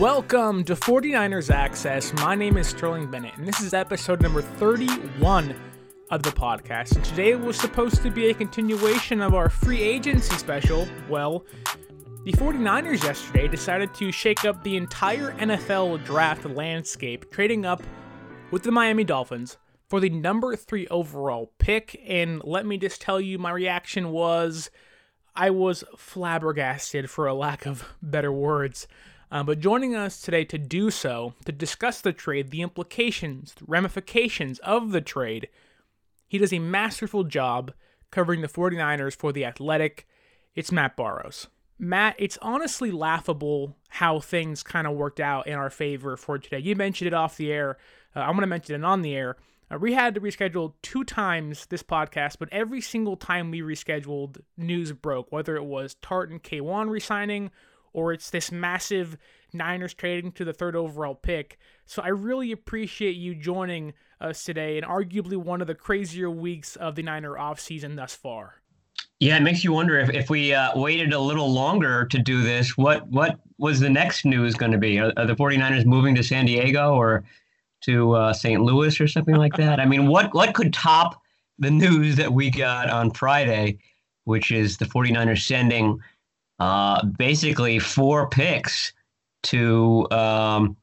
Welcome 0.00 0.64
to 0.64 0.76
49ers 0.76 1.50
Access. 1.54 2.14
My 2.14 2.34
name 2.34 2.56
is 2.56 2.68
Sterling 2.68 3.10
Bennett, 3.10 3.36
and 3.36 3.46
this 3.46 3.60
is 3.60 3.74
episode 3.74 4.22
number 4.22 4.40
31 4.40 5.54
of 6.08 6.22
the 6.22 6.30
podcast. 6.30 6.96
And 6.96 7.04
today 7.04 7.34
was 7.34 7.58
supposed 7.58 8.02
to 8.04 8.10
be 8.10 8.30
a 8.30 8.34
continuation 8.34 9.20
of 9.20 9.34
our 9.34 9.50
free 9.50 9.82
agency 9.82 10.34
special. 10.36 10.88
Well, 11.06 11.44
the 12.24 12.32
49ers 12.32 13.04
yesterday 13.04 13.46
decided 13.46 13.92
to 13.96 14.10
shake 14.10 14.46
up 14.46 14.64
the 14.64 14.78
entire 14.78 15.32
NFL 15.32 16.02
draft 16.06 16.46
landscape, 16.46 17.30
trading 17.30 17.66
up 17.66 17.82
with 18.50 18.62
the 18.62 18.72
Miami 18.72 19.04
Dolphins 19.04 19.58
for 19.90 20.00
the 20.00 20.08
number 20.08 20.56
three 20.56 20.86
overall 20.86 21.52
pick. 21.58 22.00
And 22.06 22.42
let 22.42 22.64
me 22.64 22.78
just 22.78 23.02
tell 23.02 23.20
you, 23.20 23.38
my 23.38 23.50
reaction 23.50 24.12
was 24.12 24.70
I 25.36 25.50
was 25.50 25.84
flabbergasted, 25.98 27.10
for 27.10 27.26
a 27.26 27.34
lack 27.34 27.66
of 27.66 27.86
better 28.00 28.32
words. 28.32 28.88
Uh, 29.30 29.44
but 29.44 29.60
joining 29.60 29.94
us 29.94 30.20
today 30.20 30.44
to 30.44 30.58
do 30.58 30.90
so, 30.90 31.34
to 31.44 31.52
discuss 31.52 32.00
the 32.00 32.12
trade, 32.12 32.50
the 32.50 32.62
implications, 32.62 33.54
the 33.54 33.64
ramifications 33.66 34.58
of 34.60 34.90
the 34.90 35.00
trade, 35.00 35.48
he 36.26 36.38
does 36.38 36.52
a 36.52 36.58
masterful 36.58 37.24
job 37.24 37.72
covering 38.10 38.40
the 38.40 38.48
49ers 38.48 39.16
for 39.16 39.32
The 39.32 39.44
Athletic. 39.44 40.06
It's 40.54 40.72
Matt 40.72 40.96
Barrows. 40.96 41.46
Matt, 41.78 42.16
it's 42.18 42.38
honestly 42.42 42.90
laughable 42.90 43.76
how 43.88 44.20
things 44.20 44.62
kind 44.62 44.86
of 44.86 44.94
worked 44.94 45.20
out 45.20 45.46
in 45.46 45.54
our 45.54 45.70
favor 45.70 46.16
for 46.16 46.38
today. 46.38 46.58
You 46.58 46.74
mentioned 46.74 47.06
it 47.06 47.14
off 47.14 47.36
the 47.36 47.52
air. 47.52 47.78
Uh, 48.14 48.20
I'm 48.20 48.32
going 48.32 48.40
to 48.40 48.46
mention 48.48 48.74
it 48.74 48.84
on 48.84 49.02
the 49.02 49.14
air. 49.14 49.36
Uh, 49.70 49.78
we 49.78 49.94
had 49.94 50.14
to 50.14 50.20
reschedule 50.20 50.74
two 50.82 51.04
times 51.04 51.66
this 51.66 51.82
podcast, 51.82 52.36
but 52.38 52.48
every 52.50 52.80
single 52.80 53.16
time 53.16 53.50
we 53.50 53.60
rescheduled, 53.60 54.40
news 54.56 54.92
broke, 54.92 55.30
whether 55.30 55.56
it 55.56 55.64
was 55.64 55.94
Tartan 56.02 56.40
K1 56.40 56.90
resigning 56.90 57.50
or 57.92 58.12
it's 58.12 58.30
this 58.30 58.52
massive 58.52 59.16
Niners 59.52 59.94
trading 59.94 60.32
to 60.32 60.44
the 60.44 60.52
third 60.52 60.76
overall 60.76 61.14
pick. 61.14 61.58
So 61.86 62.02
I 62.02 62.08
really 62.08 62.52
appreciate 62.52 63.16
you 63.16 63.34
joining 63.34 63.94
us 64.20 64.44
today 64.44 64.76
and 64.76 64.86
arguably 64.86 65.36
one 65.36 65.60
of 65.60 65.66
the 65.66 65.74
crazier 65.74 66.30
weeks 66.30 66.76
of 66.76 66.94
the 66.94 67.02
Niner 67.02 67.34
offseason 67.34 67.96
thus 67.96 68.14
far. 68.14 68.56
Yeah, 69.18 69.36
it 69.36 69.42
makes 69.42 69.64
you 69.64 69.72
wonder 69.72 69.98
if, 69.98 70.10
if 70.10 70.30
we 70.30 70.54
uh, 70.54 70.78
waited 70.78 71.12
a 71.12 71.18
little 71.18 71.52
longer 71.52 72.06
to 72.06 72.18
do 72.18 72.42
this, 72.42 72.76
what 72.76 73.06
what 73.08 73.38
was 73.58 73.78
the 73.78 73.90
next 73.90 74.24
news 74.24 74.54
going 74.54 74.72
to 74.72 74.78
be? 74.78 74.98
Are, 74.98 75.12
are, 75.16 75.26
the 75.26 75.36
49ers 75.36 75.84
moving 75.84 76.14
to 76.14 76.22
San 76.22 76.46
Diego 76.46 76.94
or 76.94 77.24
to 77.82 78.12
uh, 78.12 78.32
St. 78.32 78.62
Louis 78.62 78.98
or 78.98 79.06
something 79.06 79.36
like 79.36 79.54
that? 79.56 79.78
I 79.78 79.84
mean, 79.84 80.06
what, 80.06 80.32
what 80.32 80.54
could 80.54 80.72
top 80.72 81.20
the 81.58 81.70
news 81.70 82.16
that 82.16 82.32
we 82.32 82.50
got 82.50 82.88
on 82.88 83.10
Friday, 83.10 83.78
which 84.24 84.50
is 84.50 84.78
the 84.78 84.86
49ers 84.86 85.42
sending– 85.42 85.98
uh, 86.60 87.04
basically 87.18 87.78
four 87.78 88.28
picks 88.28 88.92
to 89.42 90.06
um, 90.10 90.76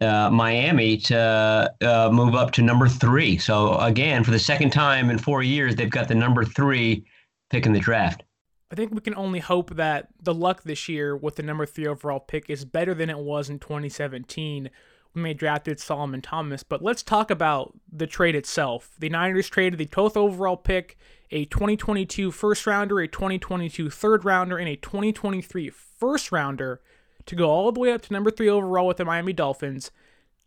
uh, 0.00 0.30
Miami 0.30 0.96
to 0.96 1.72
uh, 1.82 2.08
move 2.12 2.34
up 2.34 2.52
to 2.52 2.62
number 2.62 2.88
three. 2.88 3.36
So 3.36 3.76
again, 3.78 4.22
for 4.24 4.30
the 4.30 4.38
second 4.38 4.70
time 4.70 5.10
in 5.10 5.18
four 5.18 5.42
years, 5.42 5.74
they've 5.74 5.90
got 5.90 6.08
the 6.08 6.14
number 6.14 6.44
three 6.44 7.04
pick 7.50 7.66
in 7.66 7.72
the 7.72 7.80
draft. 7.80 8.22
I 8.70 8.74
think 8.74 8.92
we 8.92 9.00
can 9.00 9.14
only 9.14 9.40
hope 9.40 9.74
that 9.76 10.08
the 10.22 10.34
luck 10.34 10.62
this 10.62 10.88
year 10.88 11.16
with 11.16 11.36
the 11.36 11.42
number 11.42 11.66
three 11.66 11.86
overall 11.86 12.20
pick 12.20 12.48
is 12.48 12.64
better 12.64 12.94
than 12.94 13.10
it 13.10 13.18
was 13.18 13.48
in 13.48 13.58
2017 13.58 14.70
when 15.12 15.22
they 15.22 15.34
drafted 15.34 15.80
Solomon 15.80 16.20
Thomas. 16.20 16.62
But 16.62 16.82
let's 16.82 17.02
talk 17.02 17.30
about 17.30 17.72
the 17.90 18.06
trade 18.06 18.36
itself. 18.36 18.90
The 18.98 19.08
Niners 19.08 19.48
traded 19.48 19.78
the 19.78 19.86
12th 19.86 20.18
overall 20.18 20.58
pick 20.58 20.98
a 21.30 21.44
2022 21.46 22.30
first 22.30 22.66
rounder, 22.66 23.00
a 23.00 23.08
2022 23.08 23.90
third 23.90 24.24
rounder, 24.24 24.56
and 24.56 24.68
a 24.68 24.76
2023 24.76 25.70
first 25.70 26.32
rounder 26.32 26.80
to 27.26 27.36
go 27.36 27.50
all 27.50 27.70
the 27.70 27.80
way 27.80 27.92
up 27.92 28.02
to 28.02 28.12
number 28.12 28.30
three 28.30 28.48
overall 28.48 28.86
with 28.86 28.96
the 28.96 29.04
Miami 29.04 29.32
Dolphins 29.32 29.90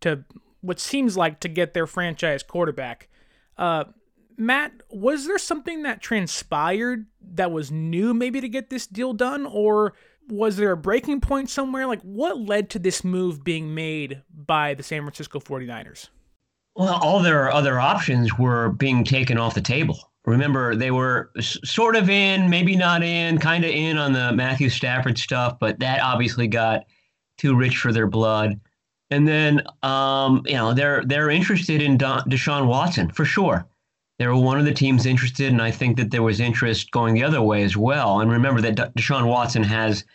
to 0.01 0.23
what 0.61 0.79
seems 0.79 1.15
like 1.15 1.39
to 1.39 1.47
get 1.47 1.73
their 1.73 1.87
franchise 1.87 2.43
quarterback. 2.43 3.07
Uh, 3.57 3.85
Matt, 4.37 4.73
was 4.89 5.27
there 5.27 5.37
something 5.37 5.83
that 5.83 6.01
transpired 6.01 7.05
that 7.21 7.51
was 7.51 7.71
new 7.71 8.13
maybe 8.13 8.41
to 8.41 8.49
get 8.49 8.69
this 8.69 8.87
deal 8.87 9.13
done, 9.13 9.45
or 9.45 9.93
was 10.27 10.57
there 10.57 10.71
a 10.71 10.77
breaking 10.77 11.21
point 11.21 11.49
somewhere? 11.49 11.85
Like, 11.85 12.01
what 12.01 12.39
led 12.39 12.69
to 12.71 12.79
this 12.79 13.03
move 13.03 13.43
being 13.43 13.75
made 13.75 14.23
by 14.33 14.73
the 14.73 14.83
San 14.83 15.01
Francisco 15.01 15.39
49ers? 15.39 16.09
Well, 16.75 16.99
all 17.01 17.21
their 17.21 17.51
other 17.51 17.79
options 17.79 18.37
were 18.37 18.69
being 18.69 19.03
taken 19.03 19.37
off 19.37 19.53
the 19.53 19.61
table 19.61 20.10
remember 20.25 20.75
they 20.75 20.91
were 20.91 21.31
sort 21.39 21.95
of 21.95 22.09
in, 22.09 22.49
maybe 22.49 22.75
not 22.75 23.03
in, 23.03 23.37
kind 23.37 23.63
of 23.65 23.71
in 23.71 23.97
on 23.97 24.13
the 24.13 24.31
Matthew 24.33 24.69
Stafford 24.69 25.17
stuff, 25.17 25.57
but 25.59 25.79
that 25.79 26.01
obviously 26.01 26.47
got 26.47 26.85
too 27.37 27.55
rich 27.55 27.77
for 27.77 27.91
their 27.91 28.07
blood. 28.07 28.59
And 29.09 29.27
then, 29.27 29.61
um, 29.83 30.43
you 30.45 30.53
know, 30.53 30.73
they're 30.73 31.03
they're 31.05 31.29
interested 31.29 31.81
in 31.81 31.97
Don, 31.97 32.21
Deshaun 32.29 32.67
Watson 32.67 33.09
for 33.11 33.25
sure. 33.25 33.67
They 34.19 34.27
were 34.27 34.35
one 34.35 34.59
of 34.59 34.65
the 34.65 34.73
teams 34.73 35.05
interested, 35.05 35.51
and 35.51 35.61
I 35.61 35.71
think 35.71 35.97
that 35.97 36.11
there 36.11 36.21
was 36.21 36.39
interest 36.39 36.91
going 36.91 37.15
the 37.15 37.23
other 37.23 37.41
way 37.41 37.63
as 37.63 37.75
well. 37.75 38.19
And 38.19 38.31
remember 38.31 38.61
that 38.61 38.95
Deshaun 38.95 39.27
Watson 39.27 39.63
has 39.63 40.05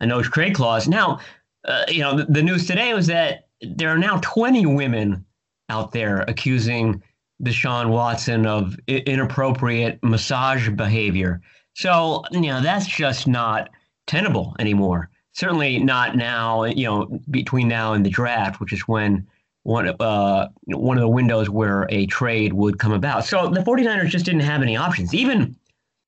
a 0.00 0.06
no 0.06 0.22
trade 0.22 0.54
clause. 0.54 0.86
Now, 0.86 1.18
uh, 1.64 1.84
you 1.88 2.00
know, 2.00 2.16
the, 2.16 2.26
the 2.26 2.42
news 2.42 2.66
today 2.66 2.94
was 2.94 3.08
that 3.08 3.48
there 3.60 3.90
are 3.90 3.98
now 3.98 4.20
20 4.22 4.66
women 4.66 5.24
out 5.68 5.92
there 5.92 6.20
accusing 6.28 7.02
Deshaun 7.42 7.90
Watson 7.90 8.46
of 8.46 8.78
inappropriate 8.86 9.98
massage 10.02 10.68
behavior. 10.70 11.40
So, 11.74 12.24
you 12.30 12.40
know, 12.42 12.60
that's 12.60 12.86
just 12.86 13.26
not 13.26 13.70
tenable 14.06 14.56
anymore. 14.58 15.10
Certainly 15.32 15.80
not 15.80 16.16
now, 16.16 16.64
you 16.64 16.86
know, 16.86 17.20
between 17.30 17.68
now 17.68 17.92
and 17.92 18.06
the 18.06 18.10
draft, 18.10 18.58
which 18.60 18.72
is 18.72 18.80
when 18.88 19.26
one, 19.64 19.88
uh, 20.00 20.48
one 20.68 20.96
of 20.96 21.02
the 21.02 21.08
windows 21.08 21.50
where 21.50 21.86
a 21.90 22.06
trade 22.06 22.54
would 22.54 22.78
come 22.78 22.92
about. 22.92 23.26
So 23.26 23.50
the 23.50 23.60
49ers 23.60 24.08
just 24.08 24.24
didn't 24.24 24.40
have 24.40 24.62
any 24.62 24.76
options. 24.76 25.12
Even, 25.12 25.56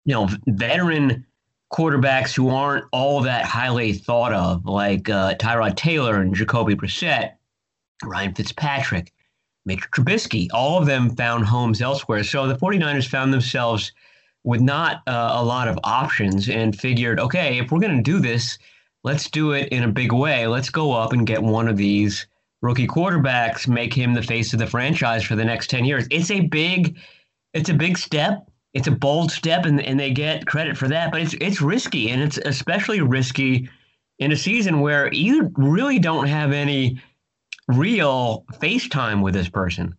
you 0.06 0.14
know, 0.14 0.28
veteran 0.46 1.26
quarterbacks 1.70 2.34
who 2.34 2.48
aren't 2.48 2.86
all 2.92 3.20
that 3.22 3.44
highly 3.44 3.92
thought 3.92 4.32
of, 4.32 4.64
like 4.64 5.10
uh, 5.10 5.34
Tyrod 5.34 5.76
Taylor 5.76 6.20
and 6.20 6.34
Jacoby 6.34 6.74
Brissett, 6.74 7.32
Ryan 8.02 8.34
Fitzpatrick, 8.34 9.12
Mitch 9.64 9.90
Trubisky. 9.90 10.48
All 10.52 10.78
of 10.78 10.86
them 10.86 11.14
found 11.16 11.44
homes 11.44 11.82
elsewhere. 11.82 12.24
So 12.24 12.46
the 12.46 12.56
49ers 12.56 13.06
found 13.06 13.32
themselves 13.32 13.92
with 14.44 14.60
not 14.60 15.02
uh, 15.06 15.32
a 15.34 15.44
lot 15.44 15.68
of 15.68 15.78
options 15.84 16.48
and 16.48 16.78
figured, 16.78 17.20
okay, 17.20 17.58
if 17.58 17.70
we're 17.70 17.80
going 17.80 17.96
to 17.96 18.02
do 18.02 18.18
this, 18.18 18.58
let's 19.04 19.30
do 19.30 19.52
it 19.52 19.68
in 19.68 19.84
a 19.84 19.88
big 19.88 20.12
way. 20.12 20.46
Let's 20.46 20.70
go 20.70 20.92
up 20.92 21.12
and 21.12 21.26
get 21.26 21.42
one 21.42 21.68
of 21.68 21.76
these 21.76 22.26
rookie 22.62 22.86
quarterbacks, 22.86 23.68
make 23.68 23.94
him 23.94 24.14
the 24.14 24.22
face 24.22 24.52
of 24.52 24.58
the 24.58 24.66
franchise 24.66 25.24
for 25.24 25.36
the 25.36 25.44
next 25.44 25.70
10 25.70 25.84
years. 25.84 26.06
It's 26.10 26.30
a 26.30 26.40
big 26.40 26.98
it's 27.54 27.70
a 27.70 27.74
big 27.74 27.96
step. 27.96 28.46
It's 28.74 28.88
a 28.88 28.92
bold 28.92 29.32
step 29.32 29.64
and, 29.64 29.80
and 29.80 29.98
they 29.98 30.12
get 30.12 30.46
credit 30.46 30.76
for 30.76 30.88
that, 30.88 31.10
but 31.10 31.20
it's 31.20 31.34
it's 31.40 31.60
risky 31.60 32.10
and 32.10 32.22
it's 32.22 32.38
especially 32.38 33.00
risky 33.00 33.68
in 34.18 34.32
a 34.32 34.36
season 34.36 34.80
where 34.80 35.12
you 35.12 35.52
really 35.56 35.98
don't 35.98 36.26
have 36.26 36.52
any 36.52 37.00
real 37.68 38.44
FaceTime 38.54 39.22
with 39.22 39.34
this 39.34 39.48
person. 39.48 39.94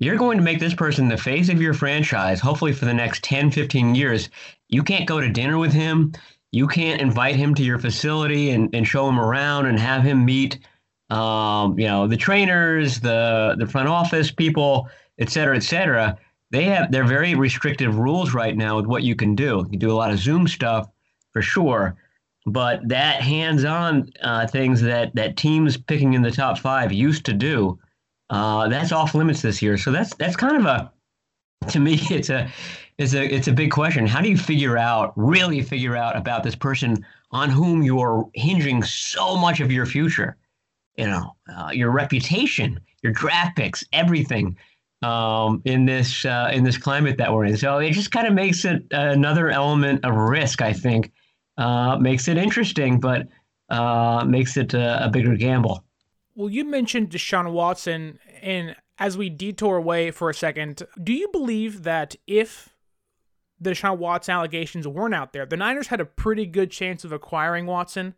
You're 0.00 0.16
going 0.16 0.38
to 0.38 0.44
make 0.44 0.58
this 0.58 0.74
person 0.74 1.08
the 1.08 1.16
face 1.16 1.48
of 1.48 1.62
your 1.62 1.72
franchise, 1.72 2.40
hopefully 2.40 2.72
for 2.72 2.84
the 2.84 2.94
next 2.94 3.22
10, 3.22 3.52
15 3.52 3.94
years. 3.94 4.28
You 4.68 4.82
can't 4.82 5.06
go 5.06 5.20
to 5.20 5.30
dinner 5.30 5.56
with 5.56 5.72
him. 5.72 6.12
You 6.50 6.66
can't 6.66 7.00
invite 7.00 7.36
him 7.36 7.54
to 7.54 7.64
your 7.64 7.78
facility 7.78 8.50
and, 8.50 8.74
and 8.74 8.86
show 8.86 9.08
him 9.08 9.18
around 9.18 9.66
and 9.66 9.78
have 9.78 10.02
him 10.02 10.24
meet, 10.24 10.58
um, 11.10 11.78
you 11.78 11.86
know, 11.86 12.06
the 12.06 12.16
trainers, 12.16 13.00
the 13.00 13.56
the 13.58 13.66
front 13.66 13.88
office 13.88 14.30
people, 14.30 14.88
et 15.18 15.30
cetera, 15.30 15.56
et 15.56 15.62
cetera. 15.62 16.18
They 16.50 16.64
have 16.64 16.92
they're 16.92 17.06
very 17.06 17.34
restrictive 17.34 17.98
rules 17.98 18.34
right 18.34 18.56
now 18.56 18.76
with 18.76 18.86
what 18.86 19.02
you 19.02 19.16
can 19.16 19.34
do. 19.34 19.66
You 19.70 19.78
do 19.78 19.90
a 19.90 19.94
lot 19.94 20.12
of 20.12 20.18
Zoom 20.18 20.46
stuff 20.46 20.88
for 21.32 21.42
sure, 21.42 21.96
but 22.46 22.86
that 22.88 23.22
hands-on 23.22 24.10
uh, 24.22 24.46
things 24.46 24.80
that 24.82 25.14
that 25.14 25.36
teams 25.36 25.76
picking 25.76 26.12
in 26.12 26.22
the 26.22 26.30
top 26.30 26.58
five 26.58 26.92
used 26.92 27.24
to 27.26 27.32
do, 27.32 27.78
uh, 28.30 28.68
that's 28.68 28.92
off 28.92 29.14
limits 29.14 29.42
this 29.42 29.62
year. 29.62 29.78
So 29.78 29.90
that's 29.90 30.14
that's 30.16 30.36
kind 30.36 30.56
of 30.56 30.66
a, 30.66 30.92
to 31.68 31.80
me, 31.80 31.94
it's 32.10 32.30
a, 32.30 32.50
it's 32.98 33.14
a 33.14 33.34
it's 33.34 33.48
a 33.48 33.52
big 33.52 33.70
question. 33.70 34.06
How 34.06 34.20
do 34.20 34.28
you 34.28 34.36
figure 34.36 34.76
out, 34.76 35.12
really 35.16 35.62
figure 35.62 35.96
out 35.96 36.16
about 36.16 36.42
this 36.42 36.54
person 36.54 37.04
on 37.30 37.48
whom 37.50 37.82
you're 37.82 38.28
hinging 38.34 38.82
so 38.82 39.36
much 39.36 39.60
of 39.60 39.72
your 39.72 39.86
future, 39.86 40.36
you 40.96 41.06
know, 41.06 41.34
uh, 41.56 41.70
your 41.72 41.90
reputation, 41.90 42.78
your 43.02 43.12
draft 43.12 43.56
picks, 43.56 43.84
everything. 43.92 44.56
Um, 45.02 45.60
in 45.66 45.84
this 45.84 46.24
uh, 46.24 46.50
in 46.50 46.64
this 46.64 46.78
climate 46.78 47.18
that 47.18 47.30
we're 47.30 47.44
in, 47.44 47.58
so 47.58 47.76
it 47.76 47.90
just 47.90 48.10
kind 48.10 48.26
of 48.26 48.32
makes 48.32 48.64
it 48.64 48.84
another 48.90 49.50
element 49.50 50.02
of 50.02 50.16
risk, 50.16 50.62
I 50.62 50.72
think, 50.72 51.12
uh, 51.56 51.96
makes 51.98 52.28
it 52.28 52.36
interesting, 52.36 53.00
but 53.00 53.28
uh, 53.68 54.24
makes 54.26 54.56
it 54.56 54.74
a, 54.74 55.06
a, 55.06 55.08
bigger 55.08 55.36
gamble. 55.36 55.84
Well, 56.34 56.50
you 56.50 56.64
mentioned 56.64 57.10
Deshaun 57.10 57.52
Watson, 57.52 58.18
and 58.42 58.76
as 58.98 59.16
we 59.16 59.30
detour 59.30 59.76
away 59.76 60.10
for 60.10 60.28
a 60.28 60.34
second, 60.34 60.82
do 61.02 61.12
you 61.12 61.28
believe 61.28 61.84
that 61.84 62.16
if 62.26 62.70
the 63.60 63.70
Deshaun 63.70 63.98
Watson 63.98 64.34
allegations 64.34 64.86
weren't 64.86 65.14
out 65.14 65.32
there, 65.32 65.46
the 65.46 65.56
Niners 65.56 65.88
had 65.88 66.00
a 66.00 66.04
pretty 66.04 66.46
good 66.46 66.70
chance 66.70 67.04
of 67.04 67.12
acquiring 67.12 67.66
Watson? 67.66 68.14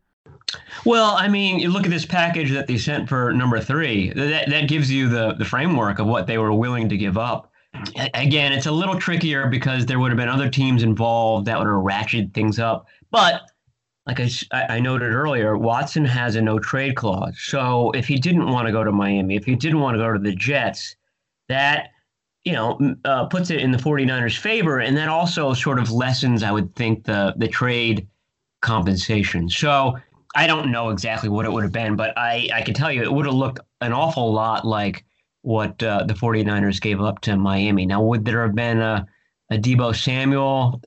Well, 0.84 1.16
I 1.16 1.28
mean, 1.28 1.58
you 1.58 1.70
look 1.70 1.84
at 1.84 1.90
this 1.90 2.06
package 2.06 2.50
that 2.52 2.66
they 2.66 2.78
sent 2.78 3.08
for 3.08 3.32
number 3.32 3.60
three. 3.60 4.10
That 4.10 4.48
that 4.50 4.68
gives 4.68 4.90
you 4.90 5.08
the 5.08 5.34
the 5.34 5.44
framework 5.44 5.98
of 5.98 6.06
what 6.06 6.26
they 6.26 6.38
were 6.38 6.52
willing 6.52 6.88
to 6.88 6.96
give 6.96 7.16
up. 7.16 7.52
Again, 8.14 8.52
it's 8.52 8.66
a 8.66 8.72
little 8.72 8.98
trickier 8.98 9.48
because 9.48 9.84
there 9.84 9.98
would 10.00 10.10
have 10.10 10.16
been 10.16 10.28
other 10.28 10.48
teams 10.48 10.82
involved 10.82 11.46
that 11.46 11.58
would 11.58 11.66
have 11.66 11.76
ratcheted 11.76 12.32
things 12.32 12.58
up. 12.58 12.86
But 13.10 13.42
like 14.06 14.20
I, 14.20 14.28
I 14.52 14.80
noted 14.80 15.12
earlier, 15.12 15.56
Watson 15.56 16.04
has 16.04 16.36
a 16.36 16.42
no 16.42 16.58
trade 16.58 16.96
clause. 16.96 17.36
So 17.38 17.90
if 17.92 18.06
he 18.06 18.16
didn't 18.16 18.50
want 18.50 18.66
to 18.66 18.72
go 18.72 18.84
to 18.84 18.92
Miami, 18.92 19.36
if 19.36 19.44
he 19.44 19.56
didn't 19.56 19.80
want 19.80 19.94
to 19.96 19.98
go 20.02 20.12
to 20.12 20.18
the 20.18 20.34
Jets, 20.34 20.96
that 21.48 21.90
you 22.44 22.52
know 22.52 22.96
uh, 23.04 23.26
puts 23.26 23.50
it 23.50 23.60
in 23.60 23.72
the 23.72 23.78
49ers' 23.78 24.38
favor, 24.38 24.78
and 24.78 24.96
that 24.96 25.08
also 25.08 25.52
sort 25.54 25.78
of 25.78 25.90
lessens, 25.90 26.42
I 26.42 26.52
would 26.52 26.74
think, 26.74 27.04
the 27.04 27.34
the 27.36 27.48
trade 27.48 28.06
compensation. 28.62 29.48
So 29.48 29.96
I 30.36 30.46
don't 30.46 30.70
know 30.70 30.90
exactly 30.90 31.28
what 31.28 31.46
it 31.46 31.52
would 31.52 31.62
have 31.62 31.72
been, 31.72 31.96
but 31.96 32.16
I, 32.16 32.48
I 32.52 32.62
can 32.62 32.74
tell 32.74 32.92
you 32.92 33.02
it 33.02 33.12
would 33.12 33.26
have 33.26 33.34
looked 33.34 33.60
an 33.80 33.92
awful 33.92 34.32
lot 34.32 34.66
like 34.66 35.04
what 35.40 35.82
uh, 35.82 36.04
the 36.04 36.12
49ers 36.12 36.80
gave 36.80 37.00
up 37.00 37.20
to 37.22 37.36
Miami. 37.36 37.86
Now, 37.86 38.02
would 38.02 38.24
there 38.24 38.42
have 38.42 38.54
been 38.54 38.80
a, 38.80 39.06
a 39.50 39.56
Deebo 39.56 39.94
Samuel, 39.96 40.82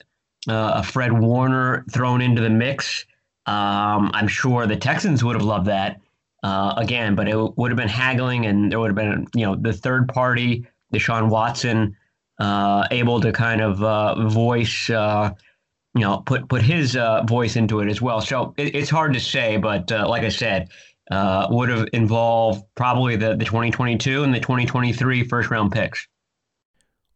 uh, 0.47 0.73
a 0.75 0.83
Fred 0.83 1.11
Warner 1.11 1.85
thrown 1.91 2.21
into 2.21 2.41
the 2.41 2.49
mix? 2.49 3.05
Um, 3.45 4.11
I'm 4.13 4.27
sure 4.27 4.67
the 4.67 4.75
Texans 4.75 5.23
would 5.23 5.35
have 5.35 5.43
loved 5.43 5.65
that 5.67 5.99
uh, 6.43 6.73
again, 6.77 7.15
but 7.15 7.27
it 7.27 7.35
would 7.57 7.71
have 7.71 7.77
been 7.77 7.87
haggling, 7.87 8.45
and 8.45 8.71
there 8.71 8.79
would 8.79 8.89
have 8.89 8.95
been, 8.95 9.27
you 9.35 9.45
know, 9.45 9.55
the 9.55 9.73
third 9.73 10.07
party, 10.07 10.65
Deshaun 10.93 11.29
Watson, 11.29 11.95
uh, 12.39 12.87
able 12.91 13.19
to 13.21 13.31
kind 13.31 13.61
of 13.61 13.83
uh, 13.83 14.27
voice 14.29 14.89
uh, 14.89 15.33
you 15.95 16.01
know, 16.01 16.19
put 16.19 16.47
put 16.47 16.61
his 16.61 16.95
uh, 16.95 17.23
voice 17.23 17.55
into 17.55 17.79
it 17.79 17.89
as 17.89 18.01
well. 18.01 18.21
So 18.21 18.53
it, 18.57 18.75
it's 18.75 18.89
hard 18.89 19.13
to 19.13 19.19
say, 19.19 19.57
but 19.57 19.89
like 19.89 20.23
I 20.23 20.29
said, 20.29 20.69
would 21.11 21.69
have 21.69 21.87
involved 21.91 22.63
probably 22.75 23.15
the 23.15 23.35
the 23.35 23.45
2022 23.45 24.23
and 24.23 24.33
the 24.33 24.39
2023 24.39 25.23
first 25.27 25.49
round 25.49 25.71
picks. 25.71 26.07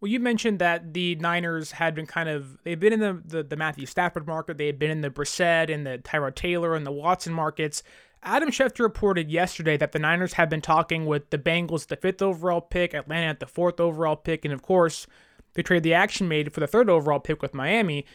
Well, 0.04 0.12
you 0.12 0.20
mentioned 0.20 0.60
that 0.60 0.94
the 0.94 1.16
Niners 1.16 1.72
had 1.72 1.96
been 1.96 2.08
kind 2.08 2.28
of 2.28 2.62
they've 2.66 2.78
been 2.78 2.92
in 2.92 3.00
the, 3.00 3.22
the, 3.26 3.42
the 3.42 3.56
Matthew 3.56 3.86
Stafford 3.86 4.28
market, 4.28 4.58
they 4.58 4.66
had 4.66 4.78
been 4.78 4.92
in 4.92 5.00
the 5.00 5.10
Brissett 5.10 5.74
and 5.74 5.88
the 5.88 5.98
Tyrod 5.98 6.36
Taylor 6.36 6.76
and 6.76 6.86
the 6.86 6.92
Watson 6.92 7.32
markets. 7.32 7.84
Adam 8.22 8.50
Schefter 8.50 8.82
reported 8.82 9.32
yesterday 9.32 9.78
that 9.78 9.94
the 9.94 10.00
Niners 10.00 10.34
have 10.34 10.50
been 10.50 10.60
talking 10.60 11.06
with 11.06 11.30
the 11.30 11.38
Bengals, 11.38 11.88
the 11.88 11.96
fifth 11.96 12.22
overall 12.22 12.60
pick, 12.60 12.94
Atlanta 12.94 13.28
at 13.28 13.40
the 13.40 13.46
fourth 13.46 13.80
overall 13.80 14.18
pick, 14.18 14.44
and 14.44 14.54
of 14.54 14.62
course, 14.62 15.08
they 15.54 15.64
trade 15.64 15.84
the 15.84 15.94
action 15.94 16.28
made 16.28 16.52
for 16.52 16.60
the 16.60 16.68
third 16.68 16.90
overall 16.90 17.22
pick 17.22 17.42
with 17.42 17.54
Miami. 17.54 18.06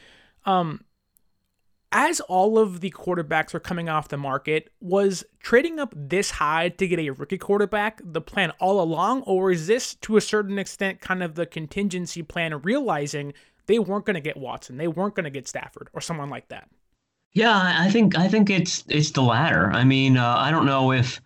Um, 0.45 0.85
as 1.91 2.21
all 2.21 2.59
of 2.59 2.81
the 2.81 2.91
quarterbacks 2.91 3.55
are 3.55 3.61
coming 3.61 3.89
off 3.89 4.09
the 4.09 4.17
market, 4.17 4.71
was 4.81 5.25
trading 5.41 5.79
up 5.79 5.95
this 5.97 6.33
high 6.33 6.69
to 6.69 6.87
get 6.87 6.99
a 6.99 7.11
rookie 7.11 7.39
quarterback 7.39 8.01
the 8.05 8.21
plan 8.21 8.53
all 8.61 8.81
along, 8.81 9.23
or 9.23 9.51
is 9.51 9.67
this 9.67 9.95
to 9.97 10.17
a 10.17 10.21
certain 10.21 10.59
extent 10.59 11.01
kind 11.01 11.23
of 11.23 11.35
the 11.35 11.47
contingency 11.47 12.23
plan, 12.23 12.61
realizing 12.63 13.33
they 13.67 13.79
weren't 13.79 14.05
going 14.05 14.15
to 14.15 14.21
get 14.21 14.37
Watson, 14.37 14.77
they 14.77 14.89
weren't 14.89 15.15
going 15.15 15.25
to 15.25 15.31
get 15.31 15.49
Stafford, 15.49 15.89
or 15.93 16.01
someone 16.01 16.29
like 16.29 16.49
that? 16.49 16.69
Yeah, 17.33 17.75
I 17.79 17.91
think 17.91 18.17
I 18.17 18.29
think 18.29 18.51
it's 18.51 18.85
it's 18.89 19.13
the 19.13 19.23
latter. 19.23 19.71
I 19.71 19.85
mean, 19.85 20.17
uh, 20.17 20.37
I 20.39 20.51
don't 20.51 20.67
know 20.67 20.93
if 20.93 21.21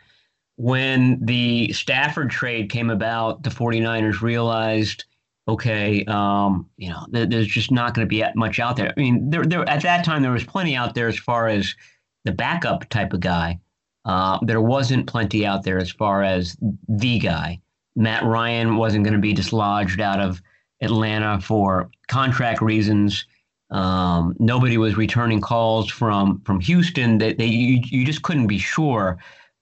when 0.56 1.24
the 1.24 1.72
Stafford 1.72 2.30
trade 2.30 2.70
came 2.70 2.90
about, 2.90 3.42
the 3.42 3.50
49ers 3.50 4.20
realized 4.20 5.04
okay, 5.52 6.04
um, 6.06 6.68
you 6.76 6.88
know, 6.88 7.06
th- 7.12 7.28
there's 7.28 7.46
just 7.46 7.70
not 7.70 7.94
going 7.94 8.06
to 8.06 8.08
be 8.08 8.24
much 8.34 8.58
out 8.58 8.76
there. 8.76 8.92
I 8.96 9.00
mean, 9.00 9.30
there, 9.30 9.44
there 9.44 9.68
at 9.68 9.82
that 9.82 10.04
time 10.04 10.22
there 10.22 10.32
was 10.32 10.44
plenty 10.44 10.76
out 10.76 10.94
there 10.94 11.08
as 11.08 11.18
far 11.18 11.48
as 11.48 11.74
the 12.24 12.32
backup 12.32 12.88
type 12.88 13.12
of 13.12 13.20
guy. 13.20 13.58
Uh, 14.04 14.38
there 14.42 14.60
wasn't 14.60 15.06
plenty 15.06 15.46
out 15.46 15.62
there 15.62 15.78
as 15.78 15.90
far 15.90 16.22
as 16.22 16.56
the 16.88 17.18
guy. 17.18 17.60
Matt 17.94 18.24
Ryan 18.24 18.76
wasn't 18.76 19.04
going 19.04 19.14
to 19.14 19.20
be 19.20 19.32
dislodged 19.32 20.00
out 20.00 20.20
of 20.20 20.42
Atlanta 20.80 21.40
for 21.40 21.90
contract 22.08 22.60
reasons. 22.60 23.26
Um, 23.70 24.34
nobody 24.38 24.76
was 24.76 24.96
returning 24.96 25.40
calls 25.40 25.90
from 25.90 26.42
from 26.44 26.60
Houston. 26.60 27.18
That 27.18 27.38
they, 27.38 27.46
they, 27.46 27.52
you, 27.52 27.80
you 27.84 28.04
just 28.04 28.22
couldn't 28.22 28.48
be 28.48 28.58
sure 28.58 29.18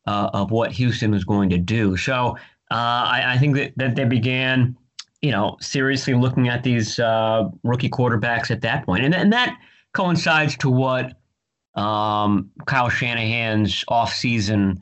uh, 0.07 0.31
of 0.33 0.51
what 0.51 0.73
Houston 0.73 1.11
was 1.11 1.25
going 1.25 1.51
to 1.51 1.59
do. 1.59 1.97
So 1.97 2.37
uh, 2.71 2.75
I, 2.75 3.23
I, 3.35 3.39
think 3.39 3.57
that, 3.57 3.73
that 3.77 3.97
they 3.97 4.05
began 4.05 4.77
you 5.23 5.31
know, 5.31 5.57
seriously 5.61 6.15
looking 6.15 6.49
at 6.49 6.63
these 6.63 6.99
uh, 6.99 7.49
rookie 7.63 7.91
quarterbacks 7.91 8.51
at 8.51 8.63
that 8.63 8.87
point. 8.87 9.05
And, 9.05 9.15
and 9.15 9.33
that 9.33 9.59
coincides 9.93 10.57
to 10.59 10.71
what 10.71 11.15
um, 11.75 12.51
Kyle 12.67 12.89
Shanahan's 12.89 13.85
offseason 13.91 14.79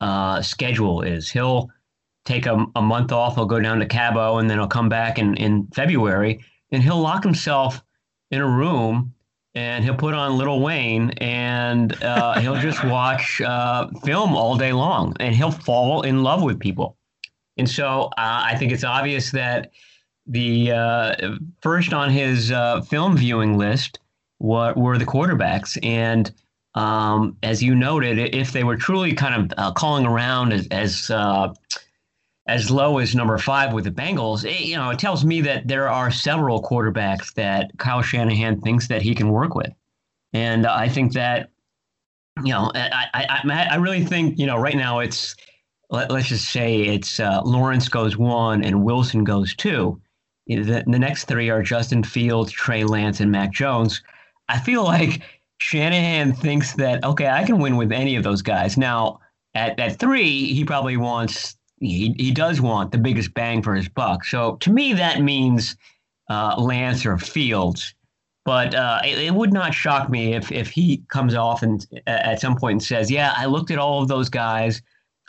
uh, 0.00 0.42
schedule 0.42 1.02
is. 1.02 1.30
He'll 1.30 1.70
take 2.24 2.46
a, 2.46 2.66
a 2.76 2.82
month 2.82 3.12
off, 3.12 3.36
he'll 3.36 3.46
go 3.46 3.60
down 3.60 3.78
to 3.80 3.86
Cabo, 3.86 4.38
and 4.38 4.50
then 4.50 4.58
he'll 4.58 4.68
come 4.68 4.88
back 4.88 5.18
in, 5.18 5.36
in 5.36 5.66
February, 5.74 6.44
and 6.70 6.82
he'll 6.82 7.00
lock 7.00 7.24
himself 7.24 7.82
in 8.30 8.40
a 8.40 8.46
room 8.46 9.14
and 9.54 9.82
he'll 9.82 9.94
put 9.94 10.14
on 10.14 10.36
Lil 10.36 10.60
Wayne 10.60 11.10
and 11.18 12.00
uh, 12.02 12.38
he'll 12.40 12.60
just 12.60 12.84
watch 12.84 13.40
uh, 13.40 13.88
film 14.04 14.36
all 14.36 14.56
day 14.56 14.72
long 14.72 15.16
and 15.18 15.34
he'll 15.34 15.50
fall 15.50 16.02
in 16.02 16.22
love 16.22 16.42
with 16.42 16.60
people. 16.60 16.97
And 17.58 17.68
so 17.68 18.10
uh, 18.16 18.42
I 18.44 18.56
think 18.56 18.72
it's 18.72 18.84
obvious 18.84 19.30
that 19.32 19.70
the 20.26 20.72
uh, 20.72 21.14
first 21.60 21.92
on 21.92 22.10
his 22.10 22.52
uh, 22.52 22.82
film 22.82 23.16
viewing 23.16 23.58
list 23.58 23.98
were, 24.38 24.72
were 24.74 24.98
the 24.98 25.06
quarterbacks. 25.06 25.78
And 25.82 26.32
um, 26.74 27.36
as 27.42 27.62
you 27.62 27.74
noted, 27.74 28.18
if 28.34 28.52
they 28.52 28.62
were 28.62 28.76
truly 28.76 29.12
kind 29.12 29.34
of 29.34 29.58
uh, 29.58 29.72
calling 29.72 30.06
around 30.06 30.52
as 30.52 30.68
as, 30.70 31.10
uh, 31.10 31.52
as 32.46 32.70
low 32.70 32.98
as 32.98 33.14
number 33.14 33.36
five 33.38 33.72
with 33.72 33.84
the 33.84 33.90
Bengals, 33.90 34.44
it, 34.44 34.60
you 34.60 34.76
know, 34.76 34.90
it 34.90 34.98
tells 34.98 35.24
me 35.24 35.40
that 35.40 35.66
there 35.66 35.88
are 35.88 36.10
several 36.10 36.62
quarterbacks 36.62 37.34
that 37.34 37.70
Kyle 37.78 38.02
Shanahan 38.02 38.60
thinks 38.60 38.88
that 38.88 39.02
he 39.02 39.14
can 39.14 39.30
work 39.30 39.54
with. 39.54 39.72
And 40.32 40.66
I 40.66 40.88
think 40.88 41.14
that, 41.14 41.50
you 42.44 42.52
know, 42.52 42.70
I, 42.74 43.26
I, 43.44 43.68
I 43.72 43.76
really 43.76 44.04
think, 44.04 44.38
you 44.38 44.46
know, 44.46 44.56
right 44.56 44.76
now 44.76 45.00
it's 45.00 45.34
let, 45.90 46.10
us 46.10 46.26
just 46.26 46.50
say 46.50 46.82
it's 46.82 47.18
uh, 47.20 47.40
Lawrence 47.44 47.88
goes 47.88 48.16
one 48.16 48.62
and 48.64 48.84
Wilson 48.84 49.24
goes 49.24 49.54
two. 49.54 50.00
The, 50.46 50.84
the 50.86 50.98
next 50.98 51.24
three 51.24 51.50
are 51.50 51.62
Justin 51.62 52.02
Fields, 52.02 52.52
Trey 52.52 52.84
Lance, 52.84 53.20
and 53.20 53.30
Mac 53.30 53.52
Jones. 53.52 54.02
I 54.48 54.58
feel 54.58 54.84
like 54.84 55.22
Shanahan 55.58 56.32
thinks 56.32 56.74
that 56.74 57.04
okay, 57.04 57.28
I 57.28 57.44
can 57.44 57.58
win 57.58 57.76
with 57.76 57.92
any 57.92 58.16
of 58.16 58.24
those 58.24 58.42
guys. 58.42 58.76
Now 58.76 59.20
at 59.54 59.78
at 59.78 59.98
three, 59.98 60.52
he 60.52 60.64
probably 60.64 60.96
wants 60.96 61.56
he 61.80 62.14
he 62.18 62.30
does 62.30 62.60
want 62.60 62.92
the 62.92 62.98
biggest 62.98 63.34
bang 63.34 63.62
for 63.62 63.74
his 63.74 63.88
buck. 63.88 64.24
So 64.24 64.56
to 64.56 64.70
me, 64.70 64.92
that 64.94 65.20
means 65.20 65.76
uh, 66.30 66.56
Lance 66.58 67.04
or 67.04 67.18
Fields. 67.18 67.94
But 68.44 68.74
uh, 68.74 69.00
it, 69.04 69.18
it, 69.18 69.34
would 69.34 69.52
not 69.52 69.74
shock 69.74 70.08
me 70.08 70.34
if 70.34 70.50
if 70.50 70.70
he 70.70 71.02
comes 71.08 71.34
off 71.34 71.62
and 71.62 71.86
at 72.06 72.40
some 72.40 72.56
point 72.56 72.72
and 72.72 72.82
says, 72.82 73.10
"Yeah, 73.10 73.34
I 73.36 73.44
looked 73.44 73.70
at 73.70 73.78
all 73.78 74.00
of 74.00 74.08
those 74.08 74.30
guys." 74.30 74.80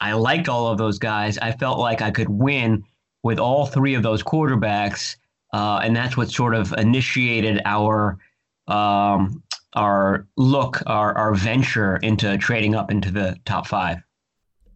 I 0.02 0.14
liked 0.14 0.50
all 0.50 0.68
of 0.68 0.78
those 0.78 1.00
guys. 1.00 1.38
I 1.38 1.52
felt 1.52 1.80
like 1.80 2.02
I 2.02 2.12
could 2.12 2.30
win 2.30 2.84
with 3.24 3.40
all 3.40 3.66
three 3.66 3.96
of 3.96 4.04
those 4.04 4.24
quarterbacks, 4.24 5.16
uh, 5.54 5.82
and 5.84 5.96
that's 5.96 6.16
what 6.16 6.30
sort 6.30 6.56
of 6.56 6.74
initiated 6.74 7.62
our 7.66 8.18
um, 8.68 9.44
our 9.76 10.28
look, 10.38 10.82
our 10.86 11.16
our 11.18 11.36
venture 11.36 11.98
into 11.98 12.38
trading 12.38 12.76
up 12.76 12.92
into 12.92 13.12
the 13.12 13.38
top 13.46 13.68
five. 13.68 14.02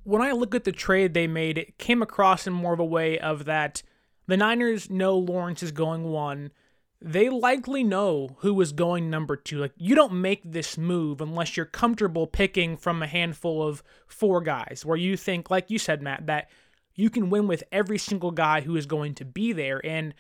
When 0.04 0.22
I 0.22 0.32
look 0.32 0.54
at 0.54 0.66
the 0.66 0.72
trade 0.74 1.14
they 1.14 1.28
made, 1.28 1.58
it 1.58 1.78
came 1.78 2.02
across 2.02 2.46
in 2.46 2.54
more 2.54 2.74
of 2.74 2.80
a 2.80 2.86
way 2.86 3.18
of 3.18 3.46
that 3.46 3.84
the 4.28 4.38
Niners 4.38 4.90
know 4.90 5.18
Lawrence 5.18 5.64
is 5.64 5.72
going 5.72 6.04
one 6.04 6.52
they 7.04 7.30
likely 7.30 7.84
know 7.84 8.38
who 8.40 8.60
is 8.62 8.72
going 8.72 9.10
number 9.10 9.36
two. 9.36 9.58
Like, 9.58 9.74
you 9.76 9.94
don't 9.94 10.22
make 10.22 10.42
this 10.44 10.78
move 10.78 11.20
unless 11.20 11.58
you're 11.58 11.66
comfortable 11.66 12.26
picking 12.26 12.78
from 12.78 13.04
a 13.04 13.08
handful 13.08 13.68
of 13.68 13.84
four 14.08 14.40
guys 14.40 14.84
where 14.86 14.98
you 14.98 15.18
think, 15.18 15.52
like 15.52 15.70
you 15.70 15.78
said, 15.78 16.02
Matt, 16.02 16.28
that 16.28 16.50
you 16.96 17.10
can 17.10 17.30
win 17.30 17.48
with 17.48 17.64
every 17.74 17.98
single 17.98 18.32
guy 18.32 18.62
who 18.62 18.78
is 18.78 18.86
going 18.86 19.16
to 19.16 19.26
be 19.26 19.52
there. 19.52 19.86
And 19.86 20.14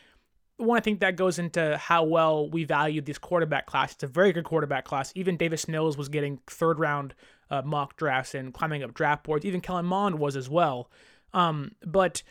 one, 0.57 0.77
I 0.77 0.81
think 0.81 0.99
that 0.99 1.15
goes 1.15 1.39
into 1.39 1.77
how 1.77 2.03
well 2.03 2.49
we 2.49 2.65
value 2.65 2.99
this 2.99 3.17
quarterback 3.17 3.65
class. 3.65 3.93
It's 3.93 4.03
a 4.03 4.07
very 4.07 4.33
good 4.33 4.43
quarterback 4.43 4.83
class. 4.83 5.13
Even 5.15 5.37
Davis 5.37 5.69
Mills 5.69 5.97
was 5.97 6.09
getting 6.09 6.39
third 6.47 6.79
round 6.79 7.15
uh, 7.49 7.61
mock 7.63 7.95
drafts 7.95 8.35
and 8.35 8.53
climbing 8.53 8.83
up 8.83 8.93
draft 8.93 9.23
boards. 9.23 9.45
Even 9.45 9.61
Kellen 9.61 9.85
Mond 9.85 10.19
was 10.19 10.35
as 10.35 10.49
well. 10.49 10.89
Um, 11.33 11.71
but 11.85 12.23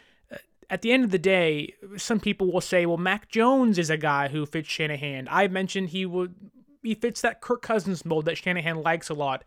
at 0.73 0.81
the 0.81 0.91
end 0.91 1.05
of 1.05 1.11
the 1.11 1.19
day, 1.19 1.75
some 1.99 2.19
people 2.19 2.51
will 2.51 2.63
say, 2.63 2.87
well, 2.87 2.97
Mac 2.97 3.29
Jones 3.29 3.79
is 3.79 3.91
a 3.91 3.99
guy 3.99 4.29
who 4.29 4.47
fits 4.47 4.71
Shanahan. 4.71 5.29
I 5.31 5.47
mentioned 5.49 5.91
he 5.91 6.07
would 6.07 6.35
he 6.83 6.95
fits 6.95 7.21
that 7.21 7.43
Kirk 7.43 7.61
Cousins 7.61 8.07
mold 8.07 8.25
that 8.25 8.39
Shanahan 8.39 8.83
likes 8.83 9.11
a 9.11 9.15
lot. 9.15 9.45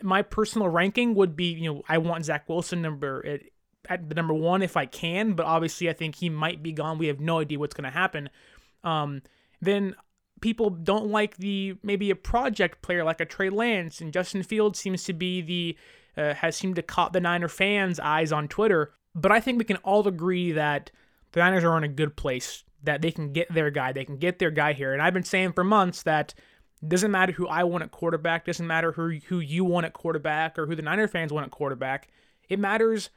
My 0.00 0.22
personal 0.22 0.68
ranking 0.68 1.14
would 1.14 1.36
be, 1.36 1.52
you 1.52 1.72
know, 1.72 1.82
I 1.90 1.98
want 1.98 2.24
Zach 2.24 2.48
Wilson 2.48 2.80
number 2.80 3.24
at, 3.24 3.42
at 3.88 4.08
the 4.08 4.14
number 4.14 4.32
one 4.32 4.62
if 4.62 4.74
I 4.74 4.86
can, 4.86 5.34
but 5.34 5.44
obviously 5.44 5.90
I 5.90 5.92
think 5.92 6.16
he 6.16 6.30
might 6.30 6.62
be 6.62 6.72
gone. 6.72 6.96
We 6.96 7.06
have 7.08 7.20
no 7.20 7.40
idea 7.40 7.58
what's 7.58 7.74
going 7.74 7.84
to 7.84 7.90
happen. 7.90 8.30
Um, 8.82 9.20
then 9.60 9.94
people 10.40 10.70
don't 10.70 11.08
like 11.08 11.36
the 11.36 11.76
maybe 11.82 12.10
a 12.10 12.16
project 12.16 12.80
player 12.80 13.04
like 13.04 13.20
a 13.20 13.26
Trey 13.26 13.50
Lance, 13.50 14.00
and 14.00 14.10
Justin 14.10 14.42
Fields 14.42 14.78
seems 14.78 15.04
to 15.04 15.12
be 15.12 15.42
the 15.42 15.76
uh, 16.16 16.32
has 16.34 16.56
seemed 16.56 16.76
to 16.76 16.82
caught 16.82 17.12
the 17.12 17.20
Niner 17.20 17.48
fans' 17.48 18.00
eyes 18.00 18.32
on 18.32 18.48
Twitter. 18.48 18.94
But 19.14 19.32
I 19.32 19.40
think 19.40 19.58
we 19.58 19.64
can 19.64 19.76
all 19.78 20.06
agree 20.06 20.52
that 20.52 20.90
the 21.32 21.40
Niners 21.40 21.64
are 21.64 21.76
in 21.76 21.84
a 21.84 21.88
good 21.88 22.16
place, 22.16 22.64
that 22.82 23.02
they 23.02 23.10
can 23.10 23.32
get 23.32 23.52
their 23.52 23.70
guy, 23.70 23.92
they 23.92 24.04
can 24.04 24.16
get 24.16 24.38
their 24.38 24.50
guy 24.50 24.72
here. 24.72 24.92
And 24.92 25.02
I've 25.02 25.14
been 25.14 25.22
saying 25.22 25.52
for 25.52 25.64
months 25.64 26.02
that 26.02 26.34
doesn't 26.86 27.10
matter 27.10 27.32
who 27.32 27.46
I 27.46 27.64
want 27.64 27.84
at 27.84 27.90
quarterback, 27.90 28.44
doesn't 28.44 28.66
matter 28.66 28.92
who 28.92 29.18
who 29.28 29.38
you 29.38 29.64
want 29.64 29.86
at 29.86 29.92
quarterback 29.92 30.58
or 30.58 30.66
who 30.66 30.74
the 30.74 30.82
Niner 30.82 31.08
fans 31.08 31.32
want 31.32 31.46
at 31.46 31.52
quarterback. 31.52 32.08
It 32.48 32.58
matters. 32.58 33.10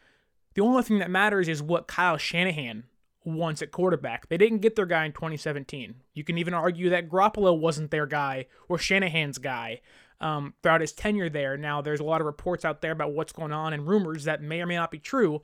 The 0.54 0.62
only 0.62 0.84
thing 0.84 1.00
that 1.00 1.10
matters 1.10 1.50
is 1.50 1.62
what 1.62 1.88
Kyle 1.88 2.18
Shanahan 2.18 2.86
wants 3.26 3.62
at 3.62 3.72
quarterback. 3.72 4.30
They 4.30 4.38
didn't 4.38 4.60
get 4.60 4.76
their 4.76 4.86
guy 4.86 5.06
in 5.06 5.12
2017. 5.12 5.96
You 6.14 6.24
can 6.24 6.38
even 6.38 6.54
argue 6.54 6.90
that 6.92 7.10
Garoppolo 7.10 7.58
wasn't 7.58 7.92
their 7.92 8.06
guy 8.06 8.46
or 8.70 8.78
Shanahan's 8.78 9.38
guy 9.38 9.82
um, 10.22 10.54
throughout 10.62 10.82
his 10.82 10.94
tenure 10.94 11.30
there. 11.30 11.58
Now, 11.58 11.82
there's 11.82 12.00
a 12.00 12.06
lot 12.06 12.22
of 12.22 12.28
reports 12.28 12.64
out 12.64 12.82
there 12.82 12.92
about 12.92 13.14
what's 13.14 13.34
going 13.34 13.52
on 13.52 13.74
and 13.74 13.88
rumors 13.88 14.26
that 14.26 14.42
may 14.42 14.62
or 14.62 14.66
may 14.66 14.76
not 14.76 14.92
be 14.92 15.00
true, 15.00 15.42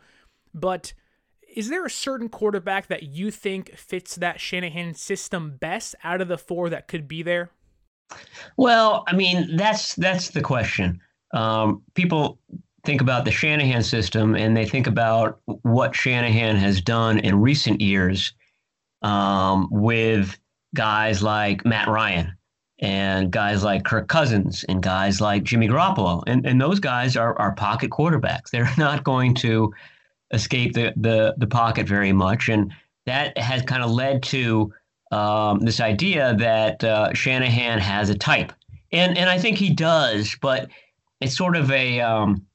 but 0.53 0.93
is 1.55 1.69
there 1.69 1.85
a 1.85 1.89
certain 1.89 2.29
quarterback 2.29 2.87
that 2.87 3.03
you 3.03 3.31
think 3.31 3.75
fits 3.75 4.15
that 4.15 4.39
Shanahan 4.39 4.93
system 4.93 5.57
best 5.59 5.95
out 6.03 6.21
of 6.21 6.27
the 6.27 6.37
four 6.37 6.69
that 6.69 6.87
could 6.87 7.07
be 7.07 7.23
there? 7.23 7.51
Well, 8.57 9.03
I 9.07 9.15
mean, 9.15 9.55
that's 9.55 9.95
that's 9.95 10.29
the 10.29 10.41
question. 10.41 10.99
Um, 11.33 11.81
people 11.93 12.39
think 12.83 13.01
about 13.01 13.25
the 13.25 13.31
Shanahan 13.31 13.83
system 13.83 14.35
and 14.35 14.55
they 14.57 14.65
think 14.65 14.87
about 14.87 15.39
what 15.45 15.95
Shanahan 15.95 16.55
has 16.55 16.81
done 16.81 17.19
in 17.19 17.39
recent 17.39 17.79
years 17.79 18.33
um, 19.01 19.67
with 19.71 20.37
guys 20.73 21.21
like 21.21 21.65
Matt 21.65 21.87
Ryan 21.87 22.35
and 22.79 23.31
guys 23.31 23.63
like 23.63 23.85
Kirk 23.85 24.07
Cousins 24.07 24.65
and 24.67 24.81
guys 24.81 25.21
like 25.21 25.43
Jimmy 25.43 25.67
Garoppolo. 25.67 26.23
And, 26.25 26.45
and 26.45 26.59
those 26.59 26.79
guys 26.79 27.15
are, 27.15 27.37
are 27.39 27.53
pocket 27.53 27.91
quarterbacks. 27.91 28.49
They're 28.51 28.69
not 28.77 29.03
going 29.03 29.35
to 29.35 29.71
escape 30.33 30.73
the, 30.73 30.93
the, 30.95 31.35
the 31.37 31.47
pocket 31.47 31.87
very 31.87 32.13
much. 32.13 32.49
And 32.49 32.73
that 33.05 33.37
has 33.37 33.61
kind 33.63 33.83
of 33.83 33.91
led 33.91 34.23
to 34.23 34.73
um, 35.11 35.59
this 35.59 35.79
idea 35.79 36.35
that 36.35 36.83
uh, 36.83 37.13
Shanahan 37.13 37.79
has 37.79 38.09
a 38.09 38.17
type. 38.17 38.53
And, 38.91 39.17
and 39.17 39.29
I 39.29 39.37
think 39.37 39.57
he 39.57 39.69
does, 39.69 40.35
but 40.41 40.69
it's 41.19 41.37
sort 41.37 41.55
of 41.55 41.71
a. 41.71 42.01
Um, 42.01 42.45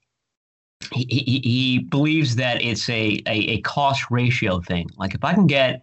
he, 0.93 1.07
he, 1.09 1.41
he 1.41 1.79
believes 1.79 2.37
that 2.37 2.63
it's 2.63 2.89
a, 2.91 3.23
a, 3.27 3.33
a 3.33 3.61
cost 3.63 4.11
ratio 4.11 4.61
thing. 4.61 4.89
Like 4.99 5.15
if 5.15 5.25
I 5.25 5.33
can 5.33 5.47
get 5.47 5.83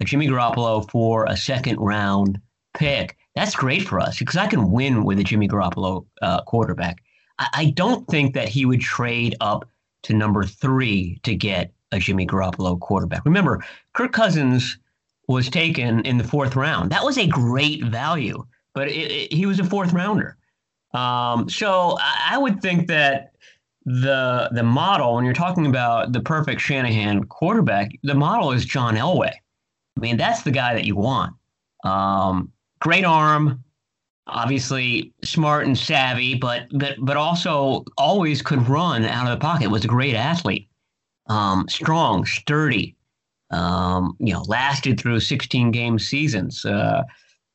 a 0.00 0.04
Jimmy 0.04 0.28
Garoppolo 0.28 0.88
for 0.90 1.24
a 1.24 1.36
second 1.36 1.78
round 1.78 2.38
pick, 2.74 3.16
that's 3.34 3.54
great 3.54 3.82
for 3.82 3.98
us 3.98 4.18
because 4.18 4.36
I 4.36 4.46
can 4.46 4.70
win 4.70 5.04
with 5.04 5.18
a 5.18 5.24
Jimmy 5.24 5.48
Garoppolo 5.48 6.06
uh, 6.20 6.42
quarterback. 6.42 7.02
I, 7.38 7.48
I, 7.52 7.64
don't 7.70 8.06
think 8.08 8.34
that 8.34 8.48
he 8.48 8.66
would 8.66 8.80
trade 8.80 9.36
up 9.40 9.68
to 10.06 10.14
number 10.14 10.44
three 10.44 11.20
to 11.22 11.34
get 11.34 11.72
a 11.92 11.98
Jimmy 11.98 12.26
Garoppolo 12.26 12.78
quarterback. 12.80 13.24
Remember, 13.24 13.64
Kirk 13.92 14.12
Cousins 14.12 14.78
was 15.28 15.48
taken 15.48 16.04
in 16.04 16.18
the 16.18 16.24
fourth 16.24 16.56
round. 16.56 16.90
That 16.90 17.04
was 17.04 17.18
a 17.18 17.26
great 17.26 17.84
value, 17.84 18.44
but 18.74 18.88
it, 18.88 19.10
it, 19.10 19.32
he 19.32 19.46
was 19.46 19.60
a 19.60 19.64
fourth 19.64 19.92
rounder. 19.92 20.36
Um, 20.94 21.48
so 21.48 21.96
I, 22.00 22.32
I 22.32 22.38
would 22.38 22.60
think 22.62 22.86
that 22.88 23.32
the 23.84 24.48
the 24.52 24.64
model 24.64 25.14
when 25.14 25.24
you're 25.24 25.34
talking 25.34 25.66
about 25.66 26.12
the 26.12 26.20
perfect 26.20 26.60
Shanahan 26.60 27.24
quarterback, 27.24 27.90
the 28.02 28.14
model 28.14 28.52
is 28.52 28.64
John 28.64 28.96
Elway. 28.96 29.32
I 29.32 30.00
mean, 30.00 30.16
that's 30.16 30.42
the 30.42 30.50
guy 30.50 30.74
that 30.74 30.84
you 30.84 30.96
want. 30.96 31.34
Um, 31.84 32.52
great 32.80 33.04
arm, 33.04 33.62
obviously 34.26 35.12
smart 35.22 35.66
and 35.66 35.76
savvy, 35.76 36.34
but 36.34 36.66
but 36.72 36.96
but 36.98 37.16
also 37.16 37.84
always 37.96 38.42
could 38.42 38.68
run 38.68 39.04
out 39.04 39.26
of 39.26 39.38
the 39.38 39.42
pocket. 39.42 39.70
Was 39.70 39.84
a 39.84 39.88
great 39.88 40.14
athlete, 40.14 40.68
um, 41.26 41.68
strong, 41.68 42.24
sturdy. 42.24 42.94
Um, 43.52 44.16
you 44.18 44.32
know, 44.32 44.42
lasted 44.48 44.98
through 44.98 45.20
16 45.20 45.70
game 45.70 46.00
seasons. 46.00 46.64
Uh, 46.64 47.04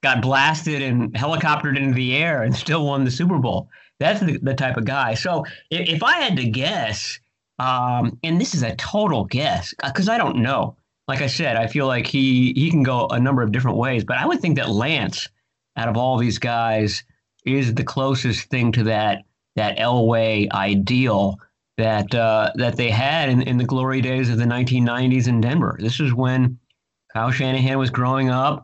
got 0.01 0.21
blasted 0.21 0.81
and 0.81 1.13
helicoptered 1.13 1.77
into 1.77 1.93
the 1.93 2.15
air 2.15 2.43
and 2.43 2.55
still 2.55 2.85
won 2.85 3.03
the 3.03 3.11
Super 3.11 3.37
Bowl. 3.37 3.69
That's 3.99 4.19
the, 4.19 4.37
the 4.41 4.53
type 4.53 4.77
of 4.77 4.85
guy. 4.85 5.13
So 5.13 5.45
if, 5.69 5.87
if 5.87 6.03
I 6.03 6.13
had 6.21 6.35
to 6.37 6.49
guess, 6.49 7.19
um, 7.59 8.17
and 8.23 8.41
this 8.41 8.55
is 8.55 8.63
a 8.63 8.75
total 8.75 9.25
guess 9.25 9.73
because 9.83 10.09
I 10.09 10.17
don't 10.17 10.37
know. 10.37 10.75
Like 11.07 11.21
I 11.21 11.27
said, 11.27 11.55
I 11.55 11.67
feel 11.67 11.87
like 11.87 12.07
he 12.07 12.53
he 12.53 12.71
can 12.71 12.83
go 12.83 13.07
a 13.07 13.19
number 13.19 13.41
of 13.41 13.51
different 13.51 13.77
ways, 13.77 14.03
but 14.03 14.17
I 14.17 14.25
would 14.25 14.39
think 14.39 14.55
that 14.57 14.69
Lance, 14.69 15.27
out 15.77 15.87
of 15.87 15.97
all 15.97 16.17
these 16.17 16.39
guys, 16.39 17.03
is 17.45 17.73
the 17.73 17.83
closest 17.83 18.49
thing 18.49 18.71
to 18.73 18.83
that 18.83 19.23
that 19.55 19.77
Elway 19.77 20.49
ideal 20.51 21.37
that 21.77 22.13
uh, 22.13 22.51
that 22.55 22.77
they 22.77 22.89
had 22.89 23.29
in, 23.29 23.41
in 23.41 23.57
the 23.57 23.65
glory 23.65 24.01
days 24.01 24.29
of 24.29 24.37
the 24.37 24.45
1990s 24.45 25.27
in 25.27 25.41
Denver. 25.41 25.77
This 25.79 25.99
is 25.99 26.13
when 26.13 26.59
Kyle 27.13 27.31
Shanahan 27.31 27.77
was 27.77 27.89
growing 27.89 28.29
up 28.29 28.63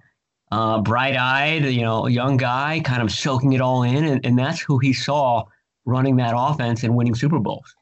uh, 0.52 0.82
bright-eyed, 0.82 1.66
you 1.66 1.82
know, 1.82 2.08
young 2.08 2.38
guy, 2.38 2.82
kind 2.84 3.02
of 3.02 3.12
soaking 3.12 3.54
it 3.54 3.62
all 3.62 3.84
in, 3.84 4.06
and, 4.06 4.26
and 4.26 4.38
that's 4.40 4.62
who 4.62 4.78
he 4.80 4.94
saw 4.94 5.44
running 5.86 6.16
that 6.18 6.34
offense 6.36 6.84
and 6.84 6.96
winning 6.96 7.16
Super 7.16 7.40
Bowls. 7.40 7.76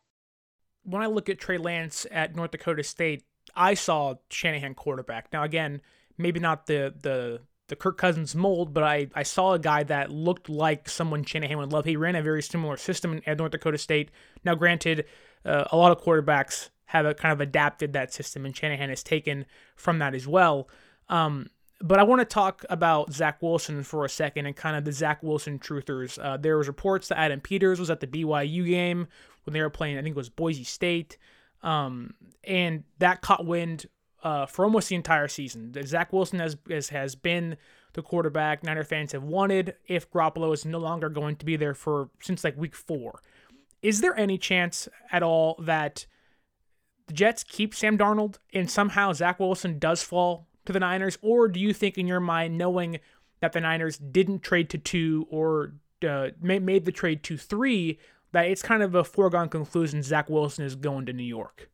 When 0.83 1.01
I 1.01 1.07
look 1.07 1.29
at 1.29 1.39
Trey 1.39 1.57
Lance 1.57 2.05
at 2.11 2.35
North 2.35 2.51
Dakota 2.51 2.83
State, 2.83 3.23
I 3.55 3.73
saw 3.73 4.15
Shanahan 4.29 4.75
quarterback. 4.75 5.31
Now 5.33 5.43
again, 5.43 5.81
maybe 6.17 6.39
not 6.39 6.67
the 6.67 6.93
the 7.01 7.41
the 7.67 7.75
Kirk 7.75 7.97
Cousins 7.97 8.35
mold, 8.35 8.73
but 8.73 8.83
I, 8.83 9.07
I 9.15 9.23
saw 9.23 9.53
a 9.53 9.59
guy 9.59 9.83
that 9.83 10.11
looked 10.11 10.49
like 10.49 10.87
someone 10.87 11.23
Shanahan 11.23 11.57
would 11.57 11.73
love. 11.73 11.85
He 11.85 11.95
ran 11.95 12.15
a 12.15 12.21
very 12.21 12.43
similar 12.43 12.77
system 12.77 13.21
at 13.25 13.37
North 13.37 13.51
Dakota 13.51 13.77
State. 13.77 14.11
Now, 14.43 14.55
granted, 14.55 15.05
uh, 15.43 15.65
a 15.71 15.77
lot 15.77 15.91
of 15.91 16.03
quarterbacks 16.03 16.69
have 16.85 17.05
a, 17.05 17.13
kind 17.13 17.33
of 17.33 17.41
adapted 17.41 17.93
that 17.93 18.13
system, 18.13 18.45
and 18.45 18.55
Shanahan 18.55 18.89
has 18.89 19.03
taken 19.03 19.45
from 19.75 19.99
that 19.99 20.13
as 20.13 20.27
well. 20.27 20.69
Um, 21.09 21.49
but 21.81 21.99
I 21.99 22.03
want 22.03 22.21
to 22.21 22.25
talk 22.25 22.63
about 22.69 23.11
Zach 23.11 23.41
Wilson 23.41 23.83
for 23.83 24.05
a 24.05 24.09
second 24.09 24.45
and 24.45 24.55
kind 24.55 24.75
of 24.75 24.85
the 24.85 24.91
Zach 24.91 25.21
Wilson 25.23 25.59
truthers. 25.59 26.23
Uh, 26.23 26.37
there 26.37 26.57
was 26.57 26.67
reports 26.67 27.09
that 27.09 27.19
Adam 27.19 27.41
Peters 27.41 27.79
was 27.79 27.89
at 27.89 27.99
the 27.99 28.07
BYU 28.07 28.65
game 28.65 29.07
when 29.43 29.53
they 29.53 29.61
were 29.61 29.69
playing. 29.69 29.97
I 29.97 30.01
think 30.01 30.15
it 30.15 30.17
was 30.17 30.29
Boise 30.29 30.63
State, 30.63 31.17
um, 31.63 32.13
and 32.43 32.83
that 32.99 33.21
caught 33.21 33.45
wind 33.45 33.87
uh, 34.25 34.47
for 34.47 34.65
almost 34.65 34.89
the 34.89 34.95
entire 34.95 35.27
season. 35.27 35.71
Zach 35.85 36.11
Wilson 36.11 36.39
has, 36.39 36.57
has 36.67 36.89
has 36.89 37.13
been 37.15 37.57
the 37.93 38.01
quarterback 38.01 38.63
Niner 38.63 38.83
fans 38.83 39.11
have 39.11 39.23
wanted. 39.23 39.75
If 39.87 40.09
Garoppolo 40.09 40.51
is 40.51 40.65
no 40.65 40.79
longer 40.79 41.09
going 41.09 41.35
to 41.37 41.45
be 41.45 41.55
there 41.55 41.75
for 41.75 42.09
since 42.19 42.43
like 42.43 42.57
week 42.57 42.75
four, 42.75 43.21
is 43.83 44.01
there 44.01 44.17
any 44.17 44.39
chance 44.39 44.89
at 45.11 45.21
all 45.21 45.55
that 45.59 46.07
the 47.05 47.13
Jets 47.13 47.43
keep 47.43 47.75
Sam 47.75 47.99
Darnold 47.99 48.39
and 48.51 48.69
somehow 48.69 49.13
Zach 49.13 49.39
Wilson 49.39 49.77
does 49.77 50.01
fall 50.01 50.47
to 50.65 50.73
the 50.73 50.79
Niners, 50.79 51.19
or 51.21 51.47
do 51.47 51.59
you 51.59 51.71
think 51.71 51.99
in 51.99 52.07
your 52.07 52.19
mind, 52.19 52.57
knowing 52.57 52.99
that 53.41 53.53
the 53.53 53.61
Niners 53.61 53.99
didn't 53.99 54.41
trade 54.41 54.71
to 54.71 54.79
two 54.79 55.27
or 55.29 55.75
uh, 56.03 56.29
made 56.41 56.85
the 56.85 56.91
trade 56.91 57.21
to 57.23 57.37
three, 57.37 57.99
that 58.31 58.47
it's 58.47 58.63
kind 58.63 58.81
of 58.81 58.95
a 58.95 59.03
foregone 59.03 59.49
conclusion 59.49 60.01
Zach 60.01 60.31
Wilson 60.31 60.65
is 60.65 60.75
going 60.75 61.05
to 61.05 61.13
New 61.13 61.23
York? 61.23 61.69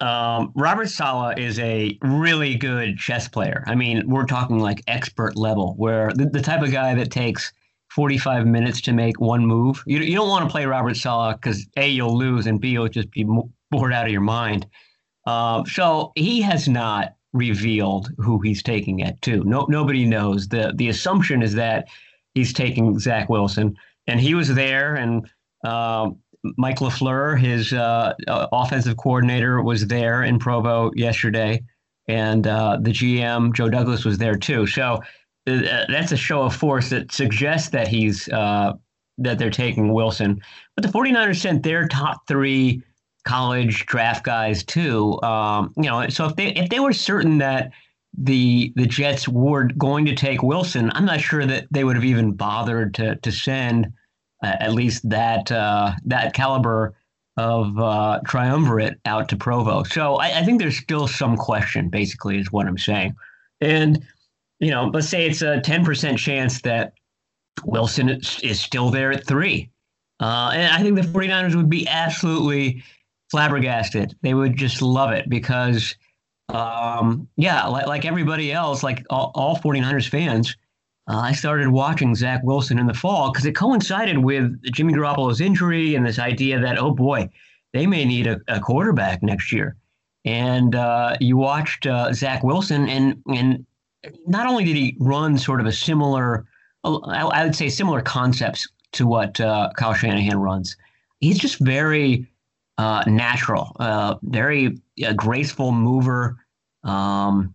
Um, 0.00 0.52
Robert 0.54 0.88
Saleh 0.88 1.38
is 1.38 1.58
a 1.58 1.98
really 2.02 2.54
good 2.56 2.96
chess 2.96 3.28
player. 3.28 3.64
I 3.66 3.74
mean, 3.74 4.08
we're 4.08 4.24
talking 4.24 4.58
like 4.58 4.82
expert 4.86 5.36
level, 5.36 5.74
where 5.76 6.10
the, 6.14 6.26
the 6.26 6.40
type 6.40 6.62
of 6.62 6.72
guy 6.72 6.94
that 6.94 7.10
takes 7.10 7.52
45 7.90 8.46
minutes 8.46 8.80
to 8.82 8.92
make 8.92 9.20
one 9.20 9.44
move. 9.44 9.82
You, 9.86 9.98
you 9.98 10.16
don't 10.16 10.28
want 10.28 10.44
to 10.48 10.50
play 10.50 10.64
Robert 10.64 10.96
Saleh 10.96 11.36
because 11.36 11.66
A, 11.76 11.88
you'll 11.88 12.16
lose, 12.16 12.46
and 12.46 12.60
B, 12.60 12.70
you'll 12.70 12.88
just 12.88 13.10
be 13.10 13.26
bored 13.70 13.92
out 13.92 14.06
of 14.06 14.12
your 14.12 14.20
mind. 14.20 14.66
Uh, 15.26 15.64
so 15.64 16.12
he 16.14 16.40
has 16.40 16.68
not 16.68 17.14
revealed 17.32 18.10
who 18.18 18.40
he's 18.40 18.62
taking 18.62 19.00
it 19.00 19.20
to. 19.22 19.44
No, 19.44 19.66
nobody 19.68 20.04
knows. 20.04 20.48
the 20.48 20.72
The 20.76 20.88
assumption 20.88 21.42
is 21.42 21.54
that 21.54 21.88
he's 22.34 22.52
taking 22.52 22.98
Zach 22.98 23.28
Wilson, 23.28 23.76
and 24.06 24.20
he 24.20 24.34
was 24.34 24.54
there. 24.54 24.94
And 24.94 25.28
uh, 25.64 26.10
Mike 26.56 26.78
LaFleur, 26.78 27.38
his 27.38 27.72
uh, 27.72 28.14
uh, 28.26 28.46
offensive 28.52 28.96
coordinator, 28.96 29.62
was 29.62 29.86
there 29.86 30.22
in 30.22 30.38
Provo 30.38 30.90
yesterday, 30.94 31.62
and 32.08 32.46
uh, 32.46 32.78
the 32.80 32.90
GM 32.90 33.54
Joe 33.54 33.68
Douglas 33.68 34.04
was 34.04 34.18
there 34.18 34.36
too. 34.36 34.66
So 34.66 35.02
uh, 35.46 35.84
that's 35.88 36.12
a 36.12 36.16
show 36.16 36.42
of 36.42 36.54
force 36.54 36.90
that 36.90 37.12
suggests 37.12 37.70
that 37.70 37.88
he's 37.88 38.28
uh, 38.28 38.74
that 39.18 39.38
they're 39.38 39.50
taking 39.50 39.92
Wilson. 39.92 40.40
But 40.76 40.82
the 40.84 40.88
49ers 40.90 41.40
sent 41.40 41.62
their 41.62 41.86
top 41.86 42.26
three 42.26 42.82
college 43.24 43.84
draft 43.86 44.24
guys 44.24 44.64
too. 44.64 45.20
Um, 45.22 45.74
you 45.76 45.84
know, 45.84 46.08
so 46.08 46.26
if 46.26 46.36
they 46.36 46.48
if 46.54 46.70
they 46.70 46.80
were 46.80 46.92
certain 46.92 47.38
that 47.38 47.70
the 48.16 48.72
the 48.76 48.86
Jets 48.86 49.28
were 49.28 49.64
going 49.64 50.06
to 50.06 50.14
take 50.14 50.42
Wilson, 50.42 50.90
I'm 50.94 51.04
not 51.04 51.20
sure 51.20 51.44
that 51.46 51.66
they 51.70 51.84
would 51.84 51.96
have 51.96 52.04
even 52.04 52.32
bothered 52.32 52.94
to 52.94 53.16
to 53.16 53.30
send 53.30 53.92
at 54.42 54.72
least 54.72 55.08
that 55.08 55.50
uh, 55.52 55.92
that 56.04 56.34
caliber 56.34 56.94
of 57.36 57.78
uh, 57.78 58.20
triumvirate 58.26 58.98
out 59.04 59.28
to 59.28 59.36
Provo. 59.36 59.82
So 59.84 60.16
I, 60.16 60.40
I, 60.40 60.44
think 60.44 60.60
there's 60.60 60.76
still 60.76 61.06
some 61.06 61.36
question. 61.36 61.88
Basically, 61.88 62.38
is 62.38 62.52
what 62.52 62.66
I'm 62.66 62.78
saying. 62.78 63.14
And 63.60 64.04
you 64.60 64.70
know, 64.70 64.90
let's 64.92 65.08
say 65.08 65.26
it's 65.26 65.42
a 65.42 65.60
10% 65.64 66.18
chance 66.18 66.60
that 66.62 66.92
Wilson 67.64 68.08
is 68.08 68.60
still 68.60 68.90
there 68.90 69.10
at 69.12 69.26
three. 69.26 69.70
Uh, 70.20 70.50
and 70.52 70.72
I 70.74 70.82
think 70.82 70.96
the 70.96 71.02
49ers 71.02 71.54
would 71.54 71.70
be 71.70 71.88
absolutely 71.88 72.82
flabbergasted. 73.30 74.14
They 74.20 74.34
would 74.34 74.56
just 74.56 74.82
love 74.82 75.12
it 75.12 75.30
because, 75.30 75.96
um, 76.50 77.26
yeah, 77.36 77.66
like, 77.66 77.86
like, 77.86 78.04
everybody 78.04 78.52
else, 78.52 78.82
like 78.82 79.04
all, 79.08 79.32
all 79.34 79.56
49ers 79.56 80.08
fans, 80.08 80.56
uh, 81.10 81.18
I 81.18 81.32
started 81.32 81.70
watching 81.70 82.14
Zach 82.14 82.40
Wilson 82.44 82.78
in 82.78 82.86
the 82.86 82.94
fall 82.94 83.32
because 83.32 83.44
it 83.44 83.56
coincided 83.56 84.18
with 84.18 84.62
Jimmy 84.72 84.92
Garoppolo's 84.92 85.40
injury 85.40 85.96
and 85.96 86.06
this 86.06 86.20
idea 86.20 86.60
that, 86.60 86.78
oh 86.78 86.92
boy, 86.92 87.28
they 87.72 87.84
may 87.84 88.04
need 88.04 88.28
a, 88.28 88.38
a 88.46 88.60
quarterback 88.60 89.20
next 89.20 89.50
year. 89.50 89.76
And 90.24 90.76
uh, 90.76 91.16
you 91.20 91.36
watched 91.36 91.84
uh, 91.86 92.12
Zach 92.12 92.44
Wilson, 92.44 92.88
and 92.88 93.20
and 93.26 93.66
not 94.26 94.46
only 94.46 94.64
did 94.64 94.76
he 94.76 94.96
run 95.00 95.36
sort 95.36 95.60
of 95.60 95.66
a 95.66 95.72
similar, 95.72 96.46
I 96.84 97.42
would 97.44 97.56
say 97.56 97.70
similar 97.70 98.02
concepts 98.02 98.68
to 98.92 99.06
what 99.06 99.40
uh, 99.40 99.70
Kyle 99.76 99.94
Shanahan 99.94 100.38
runs. 100.38 100.76
He's 101.18 101.38
just 101.38 101.58
very 101.58 102.26
uh, 102.78 103.02
natural, 103.08 103.74
uh, 103.80 104.14
very 104.22 104.78
uh, 105.04 105.14
graceful 105.14 105.72
mover. 105.72 106.36
Um, 106.84 107.52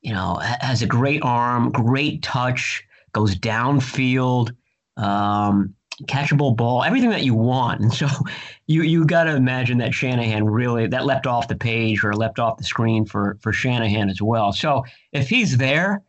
you 0.00 0.12
know, 0.12 0.36
has 0.60 0.82
a 0.82 0.86
great 0.86 1.22
arm, 1.22 1.70
great 1.70 2.22
touch, 2.22 2.84
goes 3.14 3.34
downfield. 3.34 4.54
Um, 4.96 5.74
catchable 6.02 6.56
ball, 6.56 6.82
everything 6.82 7.10
that 7.10 7.22
you 7.22 7.34
want. 7.34 7.80
And 7.80 7.92
so 7.92 8.08
you 8.66 8.82
you 8.82 9.04
got 9.04 9.24
to 9.24 9.34
imagine 9.34 9.78
that 9.78 9.94
Shanahan 9.94 10.44
really 10.44 10.86
that 10.88 11.06
leapt 11.06 11.26
off 11.26 11.48
the 11.48 11.56
page 11.56 12.04
or 12.04 12.14
leapt 12.14 12.38
off 12.38 12.58
the 12.58 12.64
screen 12.64 13.04
for 13.04 13.38
for 13.40 13.52
Shanahan 13.52 14.10
as 14.10 14.20
well. 14.20 14.52
So 14.52 14.84
if 15.12 15.28
he's 15.28 15.56
there, 15.56 16.02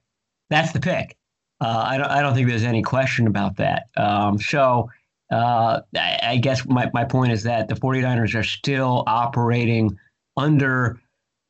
that's 0.49 0.71
the 0.71 0.79
pick. 0.79 1.17
Uh, 1.61 1.83
I 1.87 1.97
don't 1.97 2.07
I 2.07 2.21
don't 2.21 2.33
think 2.33 2.47
there's 2.47 2.63
any 2.63 2.81
question 2.81 3.27
about 3.27 3.57
that. 3.57 3.87
Um, 3.95 4.39
so 4.39 4.89
uh, 5.31 5.81
I, 5.95 6.19
I, 6.21 6.37
guess 6.37 6.65
my, 6.67 6.89
my 6.93 7.03
point 7.03 7.31
is 7.31 7.41
that 7.43 7.67
the 7.67 7.73
49ers 7.73 8.35
are 8.35 8.43
still 8.43 9.03
operating 9.07 9.97
under 10.37 11.01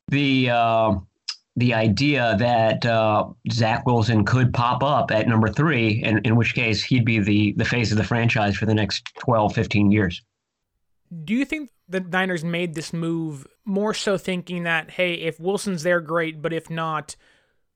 the 0.08 0.48
uh, 0.48 0.94
the 1.56 1.72
idea 1.72 2.36
that 2.38 2.84
uh, 2.84 3.26
Zach 3.50 3.86
Wilson 3.86 4.24
could 4.24 4.52
pop 4.52 4.82
up 4.82 5.10
at 5.10 5.26
number 5.26 5.48
three, 5.48 6.02
and 6.04 6.24
in 6.26 6.36
which 6.36 6.54
case 6.54 6.82
he'd 6.82 7.04
be 7.04 7.18
the, 7.18 7.52
the 7.56 7.64
face 7.64 7.90
of 7.90 7.96
the 7.96 8.04
franchise 8.04 8.56
for 8.56 8.66
the 8.66 8.74
next 8.74 9.14
12, 9.20 9.54
15 9.54 9.90
years. 9.90 10.22
Do 11.24 11.34
you 11.34 11.44
think 11.44 11.70
the 11.88 12.00
Niners 12.00 12.44
made 12.44 12.74
this 12.74 12.92
move 12.92 13.46
more 13.64 13.94
so 13.94 14.18
thinking 14.18 14.64
that, 14.64 14.92
hey, 14.92 15.14
if 15.14 15.40
Wilson's 15.40 15.82
there, 15.82 16.00
great, 16.00 16.42
but 16.42 16.52
if 16.52 16.68
not, 16.68 17.16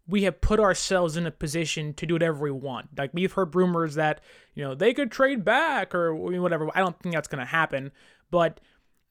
we 0.07 0.25
have 0.25 0.41
put 0.41 0.61
ourselves 0.61 1.17
in 1.17 1.27
a 1.27 1.31
position 1.31 1.95
to 1.95 2.07
do 2.07 2.15
whatever 2.15 2.41
we 2.41 2.51
want. 2.51 2.89
Like 2.99 3.13
we've 3.15 3.33
heard 3.33 3.55
rumors 3.55 3.95
that, 3.95 4.21
you 4.55 4.65
know, 4.65 4.75
they 4.75 4.93
could 4.93 5.11
trade 5.13 5.45
back 5.45 5.95
or 5.95 6.15
whatever. 6.15 6.69
I 6.75 6.81
don't 6.81 6.99
think 7.01 7.15
that's 7.15 7.29
going 7.29 7.39
to 7.39 7.45
happen. 7.45 7.93
But 8.31 8.61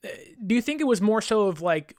uh, 0.04 0.10
do 0.46 0.56
you 0.56 0.62
think 0.62 0.82
it 0.82 0.88
was 0.88 1.02
more 1.02 1.22
so 1.22 1.48
of 1.48 1.62
like 1.62 1.96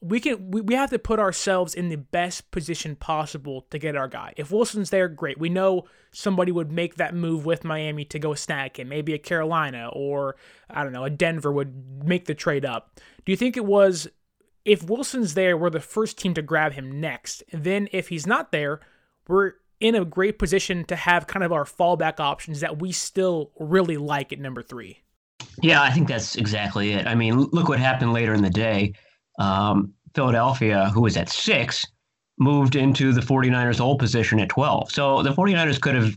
we 0.00 0.18
can 0.18 0.50
we, 0.50 0.60
we 0.60 0.74
have 0.74 0.90
to 0.90 0.98
put 0.98 1.18
ourselves 1.18 1.74
in 1.74 1.88
the 1.88 1.96
best 1.96 2.50
position 2.50 2.96
possible 2.96 3.66
to 3.70 3.78
get 3.78 3.96
our 3.96 4.08
guy. 4.08 4.32
If 4.36 4.50
Wilson's 4.50 4.90
there, 4.90 5.08
great. 5.08 5.38
We 5.38 5.48
know 5.48 5.84
somebody 6.12 6.52
would 6.52 6.72
make 6.72 6.96
that 6.96 7.14
move 7.14 7.44
with 7.44 7.64
Miami 7.64 8.04
to 8.06 8.18
go 8.18 8.34
snag 8.34 8.78
him. 8.78 8.88
Maybe 8.88 9.12
a 9.12 9.18
Carolina 9.18 9.90
or 9.92 10.36
I 10.70 10.82
don't 10.82 10.92
know, 10.92 11.04
a 11.04 11.10
Denver 11.10 11.52
would 11.52 12.04
make 12.04 12.24
the 12.24 12.34
trade 12.34 12.64
up. 12.64 12.98
Do 13.24 13.32
you 13.32 13.36
think 13.36 13.56
it 13.56 13.66
was 13.66 14.08
if 14.64 14.82
Wilson's 14.84 15.34
there, 15.34 15.56
we're 15.56 15.70
the 15.70 15.80
first 15.80 16.18
team 16.18 16.34
to 16.34 16.42
grab 16.42 16.72
him 16.72 17.00
next. 17.00 17.42
Then 17.52 17.88
if 17.92 18.08
he's 18.08 18.26
not 18.26 18.52
there, 18.52 18.80
we're 19.26 19.54
in 19.80 19.94
a 19.94 20.04
great 20.04 20.38
position 20.38 20.84
to 20.84 20.96
have 20.96 21.26
kind 21.26 21.42
of 21.42 21.52
our 21.52 21.64
fallback 21.64 22.20
options 22.20 22.60
that 22.60 22.78
we 22.78 22.92
still 22.92 23.50
really 23.58 23.96
like 23.96 24.32
at 24.32 24.38
number 24.38 24.62
three. 24.62 25.00
Yeah, 25.62 25.82
I 25.82 25.90
think 25.90 26.08
that's 26.08 26.36
exactly 26.36 26.92
it. 26.92 27.06
I 27.06 27.14
mean, 27.14 27.38
look 27.38 27.68
what 27.68 27.78
happened 27.78 28.12
later 28.12 28.34
in 28.34 28.42
the 28.42 28.50
day 28.50 28.94
um, 29.40 29.92
Philadelphia, 30.14 30.90
who 30.94 31.00
was 31.00 31.16
at 31.16 31.28
six, 31.28 31.86
moved 32.38 32.76
into 32.76 33.12
the 33.12 33.20
49ers' 33.20 33.80
old 33.80 33.98
position 33.98 34.38
at 34.38 34.48
12. 34.48 34.90
So 34.90 35.22
the 35.22 35.30
49ers 35.30 35.80
could 35.80 35.94
have 35.94 36.16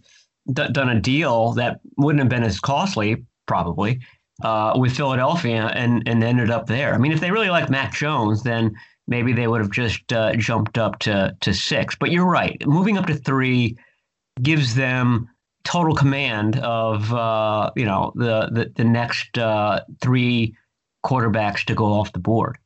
d- 0.52 0.68
done 0.72 0.90
a 0.90 1.00
deal 1.00 1.54
that 1.54 1.80
wouldn't 1.98 2.20
have 2.20 2.30
been 2.30 2.44
as 2.44 2.60
costly, 2.60 3.26
probably, 3.46 4.00
uh, 4.44 4.74
with 4.76 4.96
Philadelphia 4.96 5.72
and, 5.74 6.04
and 6.08 6.24
ended 6.24 6.52
up 6.52 6.68
there. 6.68 6.94
I 6.94 6.98
mean, 6.98 7.12
if 7.12 7.20
they 7.20 7.32
really 7.32 7.50
liked 7.50 7.70
Mac 7.70 7.94
Jones, 7.94 8.44
then 8.44 8.76
maybe 9.08 9.34
they 9.34 9.48
would 9.48 9.62
have 9.62 9.72
just 9.72 10.12
uh, 10.12 10.34
jumped 10.36 10.78
up 10.78 11.00
to, 11.00 11.36
to 11.42 11.54
six. 11.54 11.96
But 11.96 12.12
you're 12.12 12.30
right. 12.30 12.62
Moving 12.66 12.98
up 12.98 13.06
to 13.08 13.16
three 13.16 13.78
gives 14.42 14.76
them 14.76 15.30
total 15.64 15.96
command 15.96 16.58
of, 16.60 17.14
uh, 17.14 17.72
you 17.76 17.86
know, 17.86 18.12
the, 18.16 18.50
the, 18.52 18.72
the 18.76 18.84
next 18.84 19.38
uh, 19.38 19.82
three 20.02 20.56
quarterbacks 21.06 21.64
to 21.66 21.76
go 21.76 21.86
off 21.86 22.14
the 22.14 22.20
board. 22.20 22.58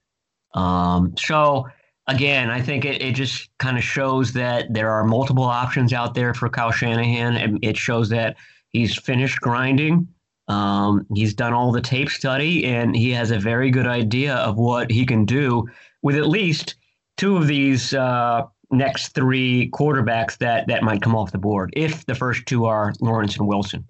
Um, 0.53 1.15
so 1.17 1.67
again, 2.07 2.49
I 2.49 2.61
think 2.61 2.85
it, 2.85 3.01
it 3.01 3.15
just 3.15 3.49
kind 3.59 3.77
of 3.77 3.83
shows 3.83 4.33
that 4.33 4.73
there 4.73 4.89
are 4.91 5.03
multiple 5.03 5.43
options 5.43 5.93
out 5.93 6.13
there 6.13 6.33
for 6.33 6.49
Kyle 6.49 6.71
Shanahan. 6.71 7.35
And 7.35 7.59
it 7.61 7.77
shows 7.77 8.09
that 8.09 8.37
he's 8.69 8.97
finished 8.97 9.41
grinding. 9.41 10.07
Um, 10.47 11.05
he's 11.13 11.33
done 11.33 11.53
all 11.53 11.71
the 11.71 11.81
tape 11.81 12.09
study 12.09 12.65
and 12.65 12.95
he 12.95 13.11
has 13.11 13.31
a 13.31 13.39
very 13.39 13.69
good 13.69 13.87
idea 13.87 14.35
of 14.35 14.57
what 14.57 14.89
he 14.89 15.05
can 15.05 15.25
do 15.25 15.67
with 16.01 16.15
at 16.15 16.29
least 16.29 16.75
two 17.17 17.35
of 17.35 17.47
these 17.47 17.93
uh, 17.93 18.43
next 18.71 19.09
three 19.09 19.69
quarterbacks 19.71 20.37
that, 20.37 20.67
that 20.67 20.83
might 20.83 21.01
come 21.01 21.15
off 21.15 21.33
the 21.33 21.37
board 21.37 21.73
if 21.75 22.05
the 22.05 22.15
first 22.15 22.45
two 22.45 22.63
are 22.63 22.93
Lawrence 23.01 23.35
and 23.37 23.45
Wilson. 23.45 23.85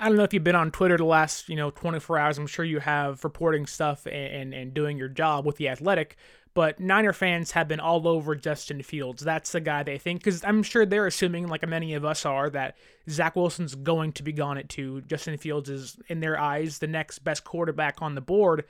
I 0.00 0.08
don't 0.08 0.16
know 0.16 0.24
if 0.24 0.32
you've 0.32 0.42
been 0.42 0.56
on 0.56 0.70
Twitter 0.70 0.96
the 0.96 1.04
last, 1.04 1.48
you 1.48 1.56
know, 1.56 1.70
24 1.70 2.18
hours. 2.18 2.38
I'm 2.38 2.46
sure 2.46 2.64
you 2.64 2.80
have 2.80 3.22
reporting 3.22 3.66
stuff 3.66 4.06
and, 4.06 4.14
and, 4.14 4.54
and, 4.54 4.74
doing 4.74 4.96
your 4.96 5.08
job 5.08 5.44
with 5.44 5.56
the 5.56 5.68
athletic. 5.68 6.16
But 6.54 6.80
Niner 6.80 7.12
fans 7.12 7.52
have 7.52 7.68
been 7.68 7.80
all 7.80 8.08
over 8.08 8.34
Justin 8.34 8.82
Fields. 8.82 9.22
That's 9.22 9.52
the 9.52 9.60
guy 9.60 9.82
they 9.82 9.98
think, 9.98 10.20
because 10.20 10.42
I'm 10.42 10.62
sure 10.62 10.84
they're 10.84 11.06
assuming, 11.06 11.48
like 11.48 11.68
many 11.68 11.94
of 11.94 12.04
us 12.04 12.24
are, 12.24 12.50
that 12.50 12.76
Zach 13.08 13.36
Wilson's 13.36 13.74
going 13.74 14.12
to 14.14 14.22
be 14.22 14.32
gone 14.32 14.58
at 14.58 14.68
two. 14.68 15.02
Justin 15.02 15.36
Fields 15.36 15.68
is, 15.68 15.98
in 16.08 16.20
their 16.20 16.40
eyes, 16.40 16.78
the 16.78 16.88
next 16.88 17.20
best 17.20 17.44
quarterback 17.44 18.00
on 18.00 18.14
the 18.14 18.20
board. 18.20 18.64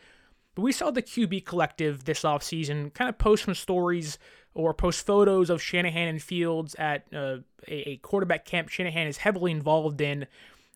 But 0.55 0.63
we 0.63 0.73
saw 0.73 0.91
the 0.91 1.01
QB 1.01 1.47
collective 1.47 2.05
this 2.05 2.23
offseason 2.23 2.93
kind 2.93 3.09
of 3.09 3.19
post 3.19 3.45
some 3.45 3.55
stories 3.55 4.19
or 4.53 4.75
post 4.75 5.07
photos 5.07 5.49
of 5.49 5.63
Shanahan 5.63 6.09
and 6.09 6.23
Fields 6.23 6.75
at 6.75 7.07
uh, 7.15 7.39
a, 7.69 7.91
a 7.91 7.97
quarterback 7.99 8.45
camp 8.45 8.69
Shanahan 8.69 9.07
is 9.07 9.19
heavily 9.19 9.53
involved 9.53 10.01
in 10.01 10.27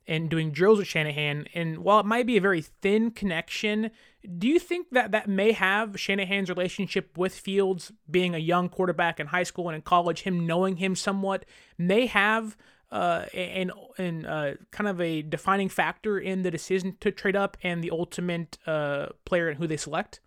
and 0.06 0.28
doing 0.28 0.50
drills 0.50 0.78
with 0.78 0.88
Shanahan. 0.88 1.46
And 1.54 1.78
while 1.78 2.00
it 2.00 2.06
might 2.06 2.26
be 2.26 2.36
a 2.36 2.40
very 2.40 2.62
thin 2.62 3.10
connection, 3.10 3.90
do 4.38 4.48
you 4.48 4.58
think 4.58 4.88
that 4.92 5.10
that 5.12 5.28
may 5.28 5.52
have 5.52 5.98
Shanahan's 5.98 6.48
relationship 6.48 7.16
with 7.16 7.34
Fields 7.34 7.92
being 8.10 8.34
a 8.34 8.38
young 8.38 8.68
quarterback 8.68 9.20
in 9.20 9.28
high 9.28 9.42
school 9.42 9.68
and 9.68 9.76
in 9.76 9.82
college, 9.82 10.22
him 10.22 10.46
knowing 10.46 10.76
him 10.76 10.94
somewhat, 10.94 11.44
may 11.78 12.06
have 12.06 12.56
uh, 12.92 13.26
and 13.34 13.72
and 13.98 14.26
uh, 14.26 14.52
kind 14.70 14.88
of 14.88 15.00
a 15.00 15.22
defining 15.22 15.68
factor 15.68 16.18
in 16.18 16.42
the 16.42 16.50
decision 16.50 16.96
to 17.00 17.10
trade 17.10 17.34
up 17.34 17.56
and 17.62 17.82
the 17.82 17.90
ultimate 17.90 18.56
uh, 18.66 19.06
player 19.24 19.48
and 19.48 19.58
who 19.58 19.66
they 19.66 19.76
select? 19.76 20.20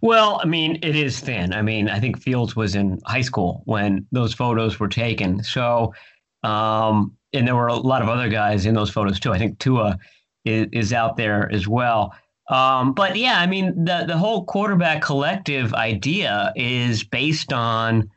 Well, 0.00 0.40
I 0.42 0.46
mean, 0.46 0.78
it 0.82 0.96
is 0.96 1.20
thin. 1.20 1.52
I 1.52 1.62
mean, 1.62 1.88
I 1.88 2.00
think 2.00 2.20
Fields 2.20 2.56
was 2.56 2.74
in 2.74 3.00
high 3.06 3.20
school 3.20 3.62
when 3.64 4.06
those 4.12 4.34
photos 4.34 4.80
were 4.80 4.88
taken. 4.88 5.42
So, 5.42 5.94
um, 6.42 7.16
and 7.32 7.46
there 7.46 7.56
were 7.56 7.68
a 7.68 7.74
lot 7.74 8.02
of 8.02 8.08
other 8.08 8.28
guys 8.28 8.66
in 8.66 8.74
those 8.74 8.90
photos 8.90 9.18
too. 9.18 9.32
I 9.32 9.38
think 9.38 9.58
Tua 9.58 9.98
is, 10.44 10.68
is 10.72 10.92
out 10.92 11.16
there 11.16 11.50
as 11.52 11.66
well. 11.66 12.14
Um, 12.48 12.92
but 12.92 13.16
yeah, 13.16 13.38
I 13.38 13.46
mean, 13.46 13.84
the 13.84 14.04
the 14.06 14.18
whole 14.18 14.44
quarterback 14.44 15.00
collective 15.00 15.72
idea 15.74 16.52
is 16.54 17.02
based 17.02 17.52
on 17.52 18.10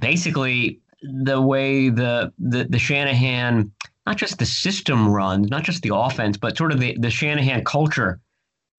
basically 0.00 0.80
the 1.02 1.40
way 1.40 1.90
the 1.90 2.32
the, 2.38 2.64
the 2.64 2.78
Shanahan, 2.78 3.70
not 4.06 4.16
just 4.16 4.38
the 4.38 4.46
system 4.46 5.08
runs, 5.08 5.50
not 5.50 5.64
just 5.64 5.82
the 5.82 5.94
offense, 5.94 6.36
but 6.36 6.56
sort 6.56 6.72
of 6.72 6.80
the 6.80 6.96
the 6.98 7.10
Shanahan 7.10 7.64
culture 7.64 8.20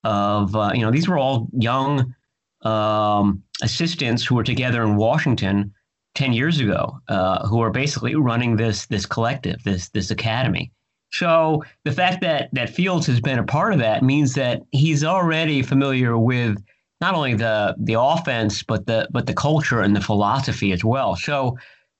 of 0.03 0.55
uh, 0.55 0.71
you 0.73 0.81
know 0.81 0.91
these 0.91 1.07
were 1.07 1.19
all 1.19 1.49
young 1.51 2.15
um, 2.61 3.43
assistants 3.61 4.25
who 4.25 4.35
were 4.35 4.43
together 4.43 4.81
in 4.81 4.95
Washington 4.95 5.73
10 6.15 6.33
years 6.33 6.59
ago 6.59 6.99
uh, 7.09 7.47
who 7.47 7.61
are 7.61 7.69
basically 7.69 8.15
running 8.15 8.55
this 8.55 8.87
this 8.87 9.05
collective 9.05 9.61
this 9.63 9.89
this 9.89 10.11
academy. 10.11 10.71
So 11.11 11.63
the 11.83 11.91
fact 11.91 12.21
that 12.21 12.49
that 12.53 12.69
fields 12.69 13.05
has 13.07 13.21
been 13.21 13.39
a 13.39 13.43
part 13.43 13.73
of 13.73 13.79
that 13.79 14.03
means 14.03 14.33
that 14.33 14.63
he's 14.71 15.03
already 15.03 15.61
familiar 15.61 16.17
with 16.17 16.61
not 17.01 17.13
only 17.13 17.35
the 17.35 17.75
the 17.77 17.99
offense 17.99 18.63
but 18.63 18.85
the 18.87 19.07
but 19.11 19.27
the 19.27 19.33
culture 19.33 19.81
and 19.81 19.95
the 19.95 20.01
philosophy 20.01 20.71
as 20.71 20.83
well. 20.83 21.15
So 21.15 21.57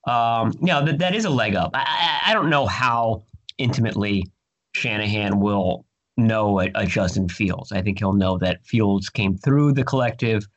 um, 0.07 0.53
you 0.59 0.67
know 0.67 0.83
that, 0.85 0.99
that 0.99 1.15
is 1.15 1.25
a 1.25 1.29
leg 1.29 1.55
up. 1.55 1.71
I, 1.73 2.21
I 2.27 2.33
don't 2.33 2.49
know 2.49 2.65
how 2.65 3.23
intimately 3.57 4.25
shanahan 4.73 5.39
will 5.39 5.85
know 6.17 6.59
a, 6.61 6.71
a 6.75 6.85
justin 6.85 7.29
fields. 7.29 7.71
I 7.71 7.81
think 7.81 7.99
he'll 7.99 8.13
know 8.13 8.37
that 8.37 8.65
fields 8.65 9.09
came 9.09 9.37
through 9.37 9.73
the 9.73 9.83
collective 9.83 10.47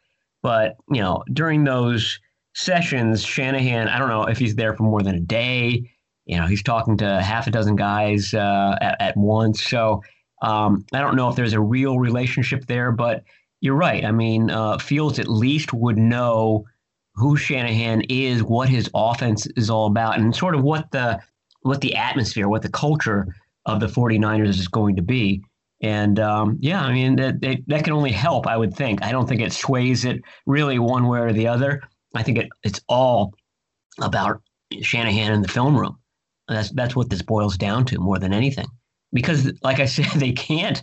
but 0.42 0.76
you 0.90 1.00
know 1.00 1.24
during 1.32 1.64
those 1.64 2.18
sessions, 2.58 3.22
Shanahan, 3.22 3.88
I 3.88 3.98
don't 3.98 4.08
know 4.08 4.24
if 4.24 4.38
he's 4.38 4.56
there 4.56 4.74
for 4.74 4.82
more 4.82 5.02
than 5.02 5.14
a 5.14 5.20
day. 5.20 5.88
You 6.26 6.36
know, 6.36 6.46
he's 6.46 6.62
talking 6.62 6.96
to 6.98 7.22
half 7.22 7.46
a 7.46 7.50
dozen 7.50 7.76
guys 7.76 8.34
uh, 8.34 8.76
at, 8.80 9.00
at 9.00 9.16
once. 9.16 9.64
So 9.64 10.02
um, 10.42 10.84
I 10.92 11.00
don't 11.00 11.16
know 11.16 11.28
if 11.28 11.36
there's 11.36 11.52
a 11.52 11.60
real 11.60 11.98
relationship 11.98 12.66
there, 12.66 12.90
but 12.90 13.22
you're 13.60 13.76
right. 13.76 14.04
I 14.04 14.10
mean, 14.10 14.50
uh, 14.50 14.78
Fields 14.78 15.18
at 15.18 15.28
least 15.28 15.72
would 15.72 15.96
know 15.96 16.64
who 17.14 17.36
Shanahan 17.36 18.02
is, 18.08 18.42
what 18.42 18.68
his 18.68 18.90
offense 18.94 19.46
is 19.56 19.70
all 19.70 19.86
about, 19.86 20.18
and 20.18 20.34
sort 20.34 20.54
of 20.54 20.62
what 20.62 20.90
the 20.90 21.20
what 21.62 21.80
the 21.80 21.94
atmosphere, 21.96 22.48
what 22.48 22.62
the 22.62 22.70
culture 22.70 23.34
of 23.66 23.80
the 23.80 23.86
49ers 23.86 24.48
is 24.48 24.68
going 24.68 24.96
to 24.96 25.02
be. 25.02 25.42
And 25.80 26.18
um, 26.20 26.56
yeah, 26.60 26.82
I 26.82 26.92
mean 26.92 27.16
that, 27.16 27.40
that 27.40 27.58
that 27.68 27.84
can 27.84 27.92
only 27.92 28.12
help, 28.12 28.46
I 28.46 28.56
would 28.56 28.74
think. 28.74 29.02
I 29.02 29.12
don't 29.12 29.28
think 29.28 29.40
it 29.40 29.52
sways 29.52 30.04
it 30.04 30.22
really 30.46 30.78
one 30.78 31.06
way 31.06 31.20
or 31.20 31.32
the 31.32 31.48
other. 31.48 31.82
I 32.18 32.24
think 32.24 32.38
it, 32.38 32.48
it's 32.64 32.80
all 32.88 33.32
about 34.00 34.42
Shanahan 34.82 35.32
in 35.32 35.42
the 35.42 35.48
film 35.48 35.78
room. 35.78 35.96
That's 36.48 36.70
that's 36.70 36.96
what 36.96 37.10
this 37.10 37.22
boils 37.22 37.56
down 37.56 37.84
to 37.86 38.00
more 38.00 38.18
than 38.18 38.32
anything. 38.32 38.66
Because, 39.12 39.52
like 39.62 39.78
I 39.78 39.84
said, 39.86 40.06
they 40.16 40.32
can't 40.32 40.82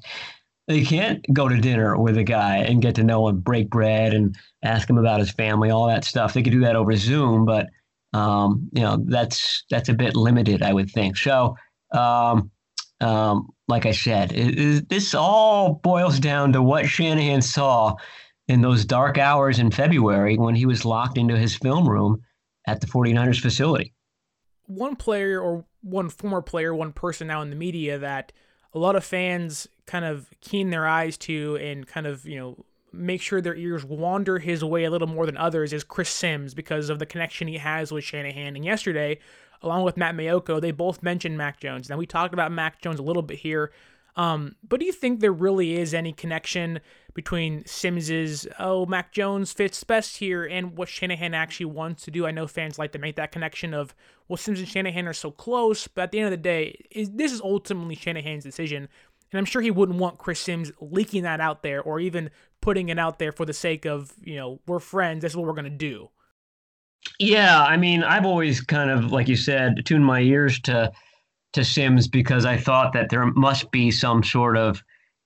they 0.68 0.84
can't 0.84 1.26
go 1.34 1.50
to 1.50 1.58
dinner 1.58 1.98
with 1.98 2.18
a 2.18 2.24
guy 2.24 2.58
and 2.58 2.82
get 2.82 2.96
to 2.96 3.04
know 3.04 3.28
him, 3.28 3.42
break 3.42 3.70
bread, 3.70 4.14
and 4.14 4.36
ask 4.64 4.90
him 4.90 4.98
about 4.98 5.20
his 5.20 5.30
family, 5.30 5.70
all 5.70 5.88
that 5.88 6.06
stuff. 6.06 6.34
They 6.34 6.42
could 6.42 6.54
do 6.54 6.62
that 6.62 6.78
over 6.78 6.96
Zoom, 6.96 7.46
but 7.46 7.68
um, 8.14 8.70
you 8.72 8.82
know 8.82 9.04
that's 9.06 9.66
that's 9.70 9.90
a 9.90 9.94
bit 9.94 10.16
limited, 10.16 10.64
I 10.64 10.72
would 10.72 10.90
think. 10.90 11.18
So, 11.18 11.58
um, 11.92 12.50
um, 13.02 13.50
like 13.68 13.86
I 13.86 13.92
said, 13.92 14.32
it, 14.32 14.58
it, 14.60 14.90
this 14.90 15.14
all 15.14 15.82
boils 15.84 16.18
down 16.18 16.54
to 16.54 16.62
what 16.62 16.88
Shanahan 16.88 17.42
saw 17.42 17.96
in 18.48 18.62
those 18.62 18.86
dark 18.86 19.18
hours 19.18 19.60
in 19.60 19.72
February 19.72 20.38
when 20.38 20.56
he 20.56 20.66
was 20.66 20.86
locked 20.86 21.18
into 21.18 21.38
his 21.38 21.56
film 21.56 21.88
room 21.88 22.22
at 22.68 22.82
the 22.82 22.88
49ers 22.88 23.40
facility. 23.40 23.94
One 24.68 24.96
player 24.96 25.40
or 25.40 25.66
one 25.82 26.10
former 26.10 26.42
player, 26.42 26.74
one 26.74 26.92
person 26.92 27.28
now 27.28 27.42
in 27.42 27.50
the 27.50 27.56
media 27.56 27.98
that 28.00 28.32
a 28.74 28.80
lot 28.80 28.96
of 28.96 29.04
fans 29.04 29.68
kind 29.86 30.06
of 30.06 30.30
keen 30.42 30.70
their 30.70 30.88
eyes 30.88 31.18
to 31.18 31.56
and 31.58 31.88
kind 31.88 32.08
of, 32.08 32.26
you 32.26 32.38
know, 32.38 32.66
make 32.92 33.22
sure 33.22 33.42
their 33.42 33.56
ears 33.56 33.84
wander 33.84 34.40
his 34.40 34.64
way 34.64 34.86
a 34.86 34.90
little 34.90 35.08
more 35.08 35.26
than 35.26 35.38
others 35.38 35.74
is 35.74 35.84
Chris 35.84 36.10
Sims 36.10 36.54
because 36.54 36.90
of 36.90 37.00
the 37.00 37.06
connection 37.06 37.48
he 37.48 37.58
has 37.58 37.92
with 37.92 38.04
Shanahan. 38.04 38.56
And 38.56 38.64
yesterday, 38.64 39.20
along 39.62 39.84
with 39.84 39.98
Matt 39.98 40.16
Maiocco, 40.16 40.62
they 40.62 40.72
both 40.72 41.04
mentioned 41.04 41.38
Mac 41.38 41.60
Jones. 41.60 41.90
Now, 41.90 41.98
we 41.98 42.06
talked 42.06 42.34
about 42.34 42.52
Mac 42.52 42.82
Jones 42.82 43.00
a 43.00 43.04
little 43.04 43.22
bit 43.22 43.40
here 43.40 43.72
um, 44.16 44.56
but 44.68 44.80
do 44.80 44.86
you 44.86 44.94
think 44.94 45.20
there 45.20 45.32
really 45.32 45.76
is 45.76 45.94
any 45.94 46.14
connection 46.14 46.80
between 47.14 47.66
Sims's 47.66 48.48
oh 48.60 48.86
Mac 48.86 49.12
Jones 49.12 49.52
fits 49.52 49.84
best 49.84 50.18
here 50.18 50.46
and 50.46 50.78
what 50.78 50.90
Shanahan 50.90 51.34
actually 51.34 51.68
wants 51.68 52.04
to 52.06 52.12
do? 52.12 52.26
I 52.26 52.32
know 52.32 52.48
fans 52.48 52.80
like 52.80 52.92
to 52.94 53.00
make 53.00 53.16
that 53.18 53.32
connection 53.32 53.74
of 53.74 53.94
well 54.28 54.38
Sims 54.38 54.60
and 54.60 54.68
Shanahan 54.68 55.08
are 55.08 55.14
so 55.14 55.32
close, 55.32 55.88
but 55.88 56.04
at 56.04 56.12
the 56.12 56.20
end 56.20 56.28
of 56.28 56.32
the 56.32 56.38
day, 56.38 56.86
is, 56.92 57.12
this 57.12 57.32
is 57.32 57.42
ultimately 57.42 57.96
Shanahan's 57.96 58.44
decision. 58.44 58.88
And 59.32 59.40
I'm 59.40 59.46
sure 59.46 59.62
he 59.62 59.72
wouldn't 59.72 60.00
want 60.00 60.18
Chris 60.18 60.40
Sims 60.40 60.72
leaking 60.80 61.24
that 61.24 61.42
out 61.42 61.62
there 61.62 61.82
or 61.82 62.00
even 62.00 62.30
putting 62.62 62.90
it 62.90 63.00
out 63.00 63.20
there 63.20 63.32
for 63.32 63.46
the 63.46 63.54
sake 63.54 63.86
of, 63.86 64.14
you 64.24 64.36
know, 64.36 64.62
we're 64.66 64.80
friends, 64.80 65.24
that's 65.24 65.36
what 65.36 65.46
we're 65.46 65.54
to 65.64 65.70
do. 65.70 66.10
Yeah, 67.20 67.64
I 67.64 67.78
mean, 67.78 68.04
I've 68.04 68.26
always 68.26 68.62
kind 68.62 68.90
of, 68.90 69.12
like 69.12 69.28
you 69.28 69.36
said, 69.36 69.86
tuned 69.86 70.06
my 70.06 70.22
ears 70.22 70.60
to 70.62 70.92
to 71.56 71.66
Sims 71.66 72.08
because 72.08 72.46
I 72.46 72.58
thought 72.58 72.94
that 72.94 73.10
there 73.10 73.26
must 73.26 73.72
be 73.72 73.92
some 73.92 74.24
sort 74.24 74.58
of 74.58 74.84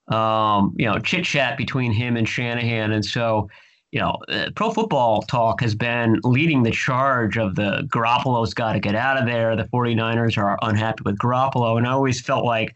um, 0.08 0.74
you 0.78 0.86
know 0.86 1.00
chit 1.00 1.26
chat 1.26 1.58
between 1.58 1.92
him 1.92 2.18
and 2.18 2.28
Shanahan, 2.28 2.92
and 2.92 3.06
so 3.06 3.50
you 3.92 4.00
know, 4.00 4.18
uh, 4.28 4.50
Pro 4.56 4.72
Football 4.72 5.24
Talk 5.24 5.62
has 5.62 5.74
been 5.74 6.20
leading 6.24 6.62
the 6.62 6.72
charge 6.72 7.38
of 7.38 7.56
the 7.56 7.88
Garoppolo's 7.92 8.54
got 8.54 8.74
to 8.74 8.80
get 8.80 8.96
out 8.96 9.18
of 9.18 9.26
there. 9.26 9.56
The 9.56 9.64
49ers 9.64 10.38
are 10.38 10.60
unhappy 10.62 11.02
with 11.06 11.18
Garoppolo, 11.18 11.78
and 11.78 11.88
I 11.88 11.92
always 11.92 12.22
felt 12.22 12.46
like, 12.46 12.76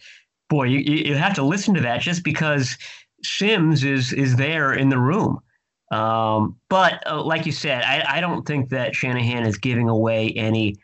boy, 0.49 0.63
you, 0.63 0.79
you 0.79 1.15
have 1.15 1.35
to 1.35 1.43
listen 1.43 1.75
to 1.75 1.81
that 1.81 2.01
just 2.01 2.23
because 2.23 2.77
Sims 3.23 3.83
is 3.83 4.11
is 4.11 4.35
there 4.35 4.73
in 4.73 4.89
the 4.89 4.97
room. 4.97 5.39
Um, 5.91 6.55
but 6.69 7.03
uh, 7.05 7.21
like 7.23 7.45
you 7.45 7.51
said, 7.51 7.83
I, 7.83 8.17
I 8.17 8.21
don't 8.21 8.47
think 8.47 8.69
that 8.69 8.95
Shanahan 8.95 9.45
is 9.45 9.57
giving 9.57 9.89
away 9.89 10.31
any 10.31 10.77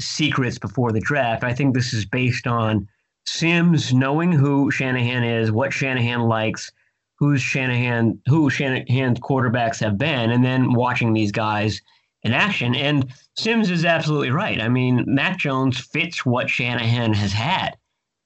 secrets 0.00 0.58
before 0.58 0.92
the 0.92 1.00
draft. 1.00 1.44
I 1.44 1.54
think 1.54 1.74
this 1.74 1.92
is 1.92 2.04
based 2.04 2.46
on 2.46 2.88
Sims 3.26 3.92
knowing 3.92 4.32
who 4.32 4.70
Shanahan 4.70 5.22
is, 5.22 5.52
what 5.52 5.72
Shanahan 5.72 6.22
likes, 6.22 6.72
who's 7.18 7.40
Shanahan, 7.40 8.18
who 8.26 8.50
Shanahan's 8.50 9.20
quarterbacks 9.20 9.78
have 9.80 9.98
been, 9.98 10.30
and 10.30 10.44
then 10.44 10.72
watching 10.72 11.12
these 11.12 11.30
guys 11.30 11.80
in 12.22 12.32
action. 12.32 12.74
And 12.74 13.12
Sims 13.36 13.70
is 13.70 13.84
absolutely 13.84 14.30
right. 14.30 14.60
I 14.60 14.68
mean, 14.68 15.04
Mac 15.06 15.38
Jones 15.38 15.78
fits 15.78 16.24
what 16.24 16.48
Shanahan 16.48 17.12
has 17.12 17.32
had. 17.32 17.76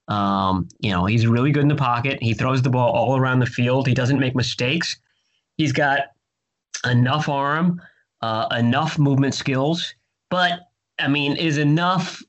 Um, 0.08 0.68
you 0.80 0.90
know, 0.90 1.06
he's 1.06 1.26
really 1.26 1.50
good 1.50 1.62
in 1.62 1.68
the 1.68 1.74
pocket. 1.74 2.22
He 2.22 2.34
throws 2.34 2.62
the 2.62 2.70
ball 2.70 2.92
all 2.92 3.16
around 3.16 3.40
the 3.40 3.46
field. 3.46 3.86
He 3.86 3.94
doesn't 3.94 4.20
make 4.20 4.34
mistakes. 4.34 4.96
He's 5.56 5.72
got 5.72 6.00
enough 6.84 7.28
arm, 7.28 7.80
uh, 8.20 8.48
enough 8.56 8.98
movement 8.98 9.34
skills, 9.34 9.94
but 10.30 10.60
I 10.98 11.08
mean, 11.08 11.36
is 11.36 11.58
enough 11.58 12.22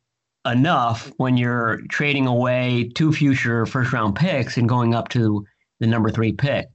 enough 0.46 1.12
when 1.18 1.38
you're 1.38 1.82
trading 1.90 2.28
away 2.28 2.92
two 2.96 3.12
future 3.12 3.66
first 3.66 3.92
round 3.92 4.16
picks 4.16 4.58
and 4.58 4.70
going 4.70 4.94
up 4.94 5.10
to 5.10 5.46
the 5.80 5.88
number 5.88 6.10
three 6.10 6.34
pick? 6.34 6.68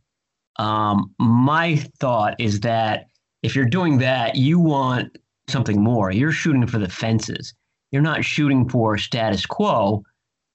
Um, 0.57 1.15
my 1.19 1.77
thought 2.01 2.41
is 2.41 2.61
that 2.61 3.07
if 3.43 3.57
you're 3.57 3.65
doing 3.65 3.99
that, 3.99 4.37
you 4.37 4.59
want 4.59 5.17
something 5.49 5.83
more. 5.83 6.11
You're 6.11 6.33
shooting 6.33 6.67
for 6.67 6.79
the 6.79 6.89
fences. 6.89 7.55
You're 7.91 8.03
not 8.03 8.25
shooting 8.25 8.69
for 8.69 8.99
status 8.99 9.47
quo. 9.47 10.03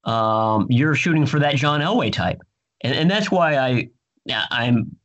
Um, 0.04 0.67
you're 0.69 0.95
shooting 0.95 1.26
for 1.26 1.39
that 1.39 1.56
John 1.56 1.82
Elway 1.82 2.13
type, 2.13 2.39
and, 2.84 2.93
and 2.93 3.10
that's 3.10 3.32
why 3.32 3.58
I 3.58 3.89
I'm 4.52 4.95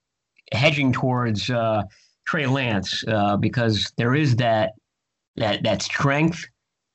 hedging 0.52 0.92
towards 0.92 1.50
uh, 1.50 1.84
Trey 2.26 2.46
Lance 2.46 3.02
uh, 3.08 3.36
because 3.36 3.92
there 3.96 4.14
is 4.14 4.36
that 4.36 4.72
that 5.40 5.62
that 5.64 5.82
strength. 5.82 6.46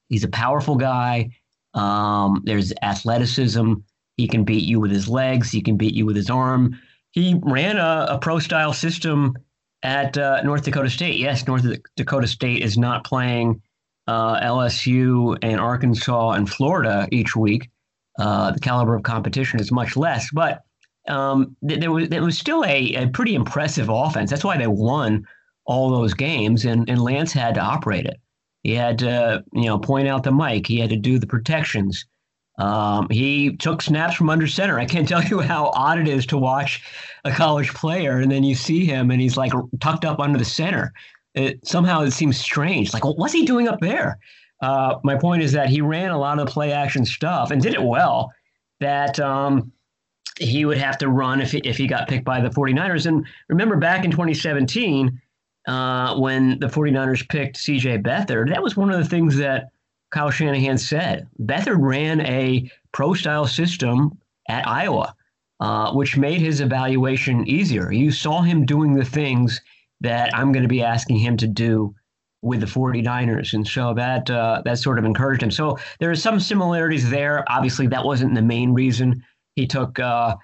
He's 0.10 0.24
a 0.24 0.30
powerful 0.30 0.76
guy. 0.76 1.32
Um, 1.74 2.42
there's 2.46 2.72
athleticism. 2.82 3.74
He 4.18 4.28
can 4.28 4.44
beat 4.44 4.64
you 4.64 4.80
with 4.80 4.92
his 4.92 5.10
legs. 5.10 5.52
He 5.52 5.62
can 5.62 5.76
beat 5.76 5.94
you 5.94 6.06
with 6.06 6.16
his 6.16 6.30
arm. 6.30 6.80
He 7.12 7.40
ran 7.44 7.78
a, 7.78 8.08
a 8.12 8.18
pro 8.18 8.40
style 8.40 8.74
system 8.74 9.36
at 9.84 10.18
uh, 10.18 10.42
North 10.44 10.64
Dakota 10.64 10.90
State. 10.90 11.20
Yes, 11.20 11.46
North 11.48 11.66
Dakota 11.96 12.28
State 12.28 12.62
is 12.64 12.78
not 12.78 13.04
playing 13.04 13.62
uh, 14.08 14.40
LSU 14.40 15.38
and 15.42 15.60
Arkansas 15.60 16.32
and 16.32 16.50
Florida 16.50 17.08
each 17.12 17.36
week. 17.36 17.70
Uh, 18.18 18.52
the 18.52 18.60
caliber 18.60 18.96
of 18.96 19.04
competition 19.04 19.60
is 19.60 19.72
much 19.72 19.98
less, 19.98 20.30
but 20.32 20.64
um, 21.08 21.56
th- 21.68 21.82
there 21.82 21.92
was 21.92 22.08
there 22.10 22.24
was 22.24 22.38
still 22.38 22.64
a, 22.64 22.94
a 22.96 23.08
pretty 23.08 23.36
impressive 23.36 23.90
offense. 23.90 24.30
That's 24.30 24.44
why 24.44 24.58
they 24.58 24.68
won 24.68 25.26
all 25.66 25.90
those 25.90 26.14
games, 26.14 26.66
and, 26.66 26.90
and 26.90 27.02
Lance 27.02 27.34
had 27.34 27.56
to 27.56 27.62
operate 27.62 28.06
it. 28.06 28.20
He 28.66 28.74
had 28.74 28.98
to, 28.98 29.44
you 29.54 29.66
know, 29.66 29.78
point 29.78 30.08
out 30.08 30.24
the 30.24 30.32
Mike. 30.32 30.66
He 30.66 30.80
had 30.80 30.90
to 30.90 30.96
do 30.96 31.20
the 31.20 31.28
protections. 31.28 32.04
Um, 32.58 33.08
he 33.12 33.56
took 33.58 33.80
snaps 33.80 34.16
from 34.16 34.28
under 34.28 34.48
center. 34.48 34.80
I 34.80 34.86
can't 34.86 35.08
tell 35.08 35.24
you 35.24 35.40
how 35.40 35.68
odd 35.76 36.00
it 36.00 36.08
is 36.08 36.26
to 36.28 36.38
watch 36.40 36.82
a 37.26 37.32
college 37.32 37.76
player 37.76 38.18
and 38.18 38.32
then 38.32 38.44
you 38.44 38.56
see 38.56 38.84
him 38.84 39.12
and 39.12 39.22
he's 39.22 39.38
like 39.38 39.52
tucked 39.80 40.04
up 40.04 40.20
under 40.20 40.40
the 40.40 40.46
center. 40.46 40.94
It, 41.36 41.64
somehow 41.68 42.02
it 42.02 42.12
seems 42.12 42.40
strange. 42.40 42.92
Like, 42.92 43.04
well, 43.04 43.16
what's 43.18 43.34
he 43.34 43.46
doing 43.46 43.68
up 43.68 43.82
there? 43.82 44.18
Uh, 44.64 44.96
my 45.04 45.16
point 45.16 45.44
is 45.44 45.52
that 45.52 45.70
he 45.70 45.82
ran 45.82 46.10
a 46.10 46.18
lot 46.18 46.40
of 46.40 46.48
the 46.48 46.52
play 46.52 46.72
action 46.72 47.06
stuff 47.06 47.52
and 47.52 47.62
did 47.62 47.76
it 47.76 47.84
well. 47.84 48.32
That 48.80 49.20
um, 49.20 49.72
he 50.40 50.66
would 50.66 50.80
have 50.80 50.98
to 50.98 51.10
run 51.10 51.40
if 51.40 51.52
he, 51.52 51.60
if 51.60 51.78
he 51.78 51.86
got 51.86 52.08
picked 52.08 52.26
by 52.26 52.42
the 52.42 52.50
49ers. 52.50 53.06
And 53.06 53.28
remember 53.48 53.76
back 53.76 54.06
in 54.06 54.10
2017, 54.10 55.22
uh, 55.68 56.18
when 56.18 56.60
the 56.60 56.68
49ers 56.68 57.28
picked 57.28 57.58
CJ 57.58 58.04
Beathard, 58.04 58.50
that 58.50 58.64
was 58.64 58.78
one 58.78 58.92
of 58.92 58.98
the 58.98 59.10
things 59.10 59.38
that 59.38 59.70
Kyle 60.12 60.32
Shanahan 60.32 60.78
said. 60.78 61.28
Beathard 61.42 61.78
ran 61.80 62.22
a 62.22 62.70
pro 62.92 63.14
style 63.14 63.48
system 63.48 64.18
at 64.48 64.68
Iowa, 64.68 65.16
uh, 65.60 65.94
which 65.94 66.18
made 66.18 66.42
his 66.42 66.62
evaluation 66.62 67.48
easier. 67.48 67.92
You 67.92 68.12
saw 68.12 68.42
him 68.42 68.66
doing 68.66 68.94
the 68.94 69.06
things 69.06 69.62
that 70.02 70.36
I'm 70.36 70.52
going 70.52 70.64
to 70.64 70.70
be 70.70 70.84
asking 70.84 71.18
him 71.18 71.38
to 71.38 71.48
do 71.48 71.96
with 72.42 72.60
the 72.60 72.68
49ers. 72.68 73.54
And 73.54 73.68
so 73.68 73.94
that 73.96 74.30
uh, 74.30 74.62
that 74.66 74.78
sort 74.78 75.00
of 75.00 75.06
encouraged 75.06 75.42
him. 75.42 75.52
So 75.52 75.80
there 76.00 76.12
are 76.12 76.16
some 76.16 76.40
similarities 76.40 77.10
there. 77.10 77.44
Obviously, 77.50 77.88
that 77.88 78.06
wasn't 78.06 78.36
the 78.36 78.42
main 78.42 78.72
reason 78.72 79.24
he 79.56 79.66
took 79.66 80.00
uh, 80.00 80.36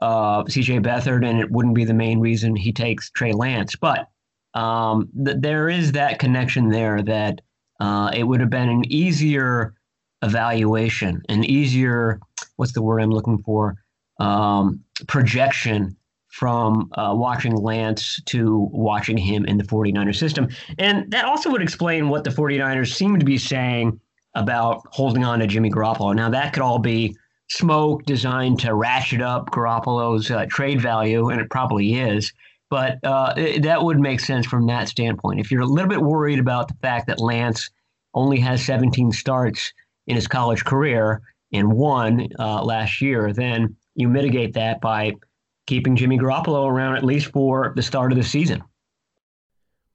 uh, 0.00 0.44
CJ 0.44 0.82
Beathard, 0.84 1.28
and 1.28 1.38
it 1.38 1.50
wouldn't 1.50 1.74
be 1.74 1.84
the 1.84 1.94
main 1.94 2.20
reason 2.20 2.56
he 2.56 2.72
takes 2.72 3.10
Trey 3.10 3.32
Lance. 3.32 3.76
But 3.76 4.08
um, 4.54 5.08
th- 5.24 5.38
there 5.40 5.68
is 5.68 5.92
that 5.92 6.18
connection 6.18 6.68
there 6.68 7.02
that 7.02 7.40
uh, 7.80 8.10
it 8.14 8.24
would 8.24 8.40
have 8.40 8.50
been 8.50 8.68
an 8.68 8.84
easier 8.92 9.74
evaluation, 10.22 11.22
an 11.28 11.44
easier, 11.44 12.20
what's 12.56 12.72
the 12.72 12.82
word 12.82 13.00
I'm 13.00 13.10
looking 13.10 13.42
for? 13.42 13.76
Um, 14.20 14.84
projection 15.08 15.96
from 16.28 16.90
uh, 16.94 17.12
watching 17.14 17.54
Lance 17.54 18.20
to 18.26 18.68
watching 18.72 19.18
him 19.18 19.44
in 19.44 19.58
the 19.58 19.64
49ers 19.64 20.16
system. 20.16 20.48
And 20.78 21.10
that 21.10 21.24
also 21.26 21.50
would 21.50 21.60
explain 21.60 22.08
what 22.08 22.24
the 22.24 22.30
49ers 22.30 22.94
seem 22.94 23.18
to 23.18 23.24
be 23.24 23.36
saying 23.36 24.00
about 24.34 24.82
holding 24.90 25.24
on 25.24 25.40
to 25.40 25.46
Jimmy 25.46 25.70
Garoppolo. 25.70 26.14
Now, 26.16 26.30
that 26.30 26.54
could 26.54 26.62
all 26.62 26.78
be 26.78 27.16
smoke 27.50 28.04
designed 28.04 28.60
to 28.60 28.74
ratchet 28.74 29.20
up 29.20 29.50
Garoppolo's 29.50 30.30
uh, 30.30 30.46
trade 30.48 30.80
value, 30.80 31.28
and 31.28 31.40
it 31.40 31.50
probably 31.50 31.94
is. 31.94 32.32
But 32.72 33.04
uh, 33.04 33.34
it, 33.36 33.64
that 33.64 33.84
would 33.84 34.00
make 34.00 34.18
sense 34.18 34.46
from 34.46 34.66
that 34.68 34.88
standpoint. 34.88 35.40
If 35.40 35.50
you're 35.50 35.60
a 35.60 35.66
little 35.66 35.90
bit 35.90 36.00
worried 36.00 36.38
about 36.38 36.68
the 36.68 36.74
fact 36.80 37.06
that 37.08 37.20
Lance 37.20 37.68
only 38.14 38.40
has 38.40 38.64
17 38.64 39.12
starts 39.12 39.74
in 40.06 40.16
his 40.16 40.26
college 40.26 40.64
career 40.64 41.20
and 41.52 41.70
one 41.70 42.28
uh, 42.38 42.64
last 42.64 43.02
year, 43.02 43.30
then 43.34 43.76
you 43.94 44.08
mitigate 44.08 44.54
that 44.54 44.80
by 44.80 45.12
keeping 45.66 45.96
Jimmy 45.96 46.18
Garoppolo 46.18 46.66
around 46.66 46.96
at 46.96 47.04
least 47.04 47.30
for 47.30 47.74
the 47.76 47.82
start 47.82 48.10
of 48.10 48.16
the 48.16 48.24
season. 48.24 48.62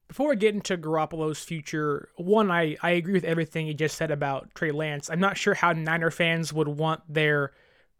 Before 0.06 0.28
we 0.28 0.36
get 0.36 0.54
into 0.54 0.78
Garoppolo's 0.78 1.42
future, 1.42 2.10
one, 2.14 2.48
I, 2.48 2.76
I 2.80 2.90
agree 2.90 3.14
with 3.14 3.24
everything 3.24 3.66
you 3.66 3.74
just 3.74 3.96
said 3.96 4.12
about 4.12 4.54
Trey 4.54 4.70
Lance. 4.70 5.10
I'm 5.10 5.18
not 5.18 5.36
sure 5.36 5.54
how 5.54 5.72
Niner 5.72 6.12
fans 6.12 6.52
would 6.52 6.68
want 6.68 7.02
their 7.12 7.50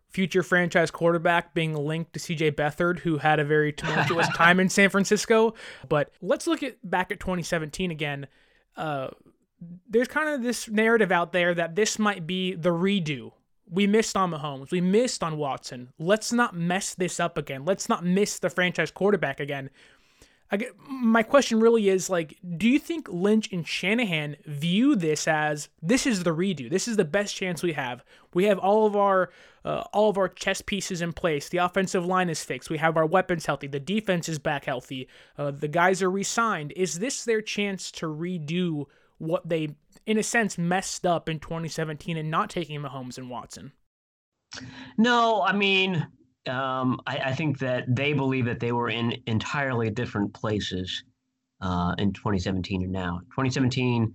future 0.08 0.42
franchise 0.42 0.90
quarterback 0.90 1.54
being 1.54 1.74
linked 1.74 2.12
to 2.14 2.18
CJ 2.18 2.52
Beathard, 2.52 3.00
who 3.00 3.18
had 3.18 3.38
a 3.38 3.44
very 3.44 3.72
tumultuous 3.72 4.28
time 4.34 4.60
in 4.60 4.68
San 4.68 4.90
Francisco. 4.90 5.54
But 5.88 6.12
let's 6.20 6.46
look 6.46 6.62
at 6.62 6.78
back 6.88 7.12
at 7.12 7.20
2017 7.20 7.90
again. 7.90 8.26
Uh, 8.76 9.08
there's 9.88 10.08
kind 10.08 10.28
of 10.28 10.42
this 10.42 10.68
narrative 10.68 11.10
out 11.12 11.32
there 11.32 11.52
that 11.54 11.74
this 11.74 11.98
might 11.98 12.26
be 12.26 12.54
the 12.54 12.70
redo 12.70 13.32
we 13.70 13.86
missed 13.86 14.16
on 14.16 14.30
Mahomes. 14.30 14.70
We 14.70 14.80
missed 14.80 15.22
on 15.22 15.36
Watson. 15.36 15.92
Let's 15.98 16.32
not 16.32 16.54
mess 16.54 16.94
this 16.94 17.20
up 17.20 17.36
again. 17.36 17.64
Let's 17.64 17.88
not 17.88 18.04
miss 18.04 18.38
the 18.38 18.50
franchise 18.50 18.90
quarterback 18.90 19.40
again. 19.40 19.70
Get, 20.56 20.72
my 20.88 21.22
question 21.22 21.60
really 21.60 21.88
is 21.88 22.08
like, 22.08 22.38
do 22.56 22.68
you 22.68 22.78
think 22.78 23.08
Lynch 23.10 23.52
and 23.52 23.66
Shanahan 23.66 24.36
view 24.46 24.96
this 24.96 25.28
as 25.28 25.68
this 25.82 26.06
is 26.06 26.22
the 26.22 26.34
redo? 26.34 26.70
This 26.70 26.88
is 26.88 26.96
the 26.96 27.04
best 27.04 27.36
chance 27.36 27.62
we 27.62 27.74
have. 27.74 28.02
We 28.32 28.44
have 28.44 28.58
all 28.58 28.86
of 28.86 28.96
our 28.96 29.30
uh, 29.64 29.84
all 29.92 30.08
of 30.08 30.16
our 30.16 30.28
chess 30.28 30.62
pieces 30.62 31.02
in 31.02 31.12
place. 31.12 31.50
The 31.50 31.58
offensive 31.58 32.06
line 32.06 32.30
is 32.30 32.42
fixed. 32.42 32.70
We 32.70 32.78
have 32.78 32.96
our 32.96 33.04
weapons 33.04 33.44
healthy. 33.44 33.66
The 33.66 33.80
defense 33.80 34.28
is 34.28 34.38
back 34.38 34.64
healthy. 34.64 35.08
Uh, 35.36 35.50
the 35.50 35.68
guys 35.68 36.02
are 36.02 36.10
re-signed. 36.10 36.72
Is 36.72 36.98
this 36.98 37.24
their 37.24 37.42
chance 37.42 37.90
to 37.92 38.06
redo 38.06 38.86
what 39.18 39.46
they 39.46 39.74
in 40.08 40.16
a 40.16 40.22
sense, 40.22 40.56
messed 40.56 41.04
up 41.04 41.28
in 41.28 41.38
2017 41.38 42.16
and 42.16 42.30
not 42.30 42.48
taking 42.48 42.80
Mahomes 42.80 43.18
and 43.18 43.28
Watson? 43.28 43.72
No, 44.96 45.42
I 45.42 45.52
mean, 45.52 46.06
um, 46.48 47.00
I, 47.06 47.18
I, 47.18 47.32
think 47.32 47.58
that 47.58 47.84
they 47.88 48.12
believe 48.12 48.46
that 48.46 48.60
they 48.60 48.72
were 48.72 48.88
in 48.88 49.14
entirely 49.26 49.90
different 49.90 50.32
places 50.32 51.04
uh, 51.60 51.94
in 51.98 52.12
2017 52.12 52.82
and 52.82 52.92
now. 52.92 53.20
2017, 53.30 54.12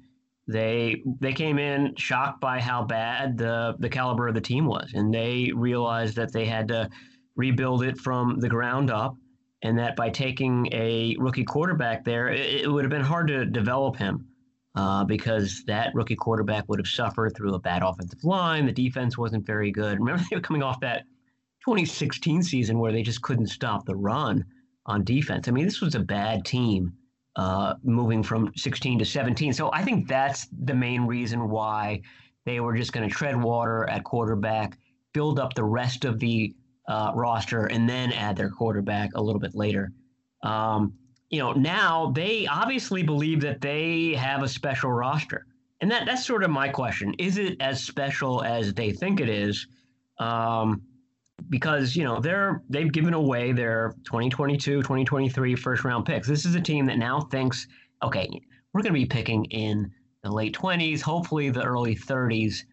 they 0.48 1.02
they 1.22 1.32
came 1.32 1.58
in 1.58 1.96
shocked 1.96 2.42
by 2.42 2.60
how 2.60 2.84
bad 2.84 3.38
the 3.38 3.76
the 3.80 3.90
caliber 3.90 4.28
of 4.28 4.34
the 4.34 4.42
team 4.42 4.66
was, 4.66 4.92
and 4.94 5.14
they 5.14 5.52
realized 5.56 6.16
that 6.18 6.34
they 6.34 6.46
had 6.46 6.68
to 6.68 6.90
rebuild 7.36 7.84
it 7.84 7.98
from 7.98 8.40
the 8.40 8.50
ground 8.50 8.92
up, 8.92 9.16
and 9.62 9.78
that 9.80 9.96
by 9.96 10.10
taking 10.10 10.68
a 10.74 11.16
rookie 11.20 11.46
quarterback 11.46 12.04
there, 12.04 12.30
it, 12.30 12.64
it 12.64 12.68
would 12.72 12.84
have 12.84 12.92
been 12.92 13.02
hard 13.02 13.28
to 13.30 13.46
develop 13.46 13.96
him 13.96 14.28
uh, 14.76 15.04
because 15.06 15.64
that 15.66 15.94
rookie 15.94 16.16
quarterback 16.16 16.68
would 16.68 16.80
have 16.80 16.88
suffered 16.88 17.36
through 17.36 17.54
a 17.54 17.60
bad 17.60 17.84
offensive 17.84 18.24
line. 18.24 18.66
The 18.66 18.72
defense 18.72 19.18
wasn't 19.18 19.46
very 19.46 19.72
good. 19.72 20.00
Remember, 20.00 20.24
they 20.30 20.36
were 20.36 20.42
coming 20.42 20.64
off 20.64 20.80
that 20.82 21.04
2016 21.66 22.44
season 22.44 22.80
where 22.80 22.92
they 22.92 23.02
just 23.02 23.22
couldn't 23.22 23.48
stop 23.48 23.86
the 23.86 23.96
run 23.96 24.44
on 24.86 25.04
defense. 25.04 25.48
I 25.48 25.52
mean, 25.52 25.66
this 25.66 25.82
was 25.82 25.96
a 25.96 26.00
bad 26.00 26.44
team 26.46 26.94
uh, 27.36 27.76
moving 27.84 28.22
from 28.22 28.52
16 28.56 29.00
to 29.00 29.06
17. 29.06 29.54
So 29.54 29.72
I 29.74 29.82
think 29.82 30.08
that's 30.08 30.48
the 30.66 30.74
main 30.74 31.04
reason 31.04 31.50
why 31.50 32.02
they 32.46 32.60
were 32.60 32.76
just 32.76 32.92
going 32.92 33.08
to 33.08 33.14
tread 33.14 33.42
water 33.42 33.90
at 33.90 34.04
quarterback, 34.04 34.78
build 35.14 35.40
up 35.40 35.54
the 35.54 35.64
rest 35.64 36.06
of 36.06 36.20
the 36.20 36.54
uh, 36.88 37.12
roster, 37.16 37.68
and 37.68 37.88
then 37.90 38.12
add 38.12 38.36
their 38.36 38.50
quarterback 38.50 39.12
a 39.16 39.22
little 39.22 39.40
bit 39.40 39.56
later. 39.56 39.92
Um, 40.44 40.94
you 41.30 41.40
know, 41.40 41.54
now 41.54 42.12
they 42.14 42.46
obviously 42.48 43.02
believe 43.02 43.42
that 43.42 43.62
they 43.62 44.14
have 44.14 44.44
a 44.44 44.48
special 44.48 44.92
roster. 44.92 45.46
And 45.82 45.90
that, 45.90 46.06
that's 46.06 46.26
sort 46.26 46.44
of 46.44 46.50
my 46.50 46.68
question. 46.68 47.14
Is 47.18 47.38
it 47.38 47.58
as 47.60 47.84
special 47.84 48.44
as 48.44 48.74
they 48.74 48.92
think 48.92 49.20
it 49.20 49.30
is? 49.30 49.66
Um, 50.20 50.82
because, 51.50 51.96
you 51.96 52.04
know, 52.04 52.20
they're 52.20 52.62
they've 52.70 52.92
given 52.92 53.14
away 53.14 53.52
their 53.52 53.96
2022, 54.06 54.82
2023 54.82 55.56
first 55.56 55.84
round 55.84 56.06
picks. 56.06 56.28
This 56.28 56.46
is 56.46 56.56
a 56.56 56.62
team 56.62 56.86
that 56.88 56.98
now 56.98 57.22
thinks, 57.22 57.68
okay, 58.04 58.28
we're 58.74 58.82
going 58.82 58.94
to 58.94 59.00
be 59.00 59.06
picking 59.06 59.46
in 59.46 59.92
the 60.24 60.32
late 60.32 60.54
20s, 60.56 61.02
hopefully 61.02 61.50
the 61.50 61.64
early 61.64 61.96
30s 61.96 62.64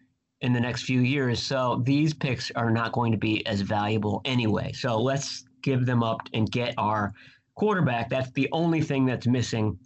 in 0.41 0.53
the 0.53 0.59
next 0.59 0.83
few 0.83 1.01
years. 1.01 1.41
So 1.41 1.81
these 1.85 2.13
picks 2.13 2.49
are 2.51 2.71
not 2.71 2.91
going 2.91 3.11
to 3.11 3.17
be 3.17 3.45
as 3.45 3.61
valuable 3.61 4.21
anyway. 4.25 4.71
So 4.71 4.99
let's 4.99 5.45
give 5.61 5.85
them 5.85 6.01
up 6.01 6.21
and 6.33 6.49
get 6.51 6.73
our 6.77 7.13
quarterback. 7.55 8.09
That's 8.09 8.31
the 8.31 8.49
only 8.51 8.81
thing 8.81 9.05
that's 9.05 9.27
missing 9.27 9.77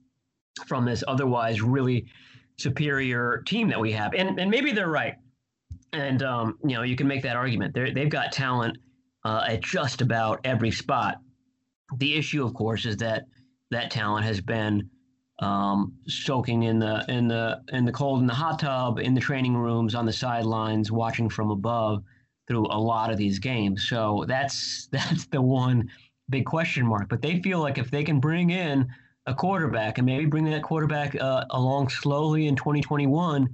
from 0.68 0.86
this 0.86 1.04
otherwise 1.08 1.62
really 1.62 2.06
superior 2.58 3.44
team 3.46 3.68
that 3.70 3.80
we 3.80 3.92
have. 3.92 4.14
And 4.14 4.40
and 4.40 4.50
maybe 4.50 4.72
they're 4.72 4.90
right. 4.90 5.16
And 5.94 6.24
um, 6.24 6.58
you 6.64 6.76
know, 6.76 6.84
you 6.84 6.96
can 6.96 7.08
make 7.08 7.24
that 7.24 7.36
argument. 7.36 7.74
They 7.74 7.92
they've 7.92 8.10
got 8.10 8.32
talent 8.32 8.78
uh, 9.24 9.46
at 9.48 9.62
just 9.62 10.02
about 10.02 10.40
every 10.44 10.72
spot. 10.72 11.20
The 11.98 12.16
issue, 12.16 12.44
of 12.46 12.54
course, 12.54 12.86
is 12.86 12.98
that 12.98 13.26
that 13.72 13.92
talent 13.92 14.26
has 14.26 14.42
been 14.42 14.90
um, 15.40 15.94
soaking 16.08 16.64
in 16.64 16.80
the 16.80 17.06
in 17.10 17.28
the 17.28 17.62
in 17.70 17.86
the 17.86 17.92
cold 17.92 18.22
in 18.22 18.28
the 18.28 18.34
hot 18.34 18.60
tub, 18.60 19.00
in 19.00 19.14
the 19.14 19.22
training 19.22 19.56
rooms, 19.56 19.96
on 19.96 20.06
the 20.06 20.14
sidelines, 20.14 20.92
watching 20.92 21.30
from 21.30 21.52
above 21.52 22.04
through 22.48 22.68
a 22.68 22.80
lot 22.80 23.12
of 23.12 23.18
these 23.18 23.40
games. 23.40 23.88
So 23.90 24.26
that's 24.28 24.88
that's 24.92 25.26
the 25.28 25.42
one 25.42 25.90
big 26.30 26.46
question 26.46 26.86
mark. 26.86 27.10
But 27.10 27.22
they 27.22 27.42
feel 27.42 27.60
like 27.60 27.78
if 27.78 27.92
they 27.92 28.04
can 28.04 28.20
bring 28.20 28.50
in 28.50 28.88
a 29.28 29.34
quarterback 29.34 29.98
and 29.98 30.06
maybe 30.06 30.26
bring 30.26 30.46
that 30.46 30.64
quarterback 30.64 31.16
uh, 31.20 31.46
along 31.50 31.90
slowly 31.90 32.48
in 32.48 32.56
2021, 32.56 33.50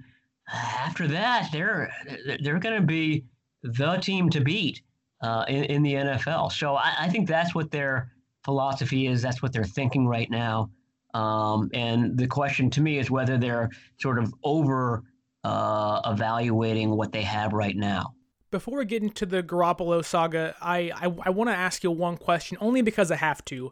after 0.54 1.08
that 1.08 1.50
they're 1.52 1.92
they're 2.44 2.60
going 2.60 2.80
to 2.80 2.86
be 2.86 3.24
the 3.64 3.98
team 3.98 4.30
to 4.30 4.42
beat 4.42 4.82
uh, 5.22 5.46
in, 5.48 5.64
in 5.66 5.84
the 5.84 5.94
NFL. 5.94 6.52
So 6.52 6.76
I, 6.76 6.94
I, 7.02 7.10
think 7.10 7.28
that's 7.28 7.54
what 7.54 7.70
their 7.72 8.12
philosophy 8.44 9.08
is. 9.08 9.22
That's 9.22 9.42
what 9.42 9.54
they're 9.54 9.64
thinking 9.64 10.08
right 10.08 10.30
now. 10.30 10.72
Um, 11.14 11.70
and 11.74 12.18
the 12.18 12.28
question 12.28 12.70
to 12.72 12.82
me 12.82 12.98
is 12.98 13.12
whether 13.12 13.38
they're 13.38 13.70
sort 14.00 14.18
of 14.18 14.34
over 14.44 15.04
uh, 15.44 16.02
evaluating 16.06 16.96
what 16.96 17.12
they 17.12 17.22
have 17.22 17.54
right 17.54 17.76
now. 17.76 18.16
Before 18.50 18.80
we 18.80 18.86
get 18.86 19.04
into 19.04 19.26
the 19.26 19.44
Garoppolo 19.44 20.04
saga, 20.04 20.56
I 20.62 20.92
I, 20.96 21.14
I 21.24 21.30
want 21.30 21.50
to 21.50 21.56
ask 21.56 21.84
you 21.84 21.92
one 21.92 22.18
question, 22.18 22.58
only 22.60 22.82
because 22.82 23.12
I 23.12 23.16
have 23.16 23.44
to. 23.46 23.72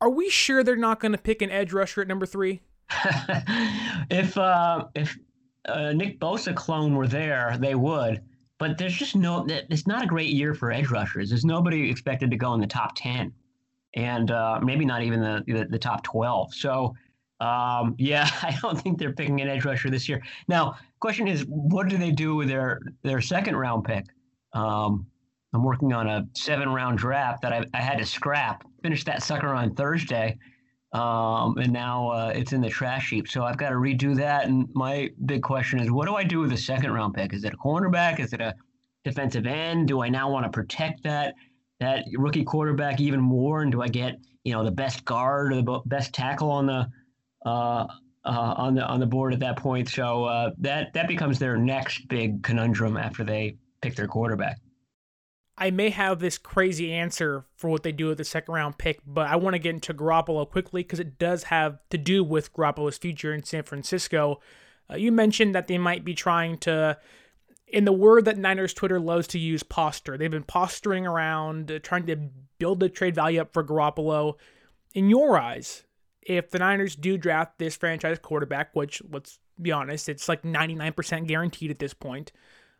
Are 0.00 0.10
we 0.10 0.28
sure 0.28 0.64
they're 0.64 0.74
not 0.74 0.98
going 0.98 1.12
to 1.12 1.18
pick 1.18 1.42
an 1.42 1.50
edge 1.50 1.72
rusher 1.72 2.00
at 2.00 2.08
number 2.08 2.26
three? 2.26 2.60
if 4.10 4.36
uh, 4.36 4.86
if 4.94 5.16
uh, 5.66 5.92
Nick 5.92 6.18
Bosa 6.20 6.54
clone 6.54 6.94
were 6.94 7.06
there, 7.06 7.56
they 7.58 7.74
would. 7.74 8.22
But 8.58 8.78
there's 8.78 8.94
just 8.94 9.16
no. 9.16 9.44
It's 9.48 9.86
not 9.86 10.04
a 10.04 10.06
great 10.06 10.30
year 10.30 10.54
for 10.54 10.70
edge 10.70 10.88
rushers. 10.88 11.30
There's 11.30 11.44
nobody 11.44 11.90
expected 11.90 12.30
to 12.30 12.36
go 12.36 12.54
in 12.54 12.60
the 12.60 12.66
top 12.66 12.92
ten, 12.94 13.32
and 13.96 14.30
uh, 14.30 14.60
maybe 14.62 14.84
not 14.84 15.02
even 15.02 15.20
the, 15.20 15.42
the, 15.46 15.64
the 15.68 15.78
top 15.78 16.04
twelve. 16.04 16.54
So 16.54 16.94
um, 17.42 17.96
yeah, 17.98 18.30
I 18.42 18.56
don't 18.62 18.80
think 18.80 18.98
they're 18.98 19.12
picking 19.12 19.40
an 19.40 19.48
edge 19.48 19.64
rusher 19.64 19.90
this 19.90 20.08
year. 20.08 20.22
Now, 20.46 20.76
question 21.00 21.26
is, 21.26 21.44
what 21.48 21.88
do 21.88 21.96
they 21.98 22.12
do 22.12 22.36
with 22.36 22.48
their 22.48 22.80
their 23.02 23.20
second 23.20 23.56
round 23.56 23.84
pick? 23.84 24.06
Um, 24.52 25.06
I'm 25.52 25.64
working 25.64 25.92
on 25.92 26.06
a 26.08 26.26
seven 26.34 26.68
round 26.68 26.98
draft 26.98 27.42
that 27.42 27.52
I, 27.52 27.64
I 27.74 27.80
had 27.80 27.98
to 27.98 28.06
scrap. 28.06 28.64
Finished 28.82 29.06
that 29.06 29.22
sucker 29.22 29.48
on 29.48 29.74
Thursday, 29.74 30.38
um, 30.92 31.56
and 31.58 31.72
now 31.72 32.10
uh, 32.10 32.32
it's 32.34 32.52
in 32.52 32.60
the 32.60 32.68
trash 32.68 33.10
heap. 33.10 33.28
So 33.28 33.44
I've 33.44 33.56
got 33.56 33.70
to 33.70 33.76
redo 33.76 34.14
that. 34.16 34.46
And 34.46 34.68
my 34.74 35.10
big 35.24 35.42
question 35.42 35.80
is, 35.80 35.90
what 35.90 36.06
do 36.06 36.14
I 36.14 36.24
do 36.24 36.40
with 36.40 36.50
the 36.50 36.56
second 36.56 36.92
round 36.92 37.14
pick? 37.14 37.32
Is 37.32 37.44
it 37.44 37.54
a 37.54 37.56
cornerback? 37.56 38.20
Is 38.20 38.32
it 38.32 38.40
a 38.40 38.54
defensive 39.04 39.46
end? 39.46 39.88
Do 39.88 40.02
I 40.02 40.08
now 40.08 40.30
want 40.30 40.44
to 40.44 40.50
protect 40.50 41.02
that 41.04 41.34
that 41.80 42.04
rookie 42.16 42.44
quarterback 42.44 43.00
even 43.00 43.20
more? 43.20 43.62
And 43.62 43.72
do 43.72 43.82
I 43.82 43.88
get 43.88 44.18
you 44.44 44.52
know 44.52 44.64
the 44.64 44.70
best 44.70 45.04
guard 45.04 45.52
or 45.52 45.62
the 45.62 45.80
best 45.86 46.12
tackle 46.12 46.50
on 46.50 46.66
the 46.66 46.88
uh, 47.46 47.86
uh, 48.24 48.54
on 48.56 48.74
the 48.74 48.84
on 48.86 49.00
the 49.00 49.06
board 49.06 49.32
at 49.32 49.40
that 49.40 49.56
point. 49.56 49.88
So 49.88 50.24
uh, 50.24 50.50
that 50.58 50.92
that 50.92 51.08
becomes 51.08 51.38
their 51.38 51.56
next 51.56 52.08
big 52.08 52.42
conundrum 52.42 52.96
after 52.96 53.24
they 53.24 53.56
pick 53.80 53.96
their 53.96 54.06
quarterback. 54.06 54.58
I 55.62 55.70
may 55.70 55.90
have 55.90 56.18
this 56.18 56.38
crazy 56.38 56.92
answer 56.92 57.44
for 57.54 57.70
what 57.70 57.84
they 57.84 57.92
do 57.92 58.08
with 58.08 58.18
the 58.18 58.24
second 58.24 58.52
round 58.52 58.78
pick, 58.78 58.98
but 59.06 59.28
I 59.28 59.36
want 59.36 59.54
to 59.54 59.60
get 59.60 59.76
into 59.76 59.94
Garoppolo 59.94 60.50
quickly 60.50 60.82
because 60.82 60.98
it 60.98 61.20
does 61.20 61.44
have 61.44 61.78
to 61.90 61.98
do 61.98 62.24
with 62.24 62.52
Garoppolo's 62.52 62.98
future 62.98 63.32
in 63.32 63.44
San 63.44 63.62
Francisco. 63.62 64.40
Uh, 64.90 64.96
you 64.96 65.12
mentioned 65.12 65.54
that 65.54 65.68
they 65.68 65.78
might 65.78 66.04
be 66.04 66.14
trying 66.14 66.58
to 66.58 66.98
in 67.68 67.84
the 67.84 67.92
word 67.92 68.24
that 68.24 68.38
Niners 68.38 68.74
Twitter 68.74 68.98
loves 68.98 69.28
to 69.28 69.38
use, 69.38 69.62
posture. 69.62 70.18
They've 70.18 70.28
been 70.28 70.42
posturing 70.42 71.06
around, 71.06 71.70
uh, 71.70 71.78
trying 71.78 72.06
to 72.06 72.16
build 72.58 72.80
the 72.80 72.88
trade 72.88 73.14
value 73.14 73.40
up 73.40 73.52
for 73.52 73.62
Garoppolo. 73.62 74.34
In 74.94 75.08
your 75.08 75.38
eyes, 75.38 75.84
if 76.22 76.50
the 76.50 76.58
Niners 76.58 76.96
do 76.96 77.16
draft 77.16 77.60
this 77.60 77.76
franchise 77.76 78.18
quarterback, 78.20 78.74
which 78.74 79.00
let's 79.08 79.38
be 79.60 79.70
honest, 79.70 80.08
it's 80.08 80.28
like 80.28 80.42
99% 80.42 81.28
guaranteed 81.28 81.70
at 81.70 81.78
this 81.78 81.94
point. 81.94 82.32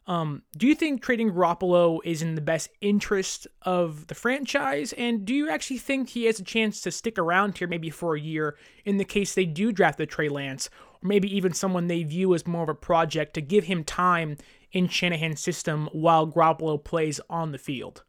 Um, 0.07 0.43
do 0.57 0.67
you 0.67 0.75
think 0.75 1.01
trading 1.01 1.31
Garoppolo 1.31 2.01
is 2.05 2.23
in 2.23 2.35
the 2.35 2.41
best 2.41 2.71
interest 2.81 3.47
of 3.63 4.09
the 4.09 4.15
franchise? 4.15 4.93
And 4.95 5.25
do 5.25 5.33
you 5.33 5.49
actually 5.49 5.79
think 5.79 6.09
he 6.09 6.25
has 6.25 6.41
a 6.41 6.45
chance 6.45 6.81
to 6.81 6.91
stick 6.91 7.19
around 7.19 7.59
here 7.59 7.69
maybe 7.69 7.91
for 7.91 8.17
a 8.17 8.21
year 8.21 8.57
in 8.85 8.97
the 8.97 9.05
case 9.05 9.35
they 9.35 9.45
do 9.45 9.71
draft 9.71 9.99
the 9.99 10.07
Trey 10.07 10.29
Lance, 10.29 10.69
or 10.95 11.07
maybe 11.07 11.35
even 11.35 11.53
someone 11.53 11.87
they 11.87 12.03
view 12.03 12.35
as 12.35 12.47
more 12.47 12.65
of 12.65 12.69
a 12.69 12.75
project 12.75 13.35
to 13.35 13.41
give 13.41 13.65
him 13.65 13.85
time 13.85 14.37
in 14.73 14.89
Shanahan's 14.89 15.41
system 15.41 15.89
while 15.93 16.27
Garoppolo 16.27 16.83
plays 16.83 17.21
on 17.31 17.53
the 17.53 17.59
field? 17.59 18.03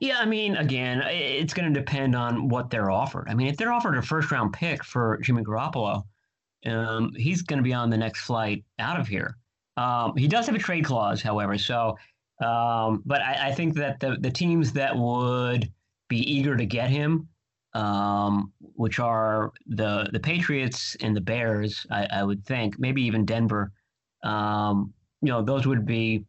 Yeah, 0.00 0.18
I 0.18 0.26
mean, 0.26 0.56
again, 0.56 1.02
it's 1.06 1.52
going 1.52 1.72
to 1.72 1.80
depend 1.80 2.14
on 2.14 2.48
what 2.48 2.70
they're 2.70 2.90
offered. 2.90 3.26
I 3.28 3.34
mean, 3.34 3.48
if 3.48 3.56
they're 3.56 3.72
offered 3.72 3.96
a 3.96 4.02
first 4.02 4.30
round 4.30 4.52
pick 4.52 4.84
for 4.84 5.18
Jimmy 5.22 5.42
Garoppolo, 5.42 6.04
um, 6.66 7.12
he's 7.16 7.42
going 7.42 7.58
to 7.58 7.62
be 7.64 7.74
on 7.74 7.90
the 7.90 7.96
next 7.96 8.22
flight 8.22 8.64
out 8.78 8.98
of 8.98 9.08
here. 9.08 9.36
Um, 9.78 10.16
he 10.16 10.26
does 10.26 10.46
have 10.46 10.56
a 10.56 10.58
trade 10.58 10.84
clause, 10.84 11.22
however. 11.22 11.56
So, 11.56 11.96
um, 12.44 13.02
but 13.06 13.22
I, 13.22 13.48
I, 13.48 13.52
think 13.52 13.74
that 13.74 14.00
the 14.00 14.16
the 14.18 14.30
teams 14.30 14.72
that 14.72 14.96
would 14.96 15.70
be 16.08 16.18
eager 16.18 16.56
to 16.56 16.66
get 16.66 16.90
him, 16.90 17.28
um, 17.74 18.52
which 18.74 18.98
are 18.98 19.52
the 19.68 20.08
the 20.12 20.18
Patriots 20.18 20.96
and 21.00 21.16
the 21.16 21.20
Bears, 21.20 21.86
I, 21.92 22.08
I 22.10 22.24
would 22.24 22.44
think, 22.44 22.78
maybe 22.80 23.02
even 23.02 23.24
Denver. 23.24 23.70
Um, 24.24 24.92
you 25.22 25.28
know, 25.28 25.42
those 25.42 25.64
would 25.64 25.86
be 25.86 26.24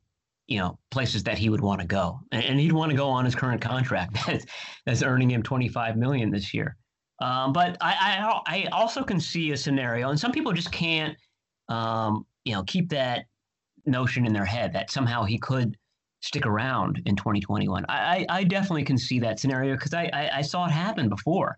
you 0.45 0.59
know 0.59 0.77
places 0.91 1.23
that 1.23 1.39
he 1.39 1.49
would 1.49 1.61
want 1.61 1.81
to 1.81 1.87
go, 1.87 2.19
and, 2.31 2.43
and 2.43 2.59
he'd 2.59 2.71
want 2.71 2.91
to 2.91 2.97
go 2.97 3.09
on 3.09 3.25
his 3.25 3.33
current 3.33 3.61
contract 3.61 4.15
that's, 4.27 4.45
that's 4.85 5.01
earning 5.01 5.31
him 5.31 5.41
25 5.41 5.97
million 5.97 6.29
this 6.29 6.53
year. 6.53 6.77
Um, 7.19 7.51
but 7.51 7.77
I, 7.81 8.41
I, 8.47 8.57
I 8.59 8.65
also 8.71 9.03
can 9.03 9.19
see 9.19 9.51
a 9.53 9.57
scenario, 9.57 10.09
and 10.11 10.19
some 10.19 10.31
people 10.31 10.53
just 10.53 10.71
can't 10.71 11.17
um, 11.67 12.27
you 12.45 12.53
know 12.53 12.61
keep 12.63 12.89
that 12.89 13.25
notion 13.85 14.25
in 14.25 14.33
their 14.33 14.45
head 14.45 14.73
that 14.73 14.91
somehow 14.91 15.23
he 15.23 15.37
could 15.37 15.77
stick 16.21 16.45
around 16.45 17.01
in 17.05 17.15
2021. 17.15 17.85
I, 17.87 18.25
I 18.29 18.43
definitely 18.43 18.83
can 18.83 18.97
see 18.97 19.19
that 19.19 19.39
scenario 19.39 19.75
because 19.75 19.93
I, 19.93 20.09
I, 20.11 20.29
I, 20.37 20.41
saw 20.41 20.65
it 20.65 20.71
happen 20.71 21.07
before. 21.07 21.57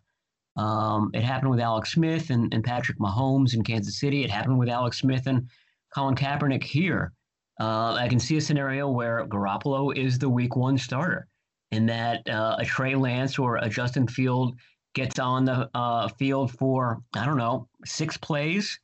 Um, 0.56 1.10
it 1.14 1.24
happened 1.24 1.50
with 1.50 1.60
Alex 1.60 1.94
Smith 1.94 2.30
and, 2.30 2.54
and 2.54 2.64
Patrick 2.64 3.00
Mahomes 3.00 3.56
in 3.56 3.64
Kansas 3.64 4.00
City. 4.00 4.24
It 4.24 4.30
happened 4.30 4.60
with 4.60 4.70
Alex 4.70 5.00
Smith 5.00 5.26
and 5.26 5.48
Colin 5.96 6.16
Kaepernick 6.16 6.64
here. 6.64 7.12
Uh, 7.60 7.94
I 7.94 8.08
can 8.08 8.20
see 8.20 8.38
a 8.38 8.42
scenario 8.42 8.90
where 8.90 9.26
Garoppolo 9.28 9.96
is 9.96 10.20
the 10.20 10.30
week 10.30 10.56
one 10.56 10.78
starter 10.78 11.28
and 11.72 11.88
that 11.90 12.28
uh, 12.30 12.58
a 12.60 12.66
Trey 12.66 12.96
Lance 12.96 13.40
or 13.40 13.58
a 13.58 13.70
Justin 13.70 14.08
Fields 14.08 14.54
gets 14.94 15.20
on 15.20 15.46
the 15.46 15.70
uh, 15.74 16.08
field 16.10 16.52
for, 16.52 17.02
I 17.16 17.26
don't 17.26 17.38
know, 17.38 17.68
six 17.86 18.18
plays 18.18 18.80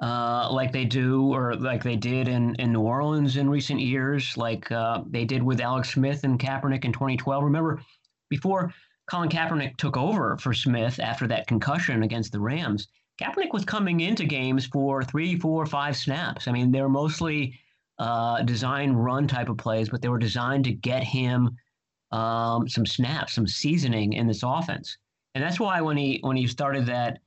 uh, 0.00 0.48
like 0.52 0.72
they 0.72 0.84
do 0.84 1.32
or 1.32 1.54
like 1.56 1.82
they 1.82 1.96
did 1.96 2.28
in, 2.28 2.54
in 2.56 2.72
New 2.72 2.80
Orleans 2.80 3.36
in 3.36 3.48
recent 3.48 3.80
years, 3.80 4.36
like 4.36 4.70
uh, 4.70 5.02
they 5.08 5.24
did 5.24 5.42
with 5.42 5.60
Alex 5.60 5.90
Smith 5.90 6.24
and 6.24 6.38
Kaepernick 6.38 6.84
in 6.84 6.92
2012. 6.92 7.44
Remember, 7.44 7.80
before 8.28 8.72
Colin 9.10 9.28
Kaepernick 9.28 9.76
took 9.76 9.96
over 9.96 10.36
for 10.38 10.52
Smith 10.52 11.00
after 11.00 11.26
that 11.28 11.46
concussion 11.46 12.02
against 12.02 12.32
the 12.32 12.40
Rams, 12.40 12.88
Kaepernick 13.20 13.52
was 13.52 13.64
coming 13.64 14.00
into 14.00 14.26
games 14.26 14.66
for 14.66 15.02
three, 15.02 15.38
four, 15.38 15.64
five 15.64 15.96
snaps. 15.96 16.48
I 16.48 16.52
mean, 16.52 16.70
they're 16.70 16.88
mostly 16.88 17.58
uh, 17.98 18.42
design 18.42 18.92
run 18.92 19.26
type 19.26 19.48
of 19.48 19.56
plays, 19.56 19.88
but 19.88 20.02
they 20.02 20.08
were 20.08 20.18
designed 20.18 20.64
to 20.64 20.72
get 20.72 21.02
him 21.02 21.56
um, 22.12 22.68
some 22.68 22.84
snaps, 22.84 23.32
some 23.32 23.46
seasoning 23.46 24.12
in 24.12 24.26
this 24.26 24.42
offense. 24.44 24.98
And 25.34 25.42
that's 25.42 25.60
why 25.60 25.80
when 25.80 25.96
he 25.96 26.18
when 26.22 26.36
he 26.36 26.46
started 26.46 26.86
that 26.86 27.20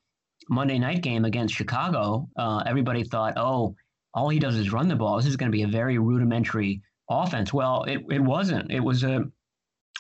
Monday 0.50 0.80
night 0.80 1.02
game 1.02 1.26
against 1.26 1.54
Chicago, 1.54 2.28
uh, 2.38 2.64
everybody 2.66 3.04
thought, 3.04 3.34
oh, 3.38 3.76
all 4.14 4.30
he 4.30 4.40
does 4.40 4.56
is 4.56 4.74
run 4.74 4.88
the 4.88 4.96
ball. 4.96 5.18
This 5.18 5.28
is 5.28 5.38
going 5.38 5.52
to 5.52 5.56
be 5.56 5.64
a 5.64 5.68
very 5.68 5.98
rudimentary 6.00 6.82
offense. 7.10 7.54
Well, 7.54 7.84
it, 7.84 8.02
it 8.10 8.20
wasn't. 8.20 8.72
It 8.72 8.80
was 8.80 9.04
a 9.04 9.24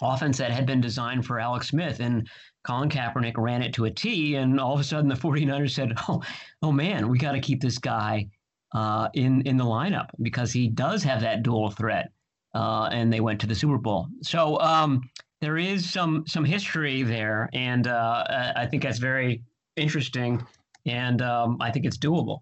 offense 0.01 0.37
that 0.37 0.51
had 0.51 0.65
been 0.65 0.81
designed 0.81 1.25
for 1.25 1.39
Alex 1.39 1.67
Smith 1.69 1.99
and 1.99 2.27
Colin 2.63 2.89
Kaepernick 2.89 3.37
ran 3.37 3.61
it 3.61 3.73
to 3.73 3.85
a 3.85 3.91
T 3.91 4.35
and 4.35 4.59
all 4.59 4.73
of 4.73 4.79
a 4.79 4.83
sudden 4.83 5.09
the 5.09 5.15
49ers 5.27 5.71
said, 5.71 5.93
"Oh, 6.07 6.21
oh 6.61 6.71
man, 6.71 7.09
we 7.09 7.17
got 7.17 7.33
to 7.33 7.39
keep 7.39 7.61
this 7.61 7.77
guy 7.77 8.27
uh, 8.73 9.09
in 9.13 9.41
in 9.41 9.57
the 9.57 9.63
lineup 9.63 10.07
because 10.21 10.51
he 10.51 10.67
does 10.67 11.03
have 11.03 11.21
that 11.21 11.43
dual 11.43 11.69
threat, 11.69 12.11
uh, 12.55 12.89
and 12.91 13.11
they 13.11 13.19
went 13.19 13.39
to 13.41 13.47
the 13.47 13.55
Super 13.55 13.77
Bowl. 13.77 14.07
So 14.21 14.59
um, 14.59 15.01
there 15.41 15.57
is 15.57 15.89
some 15.89 16.25
some 16.27 16.45
history 16.45 17.03
there, 17.03 17.49
and 17.53 17.87
uh, 17.87 18.53
I 18.55 18.65
think 18.65 18.83
that's 18.83 18.99
very 18.99 19.43
interesting, 19.79 20.45
and 20.85 21.21
um, 21.21 21.57
I 21.59 21.71
think 21.71 21.85
it's 21.85 21.97
doable. 21.97 22.39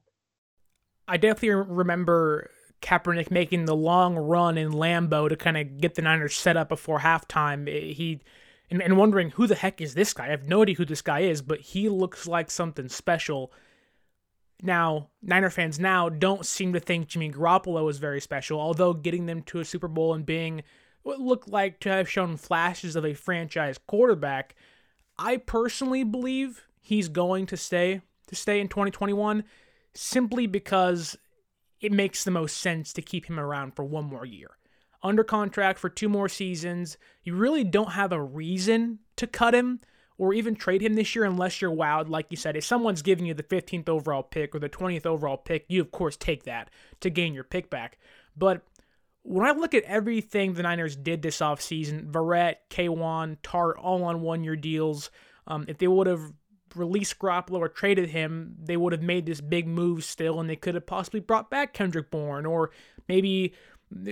I 1.08 1.18
definitely 1.18 1.74
remember 1.74 2.50
Kaepernick 2.82 3.32
making 3.32 3.66
the 3.66 3.76
long 3.76 4.16
run 4.16 4.58
in 4.58 4.72
Lambeau 4.72 5.30
to 5.30 5.36
kind 5.36 5.58
of 5.58 5.80
get 5.80 5.96
the 5.96 6.02
Niners 6.02 6.36
set 6.36 6.58
up 6.58 6.70
before 6.70 7.00
halftime. 7.00 7.68
He 7.68 8.22
and, 8.70 8.82
and 8.82 8.98
wondering 8.98 9.32
who 9.32 9.48
the 9.48 9.56
heck 9.56 9.82
is 9.82 9.94
this 9.94 10.14
guy? 10.14 10.26
I 10.26 10.30
have 10.30 10.48
no 10.48 10.62
idea 10.62 10.76
who 10.76 10.86
this 10.86 11.02
guy 11.02 11.22
is, 11.22 11.42
but 11.42 11.62
he 11.62 11.90
looks 11.90 12.28
like 12.28 12.52
something 12.52 12.90
special. 12.90 13.52
Now, 14.62 15.10
Niner 15.22 15.50
fans 15.50 15.80
now 15.80 16.10
don't 16.10 16.46
seem 16.46 16.74
to 16.74 16.80
think 16.80 17.08
Jimmy 17.08 17.32
Garoppolo 17.32 17.90
is 17.90 18.00
very 18.00 18.20
special, 18.20 18.60
although 18.60 18.94
getting 18.94 19.26
them 19.26 19.44
to 19.44 19.60
a 19.60 19.66
Super 19.66 19.88
Bowl 19.88 20.14
and 20.14 20.26
being 20.26 20.64
what 21.04 21.22
looked 21.22 21.48
like 21.48 21.80
to 21.82 21.90
have 21.90 22.10
shown 22.10 22.36
flashes 22.36 22.96
of 22.96 23.06
a 23.06 23.14
franchise 23.14 23.80
quarterback, 23.88 24.56
I 25.18 25.38
personally 25.38 26.04
believe 26.04 26.67
he's 26.88 27.10
going 27.10 27.46
to 27.46 27.58
stay 27.58 28.02
to 28.28 28.36
stay 28.36 28.62
in 28.62 28.68
2021 28.70 29.44
simply 29.94 30.48
because 30.48 31.18
it 31.82 31.92
makes 31.92 32.24
the 32.24 32.32
most 32.32 32.58
sense 32.58 32.94
to 32.94 33.02
keep 33.02 33.26
him 33.26 33.40
around 33.40 33.76
for 33.76 33.84
one 33.84 34.06
more 34.06 34.26
year. 34.26 34.52
Under 35.04 35.24
contract 35.24 35.80
for 35.80 35.90
two 35.90 36.08
more 36.08 36.30
seasons, 36.30 36.98
you 37.24 37.36
really 37.36 37.64
don't 37.64 37.92
have 37.92 38.12
a 38.12 38.22
reason 38.22 39.00
to 39.18 39.28
cut 39.28 39.54
him 39.54 39.82
or 40.18 40.34
even 40.34 40.56
trade 40.56 40.82
him 40.82 40.96
this 40.96 41.14
year 41.14 41.26
unless 41.26 41.62
you're 41.62 41.72
wowed. 41.72 42.10
Like 42.10 42.28
you 42.30 42.38
said, 42.38 42.56
if 42.56 42.64
someone's 42.64 43.02
giving 43.02 43.26
you 43.26 43.34
the 43.34 43.44
15th 43.44 43.90
overall 43.90 44.24
pick 44.24 44.56
or 44.56 44.60
the 44.60 44.70
20th 44.70 45.06
overall 45.06 45.38
pick, 45.38 45.66
you 45.68 45.82
of 45.82 45.92
course 45.92 46.16
take 46.16 46.44
that 46.44 46.70
to 47.02 47.10
gain 47.10 47.34
your 47.34 47.44
pick 47.44 47.70
back. 47.70 47.98
But 48.36 48.64
when 49.24 49.46
I 49.46 49.52
look 49.52 49.74
at 49.74 49.84
everything 49.84 50.54
the 50.54 50.64
Niners 50.64 50.96
did 50.96 51.22
this 51.22 51.40
offseason, 51.40 52.12
Verrett, 52.12 52.56
K'Waun, 52.70 53.38
Tartt, 53.44 53.78
all 53.78 54.04
on 54.06 54.22
one 54.22 54.44
year 54.44 54.56
deals, 54.56 55.12
um, 55.48 55.66
if 55.68 55.78
they 55.78 55.88
would 55.88 56.08
have 56.08 56.32
released 56.78 57.20
Garoppolo 57.20 57.60
or 57.60 57.70
traded 57.70 58.10
him, 58.10 58.56
they 58.62 58.78
would 58.78 58.94
have 58.94 59.02
made 59.02 59.26
this 59.26 59.42
big 59.42 59.68
move 59.68 60.04
still, 60.04 60.40
and 60.40 60.50
they 60.50 60.56
could 60.56 60.76
have 60.76 60.86
possibly 60.86 61.20
brought 61.20 61.50
back 61.50 61.74
Kendrick 61.74 62.12
Bourne 62.12 62.46
or 62.46 62.72
maybe 63.08 63.54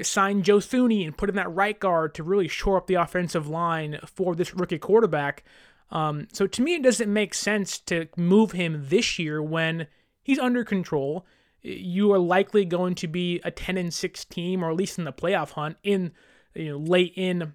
signed 0.03 0.45
Joe 0.45 0.57
Thuney 0.57 1.05
and 1.05 1.17
put 1.17 1.29
in 1.29 1.35
that 1.35 1.53
right 1.53 1.79
guard 1.79 2.15
to 2.15 2.23
really 2.23 2.47
shore 2.47 2.77
up 2.77 2.87
the 2.87 2.95
offensive 2.95 3.47
line 3.47 3.99
for 4.05 4.35
this 4.35 4.53
rookie 4.53 4.79
quarterback. 4.79 5.43
Um, 5.91 6.27
so 6.31 6.47
to 6.47 6.61
me, 6.61 6.75
it 6.75 6.83
doesn't 6.83 7.11
make 7.11 7.33
sense 7.33 7.79
to 7.79 8.07
move 8.17 8.51
him 8.51 8.85
this 8.87 9.19
year 9.19 9.41
when 9.41 9.87
he's 10.23 10.39
under 10.39 10.63
control. 10.63 11.25
You 11.61 12.11
are 12.13 12.19
likely 12.19 12.65
going 12.65 12.95
to 12.95 13.07
be 13.07 13.41
a 13.43 13.51
10 13.51 13.77
and 13.77 13.93
6 13.93 14.25
team, 14.25 14.63
or 14.63 14.71
at 14.71 14.77
least 14.77 14.97
in 14.97 15.05
the 15.05 15.13
playoff 15.13 15.51
hunt 15.51 15.77
in 15.83 16.11
you 16.53 16.71
know 16.71 16.77
late 16.77 17.13
in 17.15 17.53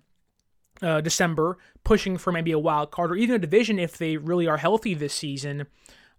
uh, 0.83 1.01
December, 1.01 1.59
pushing 1.85 2.17
for 2.17 2.33
maybe 2.33 2.53
a 2.53 2.59
wild 2.59 2.91
card 2.91 3.11
or 3.11 3.17
even 3.17 3.35
a 3.35 3.39
division 3.39 3.79
if 3.79 3.99
they 3.99 4.17
really 4.17 4.47
are 4.47 4.57
healthy 4.57 4.95
this 4.95 5.15
season. 5.15 5.67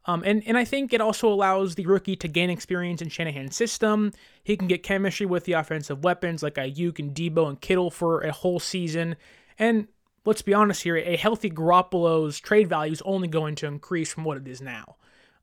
Um, 0.05 0.23
and, 0.25 0.41
and 0.47 0.57
I 0.57 0.65
think 0.65 0.93
it 0.93 1.01
also 1.01 1.31
allows 1.31 1.75
the 1.75 1.85
rookie 1.85 2.15
to 2.17 2.27
gain 2.27 2.49
experience 2.49 3.01
in 3.01 3.09
Shanahan's 3.09 3.55
system. 3.55 4.11
He 4.43 4.57
can 4.57 4.67
get 4.67 4.83
chemistry 4.83 5.25
with 5.25 5.45
the 5.45 5.53
offensive 5.53 6.03
weapons 6.03 6.41
like 6.41 6.55
Aiyuk 6.55 6.97
and 6.99 7.13
Deebo 7.13 7.47
and 7.47 7.61
Kittle 7.61 7.91
for 7.91 8.21
a 8.21 8.31
whole 8.31 8.59
season. 8.59 9.15
And 9.59 9.87
let's 10.25 10.41
be 10.41 10.53
honest 10.53 10.83
here, 10.83 10.97
a 10.97 11.15
healthy 11.17 11.51
Garoppolo's 11.51 12.39
trade 12.39 12.67
value 12.67 12.93
is 12.93 13.01
only 13.03 13.27
going 13.27 13.55
to 13.55 13.67
increase 13.67 14.11
from 14.11 14.23
what 14.23 14.37
it 14.37 14.47
is 14.47 14.61
now. 14.61 14.95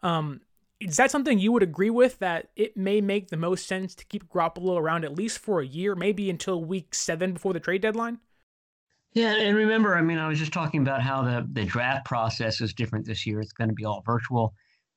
Um, 0.02 0.40
is 0.80 0.96
that 0.96 1.10
something 1.10 1.38
you 1.38 1.52
would 1.52 1.62
agree 1.62 1.90
with 1.90 2.18
that 2.20 2.50
it 2.56 2.76
may 2.76 3.00
make 3.00 3.28
the 3.28 3.36
most 3.36 3.66
sense 3.66 3.94
to 3.96 4.04
keep 4.06 4.28
Garoppolo 4.28 4.78
around 4.78 5.04
at 5.04 5.14
least 5.14 5.38
for 5.38 5.60
a 5.60 5.66
year, 5.66 5.94
maybe 5.94 6.30
until 6.30 6.64
week 6.64 6.94
seven 6.94 7.32
before 7.32 7.52
the 7.52 7.60
trade 7.60 7.82
deadline? 7.82 8.18
Yeah, 9.14 9.34
and 9.34 9.56
remember, 9.56 9.96
I 9.96 10.02
mean, 10.02 10.18
I 10.18 10.28
was 10.28 10.38
just 10.38 10.52
talking 10.52 10.82
about 10.82 11.02
how 11.02 11.22
the, 11.22 11.46
the 11.52 11.64
draft 11.64 12.04
process 12.04 12.60
is 12.60 12.74
different 12.74 13.06
this 13.06 13.26
year. 13.26 13.40
It's 13.40 13.52
going 13.52 13.68
to 13.68 13.74
be 13.74 13.84
all 13.84 14.02
virtual. 14.04 14.54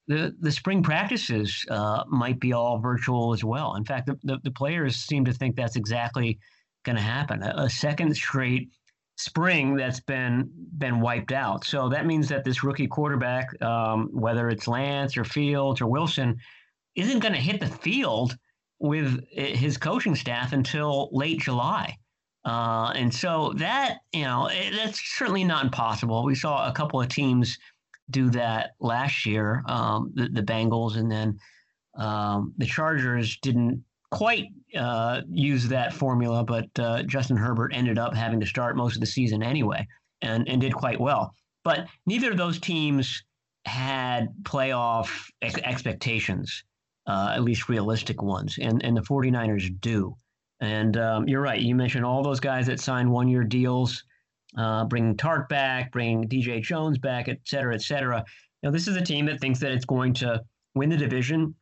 The 0.08 0.36
the 0.40 0.52
spring 0.52 0.84
practices 0.84 1.66
uh, 1.70 2.04
might 2.08 2.40
be 2.40 2.54
all 2.54 2.80
virtual 2.80 3.34
as 3.34 3.44
well. 3.44 3.76
In 3.76 3.86
fact, 3.86 4.08
the, 4.08 4.20
the, 4.24 4.40
the 4.44 4.52
players 4.52 4.98
seem 4.98 5.24
to 5.26 5.34
think 5.34 5.56
that's 5.56 5.76
exactly 5.76 6.40
going 6.84 6.98
to 6.98 7.02
happen. 7.02 7.42
A, 7.44 7.54
a 7.64 7.70
second 7.70 8.14
straight 8.16 8.70
spring 9.18 9.76
that's 9.76 10.00
been 10.00 10.50
been 10.78 11.00
wiped 11.00 11.32
out. 11.32 11.64
So 11.64 11.88
that 11.90 12.06
means 12.06 12.28
that 12.30 12.44
this 12.44 12.64
rookie 12.64 12.88
quarterback, 12.88 13.62
um, 13.62 14.10
whether 14.12 14.50
it's 14.50 14.68
Lance 14.68 15.16
or 15.16 15.24
Fields 15.24 15.80
or 15.80 15.88
Wilson, 15.88 16.38
isn't 16.96 17.20
going 17.20 17.34
to 17.34 17.40
hit 17.40 17.60
the 17.60 17.68
field 17.68 18.36
with 18.80 19.24
his 19.32 19.78
coaching 19.78 20.16
staff 20.16 20.54
until 20.54 21.10
late 21.12 21.40
July. 21.40 21.98
Uh, 22.44 22.92
and 22.96 23.14
so 23.14 23.54
that, 23.58 24.00
you 24.14 24.24
know, 24.24 24.48
it, 24.48 24.74
that's 24.76 25.00
certainly 25.18 25.44
not 25.44 25.64
impossible. 25.64 26.24
We 26.26 26.36
saw 26.36 26.68
a 26.68 26.72
couple 26.72 27.00
of 27.00 27.08
teams 27.08 27.58
do 28.10 28.30
that 28.32 28.72
last 28.80 29.26
year, 29.26 29.64
um, 29.68 30.12
the, 30.16 30.28
the 30.30 30.42
Bengals, 30.42 30.98
and 30.98 31.12
then 31.12 31.38
um, 31.96 32.54
the 32.58 32.66
Chargers 32.66 33.38
didn't 33.42 33.84
quite 34.10 34.48
uh, 34.78 35.22
use 35.30 35.68
that 35.70 35.94
formula, 35.94 36.44
but 36.44 36.68
uh, 36.80 37.04
Justin 37.04 37.38
Herbert 37.38 37.72
ended 37.74 37.98
up 37.98 38.14
having 38.14 38.40
to 38.40 38.46
start 38.46 38.76
most 38.76 38.96
of 38.96 39.02
the 39.02 39.08
season 39.08 39.42
anyway 39.42 39.88
and, 40.22 40.48
and 40.48 40.62
did 40.62 40.74
quite 40.74 41.00
well. 41.00 41.34
But 41.64 41.88
neither 42.06 42.32
of 42.32 42.38
those 42.38 42.60
teams 42.60 43.24
had 43.66 44.30
playoff 44.44 45.30
ex- 45.42 45.60
expectations, 45.64 46.64
uh, 47.08 47.34
at 47.36 47.44
least 47.44 47.70
realistic 47.70 48.22
ones, 48.22 48.58
and, 48.60 48.84
and 48.84 48.98
the 48.98 49.02
49ers 49.02 49.80
do. 49.80 50.16
And 50.62 50.96
um, 50.98 51.28
you're 51.28 51.42
right. 51.42 51.60
You 51.60 51.76
mentioned 51.76 52.06
all 52.06 52.24
those 52.24 52.40
guys 52.40 52.68
that 52.68 52.80
signed 52.80 53.12
one 53.12 53.28
year 53.28 53.44
deals, 53.44 54.04
uh, 54.58 54.86
bringing 54.86 55.18
Tartt 55.18 55.50
back, 55.50 55.92
bringing 55.92 56.30
DJ 56.30 56.62
Jones 56.62 56.98
back, 56.98 57.28
et 57.28 57.40
cetera, 57.44 57.74
et 57.74 57.82
cetera. 57.82 58.24
Know, 58.64 58.72
this 58.72 58.88
is 58.88 58.96
a 58.96 59.02
team 59.02 59.26
that 59.26 59.40
thinks 59.40 59.60
that 59.60 59.72
it's 59.72 59.86
going 59.86 60.14
to 60.16 60.42
win 60.76 60.90
the 60.90 60.98
division, 60.98 61.56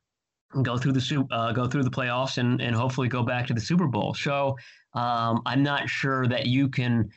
go 0.63 0.77
through 0.77 0.91
the 0.91 1.27
uh, 1.31 1.53
go 1.53 1.67
through 1.67 1.83
the 1.83 1.89
playoffs, 1.89 2.37
and 2.37 2.61
and 2.61 2.75
hopefully 2.75 3.07
go 3.07 3.23
back 3.23 3.47
to 3.47 3.53
the 3.53 3.61
Super 3.61 3.87
Bowl. 3.87 4.13
So 4.13 4.57
um, 4.93 5.41
I'm 5.45 5.63
not 5.63 5.89
sure 5.89 6.27
that 6.27 6.47
you 6.47 6.67
can 6.67 7.09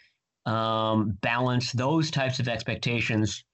um, 0.47 1.19
balance 1.21 1.73
those 1.73 2.11
types 2.11 2.39
of 2.39 2.49
expectations 2.49 3.45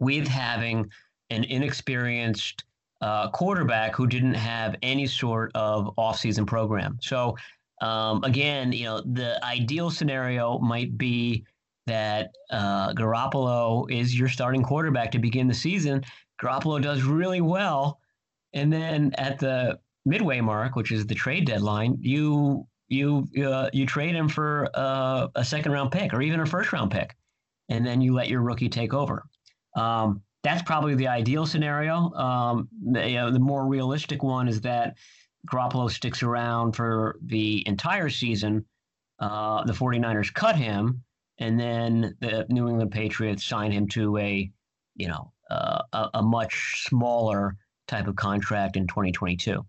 with 0.00 0.28
having 0.28 0.90
an 1.30 1.44
inexperienced 1.44 2.64
uh, 3.04 3.28
quarterback 3.28 3.94
who 3.94 4.06
didn't 4.06 4.32
have 4.32 4.76
any 4.82 5.06
sort 5.06 5.52
of 5.54 5.94
offseason 5.98 6.46
program. 6.46 6.98
So 7.02 7.36
um, 7.82 8.24
again, 8.24 8.72
you 8.72 8.84
know, 8.84 9.02
the 9.02 9.38
ideal 9.44 9.90
scenario 9.90 10.58
might 10.58 10.96
be 10.96 11.44
that 11.86 12.30
uh, 12.50 12.94
Garoppolo 12.94 13.90
is 13.90 14.18
your 14.18 14.30
starting 14.30 14.62
quarterback 14.62 15.10
to 15.10 15.18
begin 15.18 15.46
the 15.46 15.54
season. 15.54 16.02
Garoppolo 16.40 16.80
does 16.80 17.02
really 17.02 17.42
well, 17.42 18.00
and 18.54 18.72
then 18.72 19.12
at 19.18 19.38
the 19.38 19.78
midway 20.06 20.40
mark, 20.40 20.74
which 20.74 20.90
is 20.90 21.06
the 21.06 21.14
trade 21.14 21.44
deadline, 21.44 21.98
you 22.00 22.66
you 22.88 23.28
uh, 23.46 23.68
you 23.74 23.84
trade 23.84 24.14
him 24.14 24.30
for 24.30 24.70
uh, 24.72 25.28
a 25.34 25.44
second 25.44 25.72
round 25.72 25.92
pick 25.92 26.14
or 26.14 26.22
even 26.22 26.40
a 26.40 26.46
first 26.46 26.72
round 26.72 26.90
pick, 26.90 27.14
and 27.68 27.84
then 27.84 28.00
you 28.00 28.14
let 28.14 28.30
your 28.30 28.40
rookie 28.40 28.70
take 28.70 28.94
over. 28.94 29.24
Um, 29.76 30.22
that's 30.44 30.62
probably 30.62 30.94
the 30.94 31.08
ideal 31.08 31.46
scenario. 31.46 32.12
Um, 32.12 32.68
the, 32.92 33.08
you 33.08 33.16
know, 33.16 33.30
the 33.30 33.40
more 33.40 33.66
realistic 33.66 34.22
one 34.22 34.46
is 34.46 34.60
that 34.60 34.96
Garoppolo 35.50 35.90
sticks 35.90 36.22
around 36.22 36.72
for 36.72 37.16
the 37.24 37.66
entire 37.66 38.10
season. 38.10 38.64
Uh, 39.18 39.64
the 39.64 39.72
49ers 39.72 40.32
cut 40.32 40.54
him, 40.54 41.02
and 41.38 41.58
then 41.58 42.14
the 42.20 42.46
New 42.50 42.68
England 42.68 42.92
Patriots 42.92 43.44
sign 43.44 43.72
him 43.72 43.88
to 43.88 44.18
a, 44.18 44.50
you 44.96 45.08
know, 45.08 45.32
uh, 45.50 45.82
a, 45.92 46.10
a 46.14 46.22
much 46.22 46.84
smaller 46.86 47.56
type 47.88 48.06
of 48.06 48.16
contract 48.16 48.76
in 48.76 48.86
2022 48.86 49.64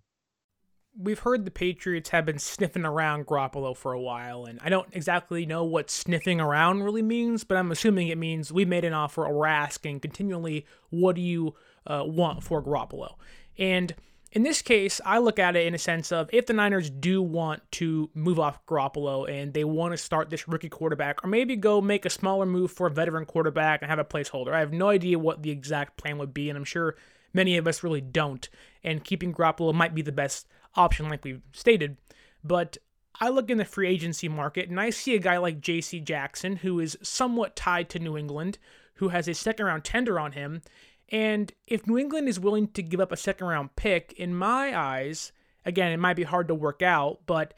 we've 0.97 1.19
heard 1.19 1.45
the 1.45 1.51
Patriots 1.51 2.09
have 2.09 2.25
been 2.25 2.39
sniffing 2.39 2.85
around 2.85 3.25
Garoppolo 3.25 3.75
for 3.75 3.93
a 3.93 4.01
while, 4.01 4.45
and 4.45 4.59
I 4.63 4.69
don't 4.69 4.87
exactly 4.91 5.45
know 5.45 5.63
what 5.63 5.89
sniffing 5.89 6.39
around 6.39 6.83
really 6.83 7.01
means, 7.01 7.43
but 7.43 7.57
I'm 7.57 7.71
assuming 7.71 8.07
it 8.07 8.17
means 8.17 8.51
we 8.51 8.65
made 8.65 8.85
an 8.85 8.93
offer, 8.93 9.25
or 9.25 9.33
we're 9.33 9.47
asking 9.47 9.99
continually, 9.99 10.65
what 10.89 11.15
do 11.15 11.21
you 11.21 11.55
uh, 11.85 12.03
want 12.05 12.43
for 12.43 12.63
Garoppolo? 12.63 13.15
And 13.57 13.93
in 14.31 14.43
this 14.43 14.61
case, 14.61 14.99
I 15.05 15.19
look 15.19 15.39
at 15.39 15.55
it 15.55 15.65
in 15.65 15.73
a 15.73 15.77
sense 15.77 16.11
of 16.11 16.29
if 16.33 16.45
the 16.45 16.53
Niners 16.53 16.89
do 16.89 17.21
want 17.21 17.61
to 17.73 18.09
move 18.13 18.39
off 18.39 18.65
Garoppolo 18.65 19.29
and 19.29 19.53
they 19.53 19.63
want 19.63 19.93
to 19.93 19.97
start 19.97 20.29
this 20.29 20.47
rookie 20.47 20.69
quarterback, 20.69 21.23
or 21.23 21.27
maybe 21.27 21.55
go 21.55 21.79
make 21.79 22.05
a 22.05 22.09
smaller 22.09 22.45
move 22.45 22.71
for 22.71 22.87
a 22.87 22.91
veteran 22.91 23.25
quarterback 23.25 23.81
and 23.81 23.89
have 23.89 23.99
a 23.99 24.03
placeholder. 24.03 24.53
I 24.53 24.59
have 24.59 24.73
no 24.73 24.89
idea 24.89 25.19
what 25.19 25.41
the 25.41 25.51
exact 25.51 25.97
plan 25.97 26.17
would 26.17 26.33
be, 26.33 26.49
and 26.49 26.57
I'm 26.57 26.65
sure 26.65 26.95
many 27.33 27.57
of 27.57 27.67
us 27.67 27.83
really 27.83 28.01
don't. 28.01 28.47
And 28.83 29.03
keeping 29.03 29.33
Garoppolo 29.33 29.73
might 29.73 29.95
be 29.95 30.01
the 30.01 30.11
best 30.11 30.47
option, 30.75 31.09
like 31.09 31.23
we've 31.23 31.41
stated. 31.51 31.97
But 32.43 32.77
I 33.19 33.29
look 33.29 33.49
in 33.49 33.57
the 33.57 33.65
free 33.65 33.87
agency 33.87 34.27
market 34.27 34.69
and 34.69 34.79
I 34.79 34.89
see 34.89 35.15
a 35.15 35.19
guy 35.19 35.37
like 35.37 35.61
J.C. 35.61 35.99
Jackson, 35.99 36.57
who 36.57 36.79
is 36.79 36.97
somewhat 37.01 37.55
tied 37.55 37.89
to 37.89 37.99
New 37.99 38.17
England, 38.17 38.57
who 38.95 39.09
has 39.09 39.27
a 39.27 39.33
second 39.33 39.65
round 39.65 39.83
tender 39.83 40.19
on 40.19 40.33
him. 40.33 40.61
And 41.09 41.51
if 41.67 41.87
New 41.87 41.97
England 41.97 42.27
is 42.27 42.39
willing 42.39 42.67
to 42.69 42.81
give 42.81 42.99
up 42.99 43.11
a 43.11 43.17
second 43.17 43.47
round 43.47 43.75
pick, 43.75 44.13
in 44.17 44.35
my 44.35 44.77
eyes, 44.77 45.31
again, 45.65 45.91
it 45.91 45.97
might 45.97 46.15
be 46.15 46.23
hard 46.23 46.47
to 46.47 46.55
work 46.55 46.81
out, 46.81 47.19
but 47.25 47.53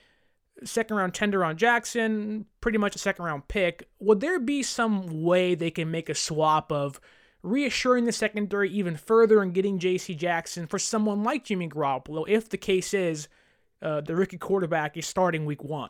second 0.64 0.96
round 0.98 1.14
tender 1.14 1.44
on 1.44 1.58
Jackson, 1.58 2.46
pretty 2.62 2.78
much 2.78 2.96
a 2.96 3.00
second 3.00 3.26
round 3.26 3.48
pick. 3.48 3.88
Would 4.00 4.20
there 4.20 4.40
be 4.40 4.64
some 4.64 5.24
way 5.24 5.56
they 5.56 5.72
can 5.72 5.92
make 5.92 6.10
a 6.10 6.16
swap 6.16 6.72
of 6.72 7.00
reassuring 7.48 8.06
the 8.06 8.12
secondary 8.12 8.70
even 8.70 8.96
further 8.96 9.42
and 9.42 9.54
getting 9.54 9.80
J.C. 9.80 10.16
Jackson 10.16 10.68
for 10.68 10.80
someone 10.80 11.24
like 11.24 11.46
Jimmy 11.46 11.70
Garoppolo 11.70 12.26
if 12.28 12.50
the 12.50 12.58
case 12.58 12.94
is 12.94 13.28
uh, 13.82 14.02
the 14.02 14.16
rookie 14.16 14.38
quarterback 14.38 14.98
is 14.98 15.06
starting 15.06 15.46
week 15.46 15.64
one? 15.64 15.90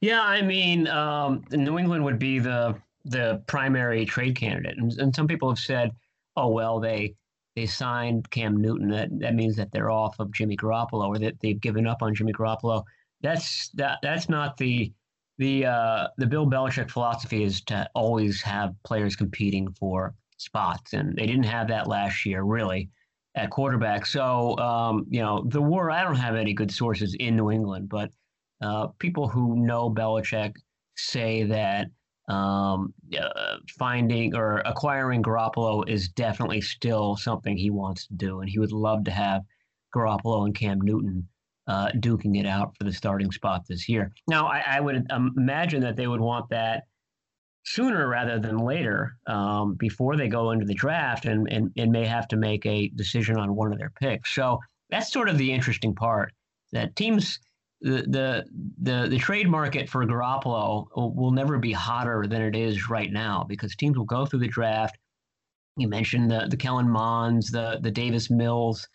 Yeah, 0.00 0.22
I 0.22 0.42
mean, 0.42 0.88
um, 0.88 1.44
New 1.50 1.78
England 1.78 2.04
would 2.04 2.18
be 2.18 2.38
the 2.38 2.76
the 3.04 3.42
primary 3.46 4.04
trade 4.04 4.36
candidate, 4.36 4.76
and, 4.78 4.92
and 4.98 5.14
some 5.14 5.26
people 5.26 5.48
have 5.50 5.58
said, 5.58 5.90
"Oh 6.36 6.48
well, 6.48 6.80
they 6.80 7.14
they 7.54 7.66
signed 7.66 8.30
Cam 8.30 8.56
Newton. 8.56 8.88
That 8.88 9.08
that 9.18 9.34
means 9.34 9.56
that 9.56 9.70
they're 9.72 9.90
off 9.90 10.18
of 10.20 10.32
Jimmy 10.32 10.56
Garoppolo, 10.56 11.08
or 11.08 11.18
that 11.18 11.38
they've 11.40 11.60
given 11.60 11.86
up 11.86 12.02
on 12.02 12.14
Jimmy 12.14 12.32
Garoppolo." 12.32 12.84
That's 13.20 13.68
that 13.70 13.98
that's 14.02 14.28
not 14.28 14.56
the 14.56 14.92
the 15.38 15.66
uh, 15.66 16.08
the 16.18 16.26
Bill 16.26 16.46
Belichick 16.46 16.90
philosophy 16.90 17.44
is 17.44 17.60
to 17.62 17.88
always 17.94 18.42
have 18.42 18.74
players 18.84 19.16
competing 19.16 19.72
for 19.72 20.14
spots, 20.36 20.92
and 20.92 21.16
they 21.16 21.26
didn't 21.26 21.44
have 21.44 21.68
that 21.68 21.86
last 21.86 22.26
year, 22.26 22.42
really, 22.42 22.90
at 23.36 23.50
quarterback. 23.50 24.04
So 24.04 24.58
um, 24.58 25.06
you 25.08 25.20
know, 25.20 25.44
the 25.46 25.62
war. 25.62 25.90
I 25.90 26.02
don't 26.02 26.16
have 26.16 26.34
any 26.34 26.52
good 26.52 26.72
sources 26.72 27.14
in 27.18 27.36
New 27.36 27.50
England, 27.50 27.88
but 27.88 28.10
uh, 28.60 28.88
people 28.98 29.28
who 29.28 29.64
know 29.64 29.88
Belichick 29.88 30.54
say 30.96 31.44
that 31.44 31.86
um, 32.28 32.92
uh, 33.18 33.56
finding 33.78 34.34
or 34.34 34.58
acquiring 34.66 35.22
Garoppolo 35.22 35.88
is 35.88 36.08
definitely 36.08 36.60
still 36.60 37.16
something 37.16 37.56
he 37.56 37.70
wants 37.70 38.08
to 38.08 38.14
do, 38.14 38.40
and 38.40 38.50
he 38.50 38.58
would 38.58 38.72
love 38.72 39.04
to 39.04 39.12
have 39.12 39.42
Garoppolo 39.94 40.44
and 40.44 40.54
Cam 40.54 40.80
Newton 40.80 41.28
uh, 41.68 41.90
duking 41.96 42.40
it 42.40 42.46
out 42.46 42.74
for 42.76 42.84
the 42.84 42.92
starting 42.92 43.30
spot 43.30 43.66
this 43.68 43.88
year. 43.88 44.10
Now, 44.26 44.46
I, 44.46 44.64
I 44.66 44.80
would 44.80 45.06
um, 45.10 45.34
imagine 45.36 45.82
that 45.82 45.96
they 45.96 46.06
would 46.06 46.20
want 46.20 46.48
that 46.48 46.84
sooner 47.64 48.08
rather 48.08 48.38
than 48.38 48.56
later 48.56 49.16
um, 49.26 49.74
before 49.74 50.16
they 50.16 50.28
go 50.28 50.50
into 50.50 50.64
the 50.64 50.74
draft 50.74 51.26
and, 51.26 51.46
and, 51.50 51.70
and 51.76 51.92
may 51.92 52.06
have 52.06 52.26
to 52.28 52.36
make 52.36 52.64
a 52.64 52.88
decision 52.88 53.36
on 53.36 53.54
one 53.54 53.70
of 53.70 53.78
their 53.78 53.92
picks. 54.00 54.34
So 54.34 54.58
that's 54.88 55.12
sort 55.12 55.28
of 55.28 55.36
the 55.36 55.52
interesting 55.52 55.94
part 55.94 56.32
that 56.72 56.96
teams. 56.96 57.38
The, 57.80 58.02
the 58.08 58.44
the 58.82 59.06
the 59.08 59.18
trade 59.18 59.48
market 59.48 59.88
for 59.88 60.04
Garoppolo 60.04 60.88
will 60.96 61.30
never 61.30 61.58
be 61.58 61.70
hotter 61.70 62.26
than 62.26 62.42
it 62.42 62.56
is 62.56 62.90
right 62.90 63.12
now 63.12 63.44
because 63.48 63.76
teams 63.76 63.96
will 63.96 64.04
go 64.04 64.26
through 64.26 64.40
the 64.40 64.48
draft. 64.48 64.98
You 65.76 65.86
mentioned 65.86 66.28
the 66.28 66.48
the 66.50 66.56
Kellen 66.56 66.90
Monds, 66.90 67.52
the 67.52 67.78
the 67.80 67.92
Davis 67.92 68.30
Mills, 68.30 68.88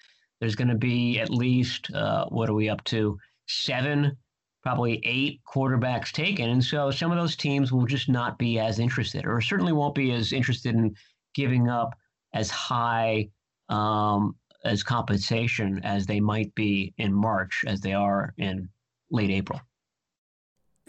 there's 0.43 0.55
going 0.55 0.67
to 0.67 0.75
be 0.75 1.21
at 1.21 1.29
least 1.29 1.89
uh, 1.93 2.25
what 2.25 2.49
are 2.49 2.53
we 2.53 2.67
up 2.67 2.83
to? 2.83 3.17
Seven, 3.47 4.17
probably 4.61 5.01
eight 5.05 5.39
quarterbacks 5.47 6.11
taken, 6.11 6.49
and 6.49 6.61
so 6.61 6.91
some 6.91 7.13
of 7.13 7.17
those 7.17 7.37
teams 7.37 7.71
will 7.71 7.85
just 7.85 8.09
not 8.09 8.37
be 8.37 8.59
as 8.59 8.77
interested, 8.77 9.25
or 9.25 9.39
certainly 9.39 9.71
won't 9.71 9.95
be 9.95 10.11
as 10.11 10.33
interested 10.33 10.75
in 10.75 10.93
giving 11.33 11.69
up 11.69 11.95
as 12.33 12.49
high 12.49 13.29
um, 13.69 14.35
as 14.65 14.83
compensation 14.83 15.79
as 15.85 16.05
they 16.05 16.19
might 16.19 16.53
be 16.55 16.93
in 16.97 17.13
March, 17.13 17.63
as 17.65 17.79
they 17.79 17.93
are 17.93 18.33
in 18.37 18.67
late 19.11 19.29
April. 19.29 19.61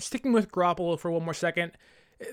Sticking 0.01 0.33
with 0.33 0.51
Garoppolo 0.51 0.99
for 0.99 1.13
one 1.13 1.25
more 1.25 1.33
second, 1.33 1.71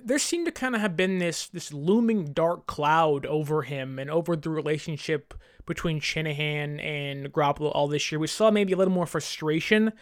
there 0.04 0.20
seemed 0.20 0.46
to 0.46 0.52
kind 0.52 0.76
of 0.76 0.82
have 0.82 0.96
been 0.96 1.20
this 1.20 1.48
this 1.48 1.74
looming 1.74 2.34
dark 2.34 2.68
cloud 2.68 3.26
over 3.26 3.64
him 3.64 4.00
and 4.00 4.10
over 4.10 4.36
the 4.36 4.50
relationship 4.50 5.34
between 5.66 6.00
Shanahan 6.00 6.80
and 6.80 7.32
Garoppolo 7.32 7.72
all 7.74 7.88
this 7.88 8.12
year. 8.12 8.20
We 8.20 8.28
saw 8.28 8.52
maybe 8.52 8.74
a 8.74 8.78
little 8.78 8.94
more 8.94 9.06
frustration 9.06 9.94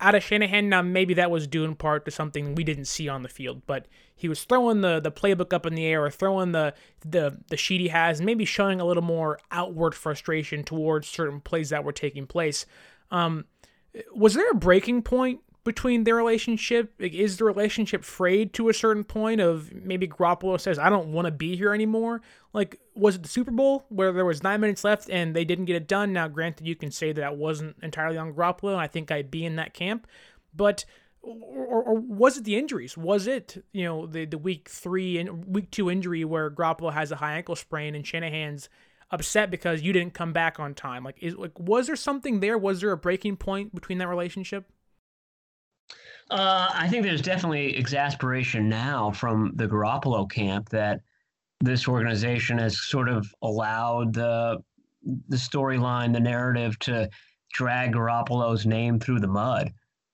out 0.00 0.14
of 0.14 0.22
Shanahan. 0.22 0.68
Now 0.68 0.82
maybe 0.82 1.14
that 1.14 1.30
was 1.30 1.46
due 1.46 1.64
in 1.64 1.74
part 1.74 2.04
to 2.04 2.10
something 2.10 2.54
we 2.54 2.64
didn't 2.64 2.86
see 2.86 3.08
on 3.08 3.22
the 3.22 3.28
field, 3.28 3.62
but 3.66 3.86
he 4.14 4.28
was 4.28 4.44
throwing 4.44 4.80
the 4.80 5.00
the 5.00 5.12
playbook 5.12 5.52
up 5.52 5.66
in 5.66 5.74
the 5.74 5.86
air 5.86 6.04
or 6.04 6.10
throwing 6.10 6.52
the 6.52 6.74
the 7.00 7.38
the 7.48 7.56
sheet 7.56 7.80
he 7.80 7.88
has, 7.88 8.18
and 8.18 8.26
maybe 8.26 8.44
showing 8.44 8.80
a 8.80 8.84
little 8.84 9.02
more 9.02 9.38
outward 9.50 9.94
frustration 9.94 10.64
towards 10.64 11.08
certain 11.08 11.40
plays 11.40 11.70
that 11.70 11.84
were 11.84 11.92
taking 11.92 12.26
place. 12.26 12.66
Um, 13.10 13.46
was 14.14 14.34
there 14.34 14.50
a 14.50 14.54
breaking 14.54 15.02
point 15.02 15.40
between 15.68 16.04
their 16.04 16.14
relationship? 16.14 16.94
Is 16.98 17.36
the 17.36 17.44
relationship 17.44 18.02
frayed 18.02 18.54
to 18.54 18.70
a 18.70 18.74
certain 18.74 19.04
point 19.04 19.38
of 19.42 19.70
maybe 19.70 20.08
Garoppolo 20.08 20.58
says, 20.58 20.78
I 20.78 20.88
don't 20.88 21.12
want 21.12 21.26
to 21.26 21.30
be 21.30 21.56
here 21.56 21.74
anymore? 21.74 22.22
Like, 22.54 22.80
was 22.94 23.16
it 23.16 23.22
the 23.22 23.28
Super 23.28 23.50
Bowl 23.50 23.84
where 23.90 24.10
there 24.10 24.24
was 24.24 24.42
nine 24.42 24.62
minutes 24.62 24.82
left 24.82 25.10
and 25.10 25.36
they 25.36 25.44
didn't 25.44 25.66
get 25.66 25.76
it 25.76 25.86
done? 25.86 26.14
Now, 26.14 26.26
granted, 26.26 26.66
you 26.66 26.74
can 26.74 26.90
say 26.90 27.12
that, 27.12 27.20
that 27.20 27.36
wasn't 27.36 27.76
entirely 27.82 28.16
on 28.16 28.32
Garoppolo, 28.32 28.72
and 28.72 28.80
I 28.80 28.86
think 28.86 29.10
I'd 29.10 29.30
be 29.30 29.44
in 29.44 29.56
that 29.56 29.74
camp. 29.74 30.06
But 30.54 30.86
or, 31.20 31.82
or, 31.82 31.94
was 32.00 32.38
it 32.38 32.44
the 32.44 32.56
injuries? 32.56 32.96
Was 32.96 33.26
it 33.26 33.62
you 33.72 33.84
know 33.84 34.06
the 34.06 34.24
the 34.24 34.38
week 34.38 34.70
three 34.70 35.18
and 35.18 35.44
week 35.44 35.70
two 35.70 35.90
injury 35.90 36.24
where 36.24 36.50
Garoppolo 36.50 36.94
has 36.94 37.12
a 37.12 37.16
high 37.16 37.34
ankle 37.34 37.56
sprain 37.56 37.94
and 37.94 38.06
Shanahan's 38.06 38.70
upset 39.10 39.50
because 39.50 39.82
you 39.82 39.92
didn't 39.92 40.14
come 40.14 40.32
back 40.32 40.58
on 40.58 40.72
time? 40.72 41.04
Like, 41.04 41.18
is 41.20 41.36
like 41.36 41.58
was 41.58 41.88
there 41.88 41.96
something 41.96 42.40
there? 42.40 42.56
Was 42.56 42.80
there 42.80 42.92
a 42.92 42.96
breaking 42.96 43.36
point 43.36 43.74
between 43.74 43.98
that 43.98 44.08
relationship? 44.08 44.72
Uh, 46.30 46.68
I 46.74 46.88
think 46.88 47.04
there's 47.04 47.22
definitely 47.22 47.76
exasperation 47.76 48.68
now 48.68 49.10
from 49.10 49.52
the 49.54 49.66
Garoppolo 49.66 50.30
camp 50.30 50.68
that 50.70 51.00
this 51.60 51.88
organization 51.88 52.58
has 52.58 52.80
sort 52.80 53.08
of 53.08 53.32
allowed 53.42 54.14
the 54.14 54.58
the 55.28 55.36
storyline, 55.36 56.12
the 56.12 56.20
narrative 56.20 56.78
to 56.80 57.08
drag 57.52 57.94
Garoppolo's 57.94 58.66
name 58.66 59.00
through 59.00 59.20
the 59.20 59.28
mud, 59.28 59.72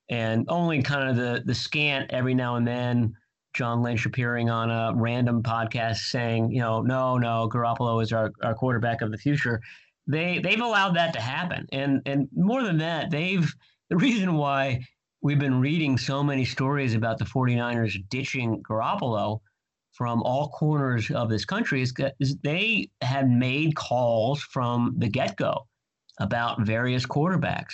and 0.08 0.46
only 0.48 0.82
kind 0.82 1.08
of 1.08 1.16
the 1.16 1.42
the 1.44 1.54
scant 1.54 2.12
every 2.12 2.34
now 2.34 2.56
and 2.56 2.66
then 2.66 3.14
John 3.54 3.82
Lynch 3.82 4.06
appearing 4.06 4.50
on 4.50 4.70
a 4.70 4.92
random 4.94 5.42
podcast 5.42 5.96
saying, 5.96 6.50
you 6.52 6.60
know, 6.60 6.82
no, 6.82 7.18
no, 7.18 7.48
Garoppolo 7.52 8.02
is 8.02 8.12
our, 8.12 8.32
our 8.42 8.54
quarterback 8.54 9.00
of 9.00 9.10
the 9.10 9.18
future. 9.18 9.60
They 10.06 10.38
they've 10.38 10.60
allowed 10.60 10.94
that 10.96 11.12
to 11.14 11.20
happen, 11.20 11.66
and 11.72 12.02
and 12.06 12.28
more 12.36 12.62
than 12.62 12.78
that, 12.78 13.10
they've 13.10 13.52
the 13.90 13.96
reason 13.96 14.34
why 14.34 14.84
we've 15.24 15.38
been 15.38 15.58
reading 15.58 15.96
so 15.96 16.22
many 16.22 16.44
stories 16.44 16.94
about 16.94 17.16
the 17.16 17.24
49ers 17.24 17.96
ditching 18.10 18.62
Garoppolo 18.62 19.40
from 19.92 20.22
all 20.22 20.50
corners 20.50 21.10
of 21.10 21.30
this 21.30 21.46
country 21.46 21.80
is, 21.80 21.94
they 22.42 22.90
had 23.00 23.30
made 23.30 23.74
calls 23.74 24.42
from 24.42 24.94
the 24.98 25.08
get-go 25.08 25.66
about 26.20 26.60
various 26.66 27.06
quarterbacks. 27.06 27.72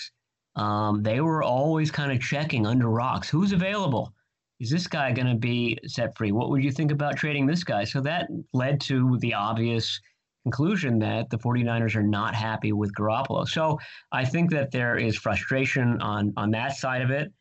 Um, 0.55 1.03
they 1.03 1.21
were 1.21 1.43
always 1.43 1.91
kind 1.91 2.13
of 2.13 2.21
checking 2.21 2.67
under 2.67 2.89
rocks 2.89 3.29
who's 3.29 3.51
available. 3.51 4.13
Is 4.61 4.71
this 4.71 4.87
guy 4.87 5.11
going 5.11 5.27
to 5.27 5.35
be 5.35 5.77
set 5.87 6.17
free? 6.17 6.31
What 6.31 6.51
would 6.51 6.63
you 6.63 6.71
think 6.71 6.93
about 6.93 7.17
trading 7.17 7.47
this 7.47 7.65
guy? 7.65 7.83
So 7.83 8.01
that 8.03 8.29
led 8.53 8.81
to 8.83 9.19
the 9.19 9.35
obvious 9.35 10.01
conclusion 10.45 11.01
that 11.01 11.31
the 11.31 11.39
49ers 11.39 11.97
are 11.97 12.03
not 12.03 12.35
happy 12.35 12.73
with 12.73 12.95
Garoppolo. 12.95 13.49
So 13.49 13.79
I 14.13 14.25
think 14.25 14.51
that 14.51 14.71
there 14.71 14.97
is 14.97 15.17
frustration 15.17 16.01
on 16.01 16.33
on 16.37 16.51
that 16.53 16.77
side 16.77 17.03
of 17.03 17.11
it. 17.11 17.33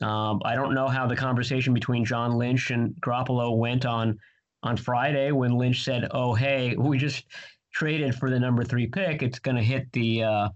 Um, 0.00 0.40
I 0.44 0.54
don't 0.54 0.74
know 0.74 0.88
how 0.88 1.06
the 1.06 1.16
conversation 1.16 1.74
between 1.74 2.04
John 2.04 2.36
Lynch 2.36 2.70
and 2.70 2.94
Garoppolo 3.00 3.56
went 3.56 3.84
on 3.84 4.18
on 4.62 4.76
Friday 4.76 5.32
when 5.32 5.56
Lynch 5.56 5.84
said, 5.84 6.08
"Oh, 6.12 6.34
hey, 6.34 6.76
we 6.78 6.98
just 6.98 7.24
traded 7.72 8.14
for 8.14 8.30
the 8.30 8.38
number 8.38 8.64
three 8.64 8.86
pick. 8.86 9.22
It's 9.22 9.38
going 9.38 9.56
to 9.56 9.62
hit 9.62 9.90
the 9.92 10.22
uh, 10.22 10.48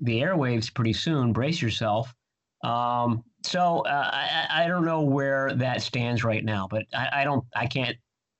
the 0.00 0.20
airwaves 0.20 0.72
pretty 0.72 0.92
soon. 0.92 1.32
Brace 1.32 1.60
yourself." 1.60 2.14
Um, 2.62 3.22
so 3.42 3.80
uh, 3.80 4.10
I, 4.12 4.64
I 4.64 4.68
don't 4.68 4.86
know 4.86 5.02
where 5.02 5.54
that 5.56 5.82
stands 5.82 6.24
right 6.24 6.42
now, 6.42 6.66
but 6.70 6.84
I, 6.94 7.08
I 7.20 7.24
don't, 7.24 7.44
I 7.54 7.66
can't. 7.66 7.96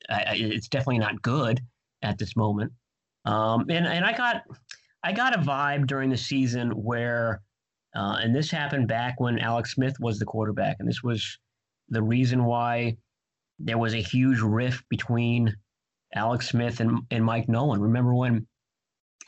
I, 0.08 0.34
it's 0.36 0.68
definitely 0.68 0.98
not 0.98 1.20
good 1.20 1.60
at 2.02 2.18
this 2.18 2.36
moment. 2.36 2.72
Um, 3.24 3.66
and 3.70 3.86
and 3.86 4.04
I 4.04 4.16
got 4.16 4.42
I 5.02 5.12
got 5.12 5.34
a 5.34 5.38
vibe 5.38 5.86
during 5.86 6.10
the 6.10 6.16
season 6.16 6.70
where 6.70 7.42
uh, 7.94 8.18
and 8.20 8.34
this 8.34 8.50
happened 8.50 8.88
back 8.88 9.20
when 9.20 9.38
Alex 9.38 9.72
Smith 9.72 9.94
was 10.00 10.18
the 10.18 10.24
quarterback. 10.24 10.76
And 10.80 10.88
this 10.88 11.02
was 11.02 11.38
the 11.88 12.02
reason 12.02 12.44
why 12.44 12.96
there 13.58 13.78
was 13.78 13.94
a 13.94 13.98
huge 13.98 14.40
rift 14.40 14.84
between 14.88 15.54
Alex 16.14 16.48
Smith 16.48 16.80
and, 16.80 17.00
and 17.10 17.24
Mike 17.24 17.48
Nolan. 17.48 17.80
Remember 17.80 18.14
when 18.14 18.46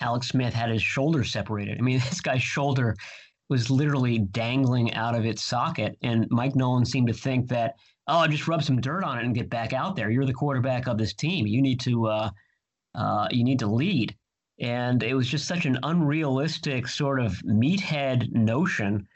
Alex 0.00 0.28
Smith 0.28 0.52
had 0.52 0.70
his 0.70 0.82
shoulder 0.82 1.22
separated? 1.22 1.78
I 1.78 1.82
mean, 1.82 1.98
this 2.10 2.20
guy's 2.20 2.42
shoulder 2.42 2.96
was 3.48 3.70
literally 3.70 4.18
dangling 4.18 4.92
out 4.94 5.14
of 5.14 5.24
its 5.24 5.44
socket. 5.44 5.96
And 6.02 6.26
Mike 6.30 6.56
Nolan 6.56 6.84
seemed 6.84 7.06
to 7.06 7.14
think 7.14 7.48
that, 7.48 7.74
oh, 8.08 8.26
just 8.26 8.48
rub 8.48 8.64
some 8.64 8.80
dirt 8.80 9.04
on 9.04 9.18
it 9.18 9.24
and 9.24 9.34
get 9.34 9.48
back 9.48 9.72
out 9.72 9.94
there. 9.94 10.10
You're 10.10 10.26
the 10.26 10.32
quarterback 10.32 10.88
of 10.88 10.98
this 10.98 11.14
team. 11.14 11.46
You 11.46 11.62
need 11.62 11.78
to 11.80 12.06
uh, 12.06 12.30
uh, 12.96 13.28
you 13.30 13.44
need 13.44 13.60
to 13.60 13.66
lead. 13.66 14.16
And 14.58 15.02
it 15.02 15.14
was 15.14 15.28
just 15.28 15.46
such 15.46 15.66
an 15.66 15.78
unrealistic 15.82 16.88
sort 16.88 17.20
of 17.20 17.32
meathead 17.44 18.32
notion, 18.32 19.06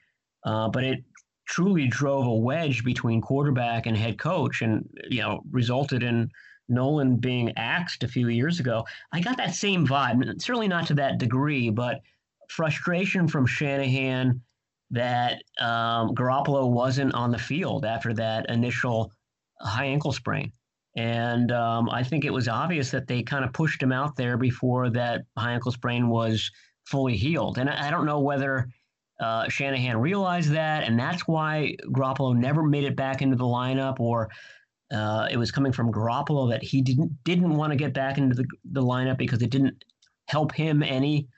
uh, 0.44 0.68
but 0.68 0.84
it 0.84 1.02
truly 1.46 1.86
drove 1.86 2.26
a 2.26 2.34
wedge 2.34 2.84
between 2.84 3.20
quarterback 3.20 3.86
and 3.86 3.96
head 3.96 4.18
coach, 4.18 4.62
and 4.62 4.88
you 5.08 5.22
know 5.22 5.42
resulted 5.50 6.02
in 6.02 6.30
Nolan 6.68 7.16
being 7.16 7.52
axed 7.56 8.04
a 8.04 8.08
few 8.08 8.28
years 8.28 8.60
ago. 8.60 8.84
I 9.12 9.20
got 9.20 9.36
that 9.38 9.54
same 9.54 9.86
vibe, 9.86 10.40
certainly 10.40 10.68
not 10.68 10.86
to 10.88 10.94
that 10.94 11.18
degree, 11.18 11.70
but 11.70 12.00
frustration 12.48 13.28
from 13.28 13.46
Shanahan 13.46 14.40
that 14.90 15.42
um, 15.58 16.14
Garoppolo 16.14 16.70
wasn't 16.70 17.14
on 17.14 17.30
the 17.30 17.38
field 17.38 17.84
after 17.84 18.12
that 18.14 18.48
initial 18.50 19.12
high 19.60 19.86
ankle 19.86 20.12
sprain. 20.12 20.52
And 20.96 21.52
um, 21.52 21.88
I 21.88 22.02
think 22.02 22.24
it 22.24 22.32
was 22.32 22.48
obvious 22.48 22.90
that 22.90 23.06
they 23.06 23.22
kind 23.22 23.44
of 23.44 23.52
pushed 23.52 23.82
him 23.82 23.92
out 23.92 24.16
there 24.16 24.36
before 24.36 24.90
that 24.90 25.22
high 25.36 25.52
ankle 25.52 25.72
sprain 25.72 26.08
was 26.08 26.50
fully 26.86 27.16
healed. 27.16 27.58
And 27.58 27.70
I, 27.70 27.88
I 27.88 27.90
don't 27.90 28.06
know 28.06 28.20
whether 28.20 28.68
uh, 29.20 29.48
Shanahan 29.48 29.98
realized 29.98 30.50
that, 30.50 30.84
and 30.84 30.98
that's 30.98 31.28
why 31.28 31.76
Garoppolo 31.92 32.36
never 32.36 32.62
made 32.62 32.84
it 32.84 32.96
back 32.96 33.22
into 33.22 33.36
the 33.36 33.44
lineup, 33.44 34.00
or 34.00 34.30
uh, 34.92 35.28
it 35.30 35.36
was 35.36 35.52
coming 35.52 35.72
from 35.72 35.92
Garoppolo 35.92 36.50
that 36.50 36.62
he 36.62 36.82
didn't 36.82 37.12
didn't 37.22 37.54
want 37.54 37.70
to 37.70 37.76
get 37.76 37.92
back 37.92 38.18
into 38.18 38.34
the, 38.34 38.46
the 38.72 38.82
lineup 38.82 39.18
because 39.18 39.42
it 39.42 39.50
didn't 39.50 39.84
help 40.26 40.52
him 40.52 40.82
any, 40.82 41.28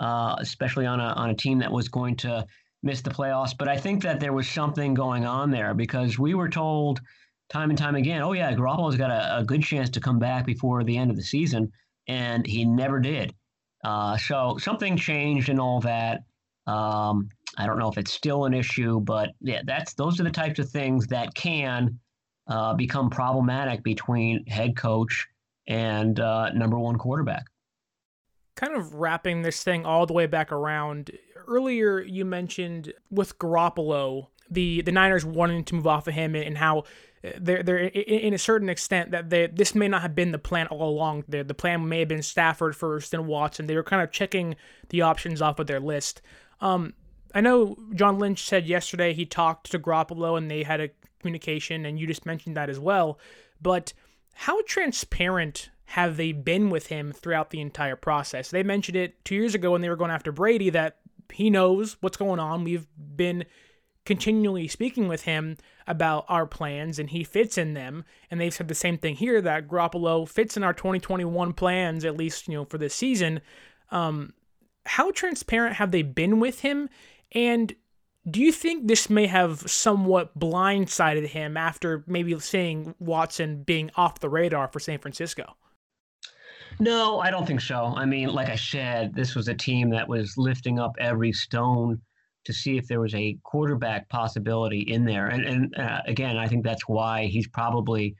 uh, 0.00 0.36
especially 0.38 0.86
on 0.86 1.00
a 1.00 1.12
on 1.14 1.30
a 1.30 1.34
team 1.34 1.58
that 1.58 1.70
was 1.70 1.88
going 1.88 2.16
to 2.16 2.46
miss 2.82 3.02
the 3.02 3.10
playoffs. 3.10 3.54
But 3.58 3.68
I 3.68 3.76
think 3.76 4.02
that 4.04 4.20
there 4.20 4.32
was 4.32 4.48
something 4.48 4.94
going 4.94 5.26
on 5.26 5.50
there 5.50 5.74
because 5.74 6.18
we 6.18 6.32
were 6.32 6.48
told– 6.48 7.02
time 7.52 7.70
and 7.70 7.78
time 7.78 7.94
again, 7.94 8.22
oh 8.22 8.32
yeah, 8.32 8.52
Garoppolo's 8.52 8.96
got 8.96 9.10
a, 9.10 9.38
a 9.38 9.44
good 9.44 9.62
chance 9.62 9.90
to 9.90 10.00
come 10.00 10.18
back 10.18 10.46
before 10.46 10.82
the 10.82 10.96
end 10.96 11.10
of 11.10 11.16
the 11.16 11.22
season, 11.22 11.70
and 12.08 12.46
he 12.46 12.64
never 12.64 12.98
did. 12.98 13.34
Uh, 13.84 14.16
so 14.16 14.56
something 14.58 14.96
changed 14.96 15.48
and 15.48 15.60
all 15.60 15.80
that. 15.80 16.20
Um, 16.66 17.28
I 17.58 17.66
don't 17.66 17.78
know 17.78 17.88
if 17.88 17.98
it's 17.98 18.12
still 18.12 18.46
an 18.46 18.54
issue, 18.54 19.00
but 19.00 19.30
yeah, 19.40 19.62
that's 19.64 19.94
those 19.94 20.18
are 20.18 20.24
the 20.24 20.30
types 20.30 20.58
of 20.58 20.70
things 20.70 21.06
that 21.08 21.34
can 21.34 21.98
uh, 22.46 22.74
become 22.74 23.10
problematic 23.10 23.82
between 23.82 24.46
head 24.46 24.76
coach 24.76 25.26
and 25.68 26.18
uh, 26.18 26.50
number 26.52 26.78
one 26.78 26.96
quarterback. 26.96 27.44
Kind 28.56 28.74
of 28.74 28.94
wrapping 28.94 29.42
this 29.42 29.62
thing 29.62 29.84
all 29.84 30.06
the 30.06 30.12
way 30.12 30.26
back 30.26 30.52
around. 30.52 31.10
Earlier, 31.46 32.00
you 32.00 32.24
mentioned 32.24 32.92
with 33.10 33.38
Garoppolo, 33.38 34.28
the 34.50 34.82
the 34.82 34.92
Niners 34.92 35.24
wanting 35.24 35.64
to 35.64 35.74
move 35.74 35.86
off 35.86 36.06
of 36.06 36.14
him 36.14 36.34
and 36.34 36.56
how 36.56 36.84
they're, 37.22 37.62
they're 37.62 37.78
in 37.78 38.34
a 38.34 38.38
certain 38.38 38.68
extent 38.68 39.12
that 39.12 39.30
they, 39.30 39.46
this 39.46 39.74
may 39.74 39.88
not 39.88 40.02
have 40.02 40.14
been 40.14 40.32
the 40.32 40.38
plan 40.38 40.66
all 40.68 40.88
along. 40.88 41.24
The, 41.28 41.44
the 41.44 41.54
plan 41.54 41.88
may 41.88 42.00
have 42.00 42.08
been 42.08 42.22
Stafford 42.22 42.74
first 42.74 43.14
and 43.14 43.26
Watson. 43.26 43.66
They 43.66 43.76
were 43.76 43.84
kind 43.84 44.02
of 44.02 44.10
checking 44.10 44.56
the 44.88 45.02
options 45.02 45.40
off 45.40 45.58
of 45.58 45.68
their 45.68 45.80
list. 45.80 46.20
Um, 46.60 46.94
I 47.34 47.40
know 47.40 47.76
John 47.94 48.18
Lynch 48.18 48.42
said 48.42 48.66
yesterday 48.66 49.12
he 49.12 49.24
talked 49.24 49.70
to 49.70 49.78
Garoppolo 49.78 50.36
and 50.36 50.50
they 50.50 50.64
had 50.64 50.80
a 50.80 50.90
communication, 51.20 51.86
and 51.86 51.98
you 51.98 52.06
just 52.06 52.26
mentioned 52.26 52.56
that 52.56 52.68
as 52.68 52.80
well. 52.80 53.18
But 53.60 53.92
how 54.34 54.60
transparent 54.62 55.70
have 55.84 56.16
they 56.16 56.32
been 56.32 56.70
with 56.70 56.88
him 56.88 57.12
throughout 57.12 57.50
the 57.50 57.60
entire 57.60 57.96
process? 57.96 58.50
They 58.50 58.62
mentioned 58.62 58.96
it 58.96 59.24
two 59.24 59.36
years 59.36 59.54
ago 59.54 59.70
when 59.70 59.80
they 59.80 59.88
were 59.88 59.96
going 59.96 60.10
after 60.10 60.32
Brady 60.32 60.70
that 60.70 60.96
he 61.32 61.50
knows 61.50 61.96
what's 62.00 62.16
going 62.16 62.40
on. 62.40 62.64
We've 62.64 62.86
been 62.96 63.44
continually 64.04 64.66
speaking 64.68 65.06
with 65.06 65.22
him 65.22 65.56
about 65.86 66.24
our 66.28 66.46
plans 66.46 66.98
and 66.98 67.10
he 67.10 67.24
fits 67.24 67.58
in 67.58 67.74
them. 67.74 68.04
And 68.30 68.40
they've 68.40 68.54
said 68.54 68.68
the 68.68 68.74
same 68.74 68.98
thing 68.98 69.16
here 69.16 69.40
that 69.40 69.68
Garoppolo 69.68 70.28
fits 70.28 70.56
in 70.56 70.64
our 70.64 70.72
2021 70.72 71.52
plans, 71.52 72.04
at 72.04 72.16
least, 72.16 72.48
you 72.48 72.54
know, 72.54 72.64
for 72.64 72.78
this 72.78 72.94
season. 72.94 73.40
Um, 73.90 74.32
how 74.84 75.10
transparent 75.10 75.76
have 75.76 75.90
they 75.90 76.02
been 76.02 76.40
with 76.40 76.60
him? 76.60 76.88
And 77.32 77.74
do 78.30 78.40
you 78.40 78.52
think 78.52 78.86
this 78.86 79.10
may 79.10 79.26
have 79.26 79.60
somewhat 79.70 80.38
blindsided 80.38 81.26
him 81.26 81.56
after 81.56 82.04
maybe 82.06 82.38
seeing 82.38 82.94
Watson 83.00 83.62
being 83.64 83.90
off 83.96 84.20
the 84.20 84.28
radar 84.28 84.68
for 84.68 84.78
San 84.78 84.98
Francisco? 84.98 85.56
No, 86.78 87.20
I 87.20 87.30
don't 87.30 87.46
think 87.46 87.60
so. 87.60 87.92
I 87.96 88.06
mean, 88.06 88.32
like 88.32 88.48
I 88.48 88.56
said, 88.56 89.14
this 89.14 89.34
was 89.34 89.48
a 89.48 89.54
team 89.54 89.90
that 89.90 90.08
was 90.08 90.38
lifting 90.38 90.78
up 90.78 90.96
every 90.98 91.32
stone 91.32 92.00
to 92.44 92.52
see 92.52 92.76
if 92.76 92.86
there 92.88 93.00
was 93.00 93.14
a 93.14 93.36
quarterback 93.44 94.08
possibility 94.08 94.80
in 94.80 95.04
there. 95.04 95.28
And, 95.28 95.44
and 95.44 95.78
uh, 95.78 96.00
again, 96.06 96.36
I 96.36 96.48
think 96.48 96.64
that's 96.64 96.88
why 96.88 97.26
he's 97.26 97.46
probably 97.46 98.14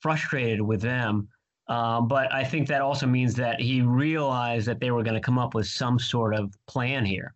frustrated 0.00 0.60
with 0.60 0.80
them. 0.80 1.28
Um, 1.68 2.08
but 2.08 2.32
I 2.32 2.42
think 2.42 2.66
that 2.68 2.80
also 2.80 3.06
means 3.06 3.34
that 3.34 3.60
he 3.60 3.80
realized 3.80 4.66
that 4.66 4.80
they 4.80 4.90
were 4.90 5.04
going 5.04 5.14
to 5.14 5.20
come 5.20 5.38
up 5.38 5.54
with 5.54 5.66
some 5.68 5.98
sort 5.98 6.34
of 6.34 6.52
plan 6.66 7.04
here. 7.04 7.34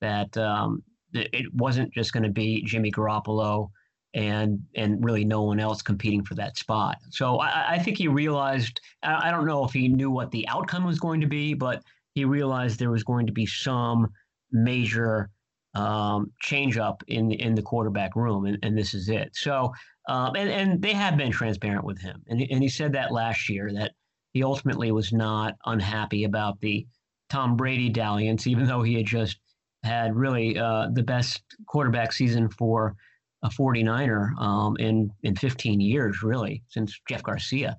That 0.00 0.36
um, 0.36 0.82
it 1.14 1.46
wasn't 1.54 1.92
just 1.94 2.12
going 2.12 2.24
to 2.24 2.30
be 2.30 2.62
Jimmy 2.64 2.90
Garoppolo 2.90 3.70
and 4.14 4.60
and 4.74 5.04
really 5.04 5.24
no 5.24 5.42
one 5.42 5.60
else 5.60 5.82
competing 5.82 6.24
for 6.24 6.34
that 6.34 6.56
spot. 6.56 6.96
So 7.10 7.38
I, 7.38 7.74
I 7.74 7.78
think 7.78 7.98
he 7.98 8.08
realized. 8.08 8.80
I, 9.02 9.28
I 9.28 9.30
don't 9.30 9.46
know 9.46 9.64
if 9.64 9.72
he 9.72 9.88
knew 9.88 10.10
what 10.10 10.32
the 10.32 10.46
outcome 10.48 10.84
was 10.84 10.98
going 10.98 11.20
to 11.20 11.26
be, 11.28 11.54
but 11.54 11.82
he 12.14 12.24
realized 12.24 12.78
there 12.78 12.90
was 12.90 13.04
going 13.04 13.26
to 13.26 13.32
be 13.32 13.46
some 13.46 14.08
major 14.50 15.30
um, 15.76 16.32
change 16.40 16.78
up 16.78 17.02
in 17.06 17.30
in 17.32 17.54
the 17.54 17.62
quarterback 17.62 18.16
room, 18.16 18.46
and, 18.46 18.58
and 18.62 18.76
this 18.76 18.94
is 18.94 19.08
it. 19.08 19.30
So 19.34 19.72
um, 20.08 20.34
and 20.34 20.50
and 20.50 20.82
they 20.82 20.92
have 20.94 21.16
been 21.16 21.30
transparent 21.30 21.84
with 21.84 22.00
him, 22.00 22.22
and 22.28 22.40
and 22.40 22.62
he 22.62 22.68
said 22.68 22.92
that 22.92 23.12
last 23.12 23.48
year 23.48 23.70
that 23.74 23.92
he 24.32 24.42
ultimately 24.42 24.90
was 24.90 25.12
not 25.12 25.54
unhappy 25.66 26.24
about 26.24 26.60
the 26.60 26.86
Tom 27.28 27.56
Brady 27.56 27.90
dalliance, 27.90 28.46
even 28.46 28.66
though 28.66 28.82
he 28.82 28.94
had 28.94 29.06
just 29.06 29.38
had 29.82 30.16
really 30.16 30.58
uh, 30.58 30.88
the 30.92 31.02
best 31.02 31.42
quarterback 31.66 32.12
season 32.12 32.48
for 32.48 32.96
a 33.42 33.48
49er 33.48 34.36
um, 34.40 34.76
in 34.78 35.10
in 35.22 35.36
15 35.36 35.80
years, 35.80 36.22
really, 36.22 36.62
since 36.68 36.98
Jeff 37.08 37.22
Garcia. 37.22 37.76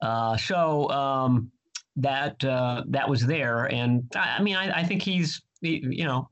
Uh, 0.00 0.36
so 0.36 0.88
um, 0.90 1.50
that 1.96 2.42
uh, 2.44 2.84
that 2.88 3.08
was 3.08 3.26
there, 3.26 3.64
and 3.64 4.04
I, 4.14 4.36
I 4.38 4.42
mean, 4.42 4.56
I, 4.56 4.80
I, 4.80 4.84
think 4.84 5.02
he's 5.02 5.42
you 5.62 6.04
know, 6.04 6.28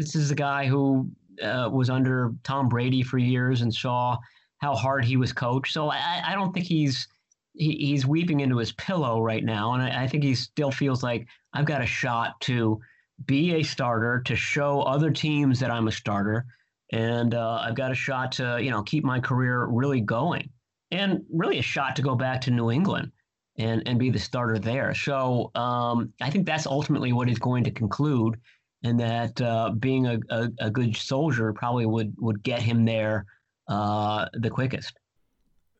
this 0.00 0.14
is 0.14 0.30
a 0.30 0.34
guy 0.34 0.66
who 0.66 1.10
uh, 1.42 1.68
was 1.70 1.90
under 1.90 2.32
Tom 2.42 2.68
Brady 2.68 3.02
for 3.02 3.18
years 3.18 3.60
and 3.60 3.72
saw 3.72 4.16
how 4.58 4.74
hard 4.74 5.04
he 5.04 5.16
was 5.16 5.32
coached. 5.32 5.72
So 5.72 5.90
I, 5.90 6.22
I 6.26 6.34
don't 6.34 6.52
think 6.52 6.66
he's 6.66 7.06
he, 7.52 7.72
he's 7.76 8.06
weeping 8.06 8.40
into 8.40 8.56
his 8.56 8.72
pillow 8.72 9.20
right 9.20 9.44
now, 9.44 9.74
and 9.74 9.82
I, 9.82 10.04
I 10.04 10.06
think 10.06 10.24
he 10.24 10.34
still 10.34 10.70
feels 10.70 11.02
like 11.02 11.26
I've 11.52 11.66
got 11.66 11.82
a 11.82 11.86
shot 11.86 12.40
to 12.42 12.80
be 13.26 13.54
a 13.56 13.62
starter, 13.62 14.22
to 14.24 14.34
show 14.34 14.80
other 14.82 15.10
teams 15.10 15.60
that 15.60 15.70
I'm 15.70 15.88
a 15.88 15.92
starter, 15.92 16.46
and 16.92 17.34
uh, 17.34 17.60
I've 17.62 17.74
got 17.74 17.92
a 17.92 17.94
shot 17.94 18.32
to 18.32 18.58
you 18.60 18.70
know 18.70 18.82
keep 18.82 19.04
my 19.04 19.20
career 19.20 19.66
really 19.66 20.00
going, 20.00 20.48
and 20.90 21.22
really 21.30 21.58
a 21.58 21.62
shot 21.62 21.96
to 21.96 22.02
go 22.02 22.14
back 22.14 22.40
to 22.42 22.50
New 22.50 22.70
England 22.70 23.12
and 23.58 23.82
and 23.86 23.98
be 23.98 24.08
the 24.08 24.18
starter 24.18 24.58
there. 24.58 24.94
So 24.94 25.50
um, 25.54 26.12
I 26.22 26.30
think 26.30 26.46
that's 26.46 26.66
ultimately 26.66 27.12
what 27.12 27.28
he's 27.28 27.38
going 27.38 27.64
to 27.64 27.70
conclude, 27.70 28.38
and 28.82 28.98
that 29.00 29.40
uh, 29.40 29.70
being 29.70 30.06
a, 30.06 30.18
a, 30.30 30.48
a, 30.58 30.70
good 30.70 30.96
soldier 30.96 31.52
probably 31.52 31.86
would 31.86 32.14
would 32.18 32.42
get 32.42 32.62
him 32.62 32.84
there 32.84 33.26
uh, 33.68 34.26
the 34.34 34.50
quickest. 34.50 34.94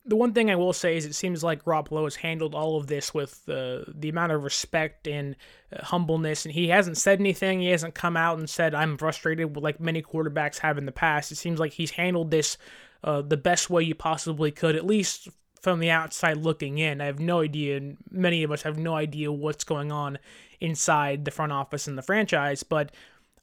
The 0.06 0.16
one 0.16 0.32
thing 0.32 0.50
I 0.50 0.56
will 0.56 0.72
say 0.72 0.96
is 0.96 1.04
it 1.04 1.14
seems 1.14 1.44
like 1.44 1.64
Garoppolo 1.64 2.04
has 2.04 2.16
handled 2.16 2.54
all 2.54 2.76
of 2.76 2.86
this 2.86 3.12
with 3.12 3.42
uh, 3.48 3.84
the 3.86 4.08
amount 4.08 4.32
of 4.32 4.44
respect 4.44 5.06
and 5.06 5.36
uh, 5.72 5.84
humbleness, 5.84 6.46
and 6.46 6.54
he 6.54 6.68
hasn't 6.68 6.96
said 6.96 7.20
anything. 7.20 7.60
He 7.60 7.68
hasn't 7.68 7.94
come 7.94 8.16
out 8.16 8.38
and 8.38 8.48
said, 8.48 8.74
I'm 8.74 8.96
frustrated, 8.96 9.56
like 9.56 9.78
many 9.78 10.02
quarterbacks 10.02 10.58
have 10.58 10.78
in 10.78 10.86
the 10.86 10.92
past. 10.92 11.32
It 11.32 11.36
seems 11.36 11.60
like 11.60 11.72
he's 11.72 11.90
handled 11.90 12.30
this 12.30 12.56
uh, 13.04 13.22
the 13.22 13.36
best 13.36 13.70
way 13.70 13.82
you 13.82 13.94
possibly 13.94 14.50
could, 14.50 14.74
at 14.74 14.86
least 14.86 15.28
from 15.60 15.78
the 15.78 15.90
outside 15.90 16.38
looking 16.38 16.78
in. 16.78 17.00
I 17.00 17.06
have 17.06 17.20
no 17.20 17.40
idea, 17.40 17.76
and 17.76 17.96
many 18.10 18.42
of 18.42 18.50
us 18.50 18.62
have 18.62 18.78
no 18.78 18.94
idea 18.94 19.30
what's 19.30 19.64
going 19.64 19.92
on 19.92 20.18
inside 20.60 21.24
the 21.24 21.30
front 21.30 21.52
office 21.52 21.86
and 21.86 21.96
the 21.96 22.02
franchise, 22.02 22.62
but 22.62 22.92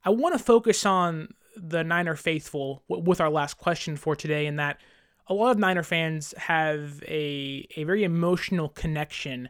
I 0.03 0.09
want 0.09 0.37
to 0.37 0.43
focus 0.43 0.85
on 0.85 1.33
the 1.55 1.83
Niner 1.83 2.15
faithful 2.15 2.83
with 2.87 3.19
our 3.19 3.29
last 3.29 3.55
question 3.57 3.97
for 3.97 4.15
today, 4.15 4.45
in 4.45 4.55
that 4.57 4.79
a 5.27 5.33
lot 5.33 5.51
of 5.51 5.59
Niner 5.59 5.83
fans 5.83 6.33
have 6.37 7.03
a, 7.03 7.67
a 7.75 7.83
very 7.83 8.03
emotional 8.03 8.69
connection 8.69 9.49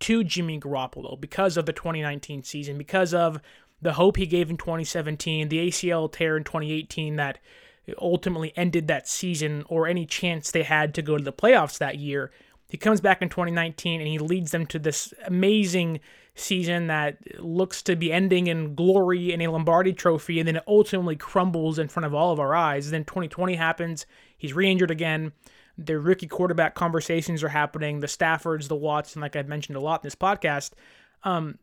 to 0.00 0.24
Jimmy 0.24 0.60
Garoppolo 0.60 1.20
because 1.20 1.56
of 1.56 1.66
the 1.66 1.72
2019 1.72 2.42
season, 2.44 2.78
because 2.78 3.12
of 3.12 3.40
the 3.82 3.92
hope 3.92 4.16
he 4.16 4.26
gave 4.26 4.50
in 4.50 4.56
2017, 4.56 5.48
the 5.48 5.68
ACL 5.68 6.10
tear 6.10 6.36
in 6.36 6.44
2018 6.44 7.16
that 7.16 7.38
ultimately 7.98 8.52
ended 8.56 8.88
that 8.88 9.08
season, 9.08 9.64
or 9.68 9.86
any 9.86 10.06
chance 10.06 10.50
they 10.50 10.62
had 10.62 10.94
to 10.94 11.02
go 11.02 11.16
to 11.16 11.24
the 11.24 11.32
playoffs 11.32 11.78
that 11.78 11.98
year. 11.98 12.30
He 12.68 12.76
comes 12.76 13.00
back 13.00 13.22
in 13.22 13.30
2019 13.30 14.00
and 14.00 14.08
he 14.08 14.18
leads 14.18 14.50
them 14.50 14.66
to 14.66 14.78
this 14.78 15.14
amazing 15.24 16.00
season 16.34 16.86
that 16.88 17.42
looks 17.42 17.82
to 17.82 17.96
be 17.96 18.12
ending 18.12 18.46
in 18.46 18.74
glory 18.74 19.32
in 19.32 19.40
a 19.40 19.48
Lombardi 19.48 19.92
trophy, 19.92 20.38
and 20.38 20.46
then 20.46 20.56
it 20.56 20.64
ultimately 20.66 21.16
crumbles 21.16 21.78
in 21.78 21.88
front 21.88 22.06
of 22.06 22.14
all 22.14 22.32
of 22.32 22.40
our 22.40 22.54
eyes. 22.54 22.90
Then 22.90 23.04
2020 23.04 23.54
happens. 23.54 24.06
He's 24.36 24.52
re 24.52 24.70
injured 24.70 24.90
again. 24.90 25.32
The 25.76 25.98
rookie 25.98 26.26
quarterback 26.26 26.74
conversations 26.74 27.42
are 27.42 27.48
happening. 27.48 28.00
The 28.00 28.06
Staffords, 28.06 28.68
the 28.68 28.76
Watson, 28.76 29.22
like 29.22 29.36
I've 29.36 29.48
mentioned 29.48 29.76
a 29.76 29.80
lot 29.80 30.02
in 30.02 30.06
this 30.06 30.14
podcast. 30.14 30.72
Um, 31.22 31.58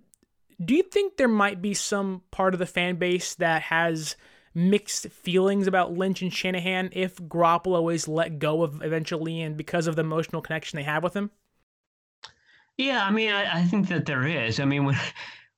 do 0.64 0.74
you 0.74 0.84
think 0.84 1.18
there 1.18 1.28
might 1.28 1.62
be 1.62 1.74
some 1.74 2.22
part 2.32 2.54
of 2.54 2.60
the 2.60 2.66
fan 2.66 2.96
base 2.96 3.36
that 3.36 3.64
has 3.64 4.16
mixed 4.56 5.10
feelings 5.10 5.68
about 5.68 5.94
Lynch 5.94 6.22
and 6.22 6.34
Shanahan 6.34 6.90
if 6.94 7.18
Garoppolo 7.18 7.94
is 7.94 8.08
let 8.08 8.40
go 8.40 8.64
of 8.64 8.82
eventually 8.82 9.42
and 9.42 9.58
because 9.58 9.86
of 9.86 9.96
the 9.96 10.02
emotional 10.02 10.42
connection 10.42 10.78
they 10.78 10.84
have 10.84 11.04
with 11.04 11.14
him? 11.14 11.30
Yeah, 12.78 13.06
I 13.06 13.12
mean, 13.12 13.32
I, 13.32 13.60
I 13.60 13.64
think 13.64 13.90
that 13.90 14.06
there 14.06 14.26
is. 14.26 14.60
I 14.60 14.66
mean, 14.66 14.86
when 14.86 14.98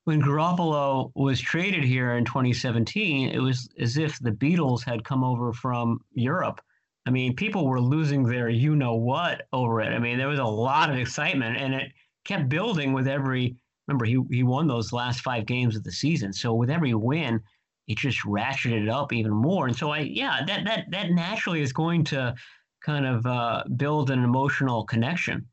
when 0.03 0.21
Garoppolo 0.21 1.11
was 1.15 1.39
traded 1.39 1.83
here 1.83 2.13
in 2.15 2.25
2017, 2.25 3.29
it 3.29 3.39
was 3.39 3.69
as 3.79 3.97
if 3.97 4.17
the 4.19 4.31
Beatles 4.31 4.83
had 4.83 5.03
come 5.03 5.23
over 5.23 5.51
from 5.51 5.99
Europe. 6.13 6.61
I 7.05 7.09
mean, 7.09 7.35
people 7.35 7.67
were 7.67 7.81
losing 7.81 8.23
their 8.23 8.49
you 8.49 8.75
know 8.75 8.95
what 8.95 9.47
over 9.53 9.81
it. 9.81 9.93
I 9.93 9.99
mean, 9.99 10.17
there 10.17 10.27
was 10.27 10.39
a 10.39 10.45
lot 10.45 10.89
of 10.89 10.97
excitement, 10.97 11.57
and 11.57 11.73
it 11.73 11.91
kept 12.23 12.49
building 12.49 12.93
with 12.93 13.07
every. 13.07 13.57
Remember, 13.87 14.05
he 14.05 14.19
he 14.29 14.43
won 14.43 14.67
those 14.67 14.93
last 14.93 15.21
five 15.21 15.45
games 15.45 15.75
of 15.75 15.83
the 15.83 15.91
season, 15.91 16.33
so 16.33 16.53
with 16.53 16.69
every 16.69 16.93
win, 16.93 17.41
it 17.87 17.97
just 17.97 18.23
ratcheted 18.25 18.83
it 18.83 18.89
up 18.89 19.13
even 19.13 19.31
more. 19.31 19.67
And 19.67 19.75
so 19.75 19.91
I, 19.91 19.99
yeah, 19.99 20.41
that 20.45 20.65
that 20.65 20.85
that 20.91 21.11
naturally 21.11 21.61
is 21.61 21.73
going 21.73 22.03
to 22.05 22.35
kind 22.83 23.05
of 23.05 23.25
uh, 23.25 23.63
build 23.75 24.11
an 24.11 24.23
emotional 24.23 24.83
connection. 24.85 25.45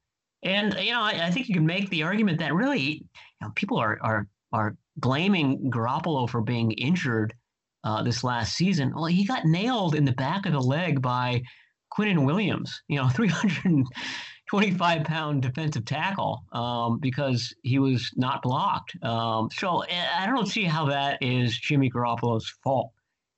And 0.42 0.74
you 0.80 0.92
know, 0.92 1.02
I, 1.02 1.26
I, 1.26 1.30
think 1.30 1.48
you 1.48 1.54
can 1.54 1.66
make 1.66 1.88
the 1.88 2.02
argument 2.02 2.38
that 2.40 2.52
really, 2.52 2.80
you 2.80 3.00
know, 3.40 3.50
people 3.54 3.78
are 3.78 3.98
are 4.02 4.28
are 4.52 4.76
blaming 4.96 5.70
Garoppolo 5.70 6.28
for 6.28 6.42
being 6.42 6.72
injured 6.72 7.34
uh, 7.84 8.02
this 8.02 8.24
last 8.24 8.54
season. 8.54 8.92
Well, 8.94 9.06
he 9.06 9.24
got 9.24 9.44
nailed 9.44 9.94
in 9.94 10.04
the 10.04 10.12
back 10.12 10.46
of 10.46 10.52
the 10.52 10.60
leg 10.60 11.00
by 11.00 11.42
Quinnen 11.96 12.24
Williams. 12.24 12.82
You 12.88 12.96
know, 12.96 13.10
325 14.50 15.04
pound 15.04 15.42
defensive 15.42 15.84
tackle 15.84 16.44
um, 16.52 16.98
because 16.98 17.54
he 17.62 17.78
was 17.78 18.10
not 18.16 18.42
blocked. 18.42 18.94
Um, 19.02 19.48
so 19.52 19.80
eh, 19.80 20.06
I 20.18 20.26
don't 20.26 20.46
see 20.46 20.64
how 20.64 20.86
that 20.86 21.18
is 21.22 21.56
Jimmy 21.58 21.90
Garoppolo's 21.90 22.48
fault. 22.62 22.90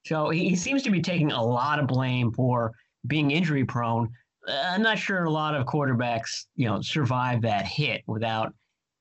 So 0.05 0.31
he, 0.31 0.55
seems 0.55 0.83
to 0.83 0.91
be 0.91 1.01
taking 1.01 1.33
a 1.33 1.43
lot 1.43 1.79
of 1.79 1.87
blame 1.87 2.33
for 2.33 2.73
being 3.07 3.31
injury 3.31 3.65
prone 3.65 4.11
I'm 4.49 4.83
not 4.83 4.99
sure 4.99 5.25
a 5.25 5.31
lot 5.31 5.55
of 5.55 5.67
quarterbacks, 5.67 6.47
you 6.55 6.67
know, 6.67 6.81
survive 6.81 7.43
that 7.43 7.67
hit 7.67 8.03
without, 8.07 8.55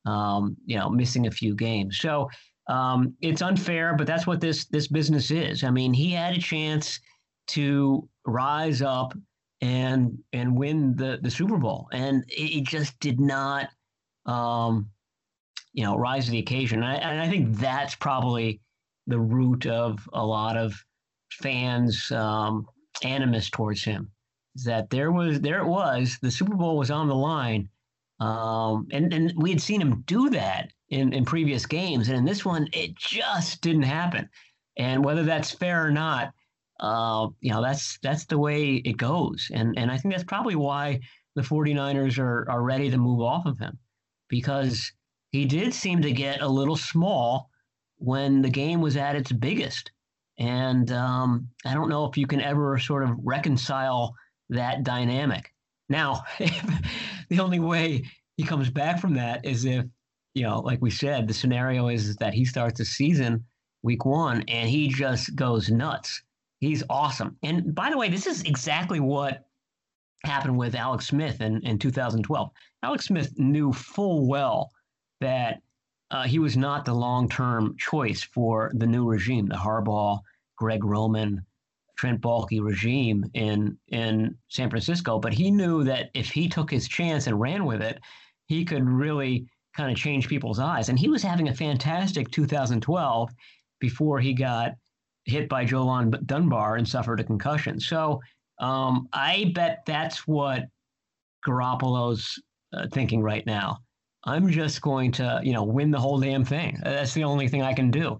um, 0.05 0.55
you 0.65 0.77
know, 0.77 0.89
missing 0.89 1.27
a 1.27 1.31
few 1.31 1.55
games. 1.55 1.99
So 1.99 2.29
um, 2.67 3.13
it's 3.21 3.41
unfair, 3.41 3.95
but 3.95 4.07
that's 4.07 4.25
what 4.25 4.41
this 4.41 4.65
this 4.65 4.87
business 4.87 5.31
is. 5.31 5.63
I 5.63 5.69
mean, 5.69 5.93
he 5.93 6.11
had 6.11 6.35
a 6.35 6.39
chance 6.39 6.99
to 7.47 8.07
rise 8.25 8.81
up 8.81 9.13
and 9.65 10.19
and 10.31 10.55
win 10.55 10.95
the 10.95 11.19
the 11.21 11.31
Super 11.31 11.57
Bowl, 11.57 11.87
and 11.91 12.23
it, 12.27 12.63
just 12.65 12.99
did 12.99 13.19
not, 13.19 13.69
um, 14.27 14.89
you 15.73 15.83
know, 15.83 15.97
rise 15.97 16.25
to 16.25 16.31
the 16.31 16.39
occasion. 16.39 16.83
And 16.83 16.87
I, 16.87 16.95
and 16.95 17.21
I 17.21 17.29
think 17.29 17.57
that's 17.57 17.95
probably 17.95 18.61
the 19.07 19.19
root 19.19 19.65
of 19.65 20.07
a 20.13 20.23
lot 20.23 20.55
of 20.55 20.75
fans' 21.31 22.11
um, 22.11 22.67
animus 23.03 23.49
towards 23.49 23.83
him 23.83 24.11
Is 24.55 24.63
that 24.65 24.89
there 24.91 25.11
was 25.11 25.41
there 25.41 25.61
it 25.61 25.67
was 25.67 26.17
the 26.21 26.31
Super 26.31 26.55
Bowl 26.55 26.77
was 26.77 26.91
on 26.91 27.07
the 27.07 27.15
line, 27.15 27.67
um, 28.19 28.87
and 28.91 29.11
and 29.13 29.33
we 29.35 29.49
had 29.49 29.61
seen 29.61 29.81
him 29.81 30.03
do 30.05 30.29
that 30.29 30.71
in 30.89 31.11
in 31.11 31.25
previous 31.25 31.65
games, 31.65 32.07
and 32.09 32.17
in 32.19 32.25
this 32.25 32.45
one 32.45 32.67
it 32.71 32.93
just 32.95 33.61
didn't 33.61 33.83
happen. 33.83 34.29
And 34.77 35.03
whether 35.03 35.23
that's 35.23 35.51
fair 35.51 35.83
or 35.87 35.91
not, 35.91 36.33
uh, 36.79 37.27
you 37.41 37.51
know 37.51 37.61
that's 37.61 37.97
that's 38.03 38.25
the 38.25 38.37
way 38.37 38.75
it 38.75 38.97
goes, 38.97 39.49
and 39.53 39.77
and 39.77 39.91
I 39.91 39.97
think 39.97 40.13
that's 40.13 40.23
probably 40.23 40.55
why 40.55 40.99
the 41.35 41.41
49ers 41.41 42.19
are 42.19 42.49
are 42.49 42.63
ready 42.63 42.89
to 42.89 42.97
move 42.97 43.21
off 43.21 43.45
of 43.45 43.59
him 43.59 43.77
because 44.29 44.91
he 45.31 45.45
did 45.45 45.73
seem 45.73 46.01
to 46.01 46.11
get 46.11 46.41
a 46.41 46.47
little 46.47 46.77
small 46.77 47.49
when 47.97 48.41
the 48.41 48.49
game 48.49 48.81
was 48.81 48.97
at 48.97 49.15
its 49.15 49.31
biggest. 49.31 49.91
And 50.37 50.91
um, 50.91 51.49
I 51.65 51.73
don't 51.73 51.89
know 51.89 52.05
if 52.05 52.17
you 52.17 52.27
can 52.27 52.41
ever 52.41 52.77
sort 52.79 53.03
of 53.03 53.11
reconcile 53.23 54.15
that 54.49 54.83
dynamic. 54.83 55.51
Now, 55.89 56.23
the 57.29 57.39
only 57.39 57.59
way 57.59 58.03
he 58.37 58.43
comes 58.43 58.69
back 58.69 58.99
from 58.99 59.13
that 59.15 59.45
is 59.45 59.65
if, 59.65 59.85
you 60.33 60.43
know, 60.43 60.59
like 60.59 60.81
we 60.81 60.91
said, 60.91 61.27
the 61.27 61.33
scenario 61.33 61.87
is 61.87 62.15
that 62.17 62.33
he 62.33 62.43
starts 62.43 62.79
the 62.79 62.85
season 62.85 63.45
week 63.83 64.03
one 64.03 64.43
and 64.47 64.69
he 64.69 64.89
just 64.89 65.35
goes 65.35 65.69
nuts. 65.69 66.21
He's 66.65 66.83
awesome. 66.89 67.37
And 67.43 67.73
by 67.75 67.89
the 67.89 67.97
way, 67.97 68.09
this 68.09 68.27
is 68.27 68.41
exactly 68.43 68.99
what 68.99 69.45
happened 70.23 70.57
with 70.57 70.75
Alex 70.75 71.07
Smith 71.07 71.41
in, 71.41 71.61
in 71.65 71.77
2012. 71.77 72.49
Alex 72.83 73.05
Smith 73.05 73.37
knew 73.37 73.71
full 73.71 74.27
well 74.27 74.71
that 75.21 75.61
uh, 76.11 76.23
he 76.23 76.39
was 76.39 76.57
not 76.57 76.85
the 76.85 76.93
long 76.93 77.29
term 77.29 77.75
choice 77.77 78.23
for 78.23 78.71
the 78.75 78.87
new 78.87 79.05
regime, 79.05 79.47
the 79.47 79.55
Harbaugh, 79.55 80.19
Greg 80.57 80.83
Roman, 80.83 81.45
Trent 81.97 82.21
Baalke 82.21 82.61
regime 82.61 83.25
in 83.33 83.77
in 83.87 84.35
San 84.49 84.69
Francisco, 84.69 85.17
but 85.19 85.33
he 85.33 85.49
knew 85.49 85.83
that 85.83 86.09
if 86.13 86.29
he 86.29 86.49
took 86.49 86.69
his 86.69 86.87
chance 86.87 87.27
and 87.27 87.39
ran 87.39 87.65
with 87.65 87.81
it, 87.81 87.99
he 88.47 88.65
could 88.65 88.87
really 88.87 89.47
kind 89.75 89.91
of 89.91 89.97
change 89.97 90.27
people's 90.27 90.59
eyes. 90.59 90.89
And 90.89 90.99
he 90.99 91.09
was 91.09 91.23
having 91.23 91.47
a 91.47 91.53
fantastic 91.53 92.29
2012 92.31 93.31
before 93.79 94.19
he 94.19 94.33
got 94.33 94.73
hit 95.25 95.49
by 95.49 95.65
Jo-Lonn 95.65 96.11
Dunbar 96.25 96.77
and 96.77 96.87
suffered 96.87 97.19
a 97.19 97.23
concussion. 97.23 97.79
So 97.79 98.21
um, 98.59 99.09
I 99.11 99.51
bet 99.55 99.83
that's 99.85 100.27
what 100.27 100.65
Garoppolo's 101.45 102.41
uh, 102.73 102.87
thinking 102.91 103.21
right 103.21 103.45
now. 103.45 103.79
I'm 104.23 104.49
just 104.49 104.81
going 104.81 105.11
to, 105.13 105.39
you 105.43 105.53
know, 105.53 105.63
win 105.63 105.91
the 105.91 105.99
whole 105.99 106.19
damn 106.19 106.43
thing. 106.43 106.79
That's 106.83 107.13
the 107.13 107.23
only 107.23 107.47
thing 107.47 107.61
I 107.61 107.73
can 107.73 107.91
do. 107.91 108.19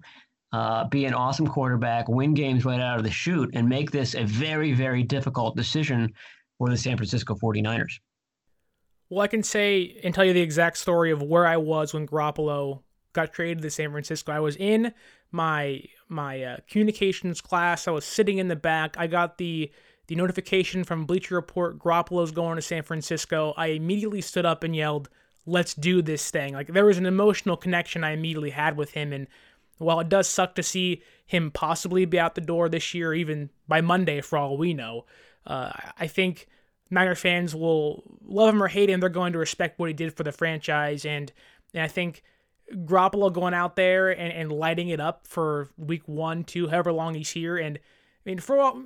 Uh, 0.52 0.84
be 0.88 1.04
an 1.04 1.14
awesome 1.14 1.46
quarterback, 1.46 2.08
win 2.08 2.32
games 2.32 2.64
right 2.64 2.80
out 2.80 2.98
of 2.98 3.04
the 3.04 3.10
chute, 3.10 3.50
and 3.54 3.68
make 3.68 3.90
this 3.90 4.14
a 4.14 4.24
very, 4.24 4.72
very 4.72 5.02
difficult 5.02 5.56
decision 5.56 6.12
for 6.58 6.70
the 6.70 6.76
San 6.76 6.96
Francisco 6.96 7.34
49ers. 7.34 7.98
Well, 9.10 9.20
I 9.20 9.26
can 9.26 9.42
say 9.42 10.00
and 10.02 10.14
tell 10.14 10.24
you 10.24 10.32
the 10.32 10.40
exact 10.40 10.78
story 10.78 11.10
of 11.10 11.22
where 11.22 11.46
I 11.46 11.56
was 11.56 11.92
when 11.92 12.06
Garoppolo 12.06 12.82
got 13.12 13.32
traded 13.32 13.62
to 13.62 13.70
San 13.70 13.90
Francisco. 13.90 14.32
I 14.32 14.40
was 14.40 14.56
in 14.56 14.92
my 15.32 15.82
my 16.08 16.42
uh, 16.42 16.56
communications 16.68 17.40
class. 17.40 17.88
I 17.88 17.90
was 17.90 18.04
sitting 18.04 18.38
in 18.38 18.48
the 18.48 18.56
back. 18.56 18.96
I 18.98 19.06
got 19.06 19.38
the 19.38 19.70
the 20.08 20.14
notification 20.14 20.84
from 20.84 21.04
Bleacher 21.04 21.34
Report 21.34 21.78
Garoppolo's 21.80 22.30
going 22.30 22.56
to 22.56 22.62
San 22.62 22.84
Francisco. 22.84 23.54
I 23.56 23.68
immediately 23.68 24.20
stood 24.20 24.46
up 24.46 24.62
and 24.62 24.74
yelled, 24.74 25.08
"Let's 25.46 25.74
do 25.74 26.02
this 26.02 26.30
thing!" 26.30 26.54
Like 26.54 26.68
there 26.68 26.84
was 26.84 26.98
an 26.98 27.06
emotional 27.06 27.56
connection 27.56 28.04
I 28.04 28.12
immediately 28.12 28.50
had 28.50 28.76
with 28.76 28.92
him, 28.92 29.12
and 29.12 29.26
while 29.78 30.00
it 30.00 30.08
does 30.08 30.28
suck 30.28 30.54
to 30.54 30.62
see 30.62 31.02
him 31.26 31.50
possibly 31.50 32.04
be 32.04 32.18
out 32.18 32.34
the 32.34 32.40
door 32.40 32.68
this 32.68 32.94
year, 32.94 33.12
even 33.12 33.50
by 33.68 33.80
Monday 33.80 34.20
for 34.20 34.38
all 34.38 34.56
we 34.56 34.74
know, 34.74 35.04
uh, 35.46 35.72
I 35.98 36.06
think 36.06 36.46
Niner 36.90 37.16
fans 37.16 37.54
will 37.54 38.04
love 38.24 38.54
him 38.54 38.62
or 38.62 38.68
hate 38.68 38.88
him. 38.88 39.00
They're 39.00 39.08
going 39.08 39.32
to 39.32 39.38
respect 39.38 39.78
what 39.78 39.88
he 39.88 39.92
did 39.92 40.16
for 40.16 40.22
the 40.22 40.32
franchise, 40.32 41.04
and 41.04 41.32
and 41.74 41.82
I 41.82 41.88
think 41.88 42.22
Garoppolo 42.72 43.32
going 43.32 43.54
out 43.54 43.76
there 43.76 44.10
and, 44.10 44.32
and 44.32 44.52
lighting 44.52 44.88
it 44.88 45.00
up 45.00 45.26
for 45.26 45.70
week 45.76 46.02
one, 46.06 46.44
two, 46.44 46.68
however 46.68 46.92
long 46.92 47.14
he's 47.14 47.30
here, 47.30 47.56
and 47.56 47.78
I 47.78 48.28
mean 48.28 48.38
for 48.38 48.58
all 48.58 48.82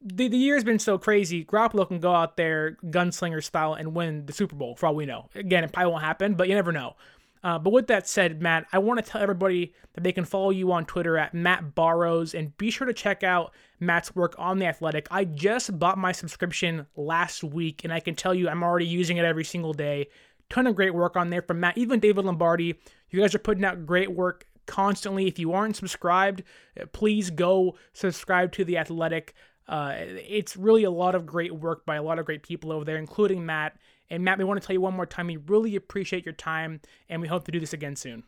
the, 0.00 0.28
the 0.28 0.36
year's 0.36 0.64
been 0.64 0.78
so 0.78 0.98
crazy. 0.98 1.44
Garoppolo 1.44 1.86
can 1.86 1.98
go 1.98 2.14
out 2.14 2.36
there 2.36 2.76
gunslinger 2.84 3.42
style 3.42 3.74
and 3.74 3.94
win 3.94 4.26
the 4.26 4.32
Super 4.32 4.54
Bowl 4.54 4.76
for 4.76 4.86
all 4.86 4.94
we 4.94 5.06
know. 5.06 5.28
Again, 5.34 5.64
it 5.64 5.72
probably 5.72 5.90
won't 5.90 6.04
happen, 6.04 6.34
but 6.34 6.48
you 6.48 6.54
never 6.54 6.72
know. 6.72 6.94
Uh, 7.42 7.58
but 7.58 7.72
with 7.72 7.86
that 7.86 8.08
said, 8.08 8.42
Matt, 8.42 8.66
I 8.72 8.78
want 8.78 9.04
to 9.04 9.10
tell 9.10 9.22
everybody 9.22 9.72
that 9.94 10.02
they 10.02 10.12
can 10.12 10.24
follow 10.24 10.50
you 10.50 10.72
on 10.72 10.84
Twitter 10.84 11.16
at 11.16 11.34
Matt 11.34 11.74
Barrows 11.74 12.34
and 12.34 12.56
be 12.58 12.70
sure 12.70 12.86
to 12.86 12.92
check 12.92 13.22
out 13.22 13.54
Matt's 13.80 14.14
work 14.14 14.34
on 14.38 14.58
The 14.58 14.66
Athletic. 14.66 15.06
I 15.10 15.24
just 15.24 15.78
bought 15.78 15.98
my 15.98 16.12
subscription 16.12 16.86
last 16.96 17.44
week 17.44 17.84
and 17.84 17.92
I 17.92 18.00
can 18.00 18.14
tell 18.14 18.34
you 18.34 18.48
I'm 18.48 18.62
already 18.62 18.86
using 18.86 19.18
it 19.18 19.24
every 19.24 19.44
single 19.44 19.72
day. 19.72 20.08
Ton 20.50 20.66
of 20.66 20.74
great 20.76 20.94
work 20.94 21.16
on 21.16 21.30
there 21.30 21.42
from 21.42 21.60
Matt, 21.60 21.76
even 21.76 22.00
David 22.00 22.24
Lombardi. 22.24 22.78
You 23.10 23.20
guys 23.20 23.34
are 23.34 23.38
putting 23.38 23.64
out 23.64 23.86
great 23.86 24.12
work 24.12 24.46
constantly. 24.66 25.26
If 25.26 25.38
you 25.38 25.52
aren't 25.52 25.76
subscribed, 25.76 26.42
uh, 26.80 26.86
please 26.92 27.30
go 27.30 27.76
subscribe 27.92 28.52
to 28.52 28.64
The 28.64 28.78
Athletic. 28.78 29.34
Uh, 29.66 29.94
it's 29.96 30.56
really 30.56 30.84
a 30.84 30.90
lot 30.90 31.14
of 31.14 31.26
great 31.26 31.54
work 31.54 31.84
by 31.84 31.96
a 31.96 32.02
lot 32.02 32.18
of 32.18 32.24
great 32.24 32.42
people 32.42 32.72
over 32.72 32.84
there, 32.84 32.96
including 32.96 33.44
Matt. 33.44 33.76
And 34.10 34.24
Matt, 34.24 34.38
we 34.38 34.44
want 34.44 34.60
to 34.60 34.66
tell 34.66 34.72
you 34.72 34.80
one 34.80 34.94
more 34.94 35.06
time, 35.06 35.26
we 35.26 35.36
really 35.36 35.76
appreciate 35.76 36.24
your 36.24 36.32
time, 36.32 36.80
and 37.08 37.20
we 37.20 37.28
hope 37.28 37.44
to 37.44 37.52
do 37.52 37.60
this 37.60 37.74
again 37.74 37.94
soon. 37.94 38.22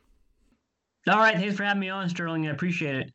All 1.09 1.17
right, 1.17 1.37
thanks 1.37 1.57
for 1.57 1.65
having 1.65 1.81
me 1.81 1.89
on, 1.89 2.09
Sterling. 2.11 2.47
I 2.47 2.51
appreciate 2.51 2.97
it. 2.97 3.13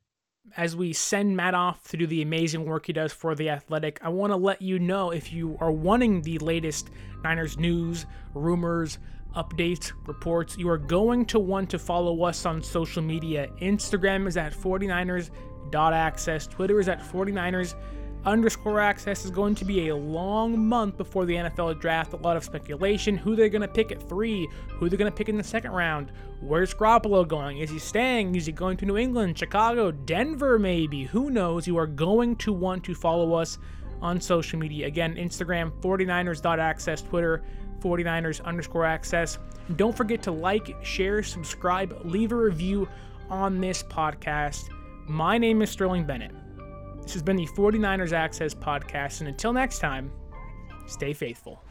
As 0.58 0.76
we 0.76 0.94
send 0.94 1.36
Matt 1.36 1.54
off 1.54 1.90
to 1.90 1.98
do 1.98 2.08
the 2.08 2.22
amazing 2.22 2.66
work 2.66 2.86
he 2.86 2.94
does 2.94 3.12
for 3.12 3.36
The 3.36 3.50
Athletic, 3.50 4.00
I 4.02 4.10
want 4.10 4.32
to 4.32 4.38
let 4.38 4.62
you 4.62 4.80
know 4.80 5.12
if 5.12 5.34
you 5.34 5.58
are 5.60 5.72
wanting 5.72 6.22
the 6.22 6.38
latest 6.38 6.92
Niners 7.24 7.58
news, 7.58 8.06
rumors, 8.34 9.00
updates, 9.36 9.92
reports, 10.08 10.58
you 10.58 10.70
are 10.70 10.78
going 10.78 11.26
to 11.26 11.40
want 11.40 11.70
to 11.72 11.80
follow 11.80 12.24
us 12.24 12.46
on 12.46 12.64
social 12.64 13.02
media. 13.02 13.50
Instagram 13.62 14.28
is 14.28 14.38
at 14.38 14.54
49ers.access, 14.54 16.48
Twitter 16.48 16.80
is 16.80 16.88
at 16.88 17.02
49ers 17.02 17.76
underscore 18.26 18.80
access 18.80 19.24
is 19.24 19.32
going 19.32 19.56
to 19.56 19.66
be 19.66 19.90
a 19.90 19.96
long 19.96 20.68
month 20.68 20.98
before 20.98 21.26
the 21.26 21.36
NFL 21.36 21.80
draft. 21.80 22.14
A 22.14 22.18
lot 22.18 22.36
of 22.36 22.44
speculation 22.44 23.18
who 23.18 23.36
they're 23.36 23.50
going 23.50 23.62
to 23.62 23.68
pick 23.68 23.92
at 23.92 24.08
three, 24.10 24.48
who 24.70 24.90
they're 24.90 24.98
going 24.98 25.12
to 25.12 25.16
pick 25.16 25.30
in 25.30 25.38
the 25.38 25.44
second 25.44 25.72
round. 25.72 26.12
Where's 26.42 26.74
Garoppolo 26.74 27.28
going? 27.28 27.60
Is 27.60 27.70
he 27.70 27.80
staying? 27.80 28.36
Is 28.36 28.46
he 28.46 28.52
going 28.52 28.78
to 28.78 28.86
New 28.86 28.98
England, 28.98 29.38
Chicago, 29.38 29.92
Denver, 29.92 30.58
maybe? 30.58 31.04
Who 31.04 31.30
knows? 31.30 31.68
You 31.68 31.78
are 31.78 31.88
going 31.88 32.36
to 32.38 32.54
want 32.54 32.84
to 32.86 32.96
follow 32.96 33.34
us 33.34 33.58
on 34.02 34.20
social 34.20 34.60
media. 34.60 34.88
Again, 34.88 35.16
Instagram, 35.16 35.72
49ers.access, 35.82 37.02
Twitter, 37.02 37.44
49ers 37.80 38.44
underscore 38.44 38.86
access. 38.86 39.38
Don't 39.76 39.96
forget 39.96 40.22
to 40.24 40.32
like, 40.32 40.76
share, 40.84 41.24
subscribe, 41.24 42.02
leave 42.04 42.32
a 42.32 42.36
review 42.36 42.88
on 43.30 43.62
this 43.62 43.84
podcast. 43.84 44.70
My 45.08 45.38
name 45.38 45.62
is 45.62 45.70
Sterling 45.70 46.06
Bennett. 46.06 46.32
This 47.06 47.14
has 47.14 47.22
been 47.22 47.36
the 47.36 47.46
49ers 47.46 48.14
Access 48.14 48.56
Podcast, 48.56 49.20
and 49.20 49.30
until 49.30 49.54
next 49.54 49.78
time, 49.78 50.12
stay 50.88 51.14
faithful. 51.14 51.64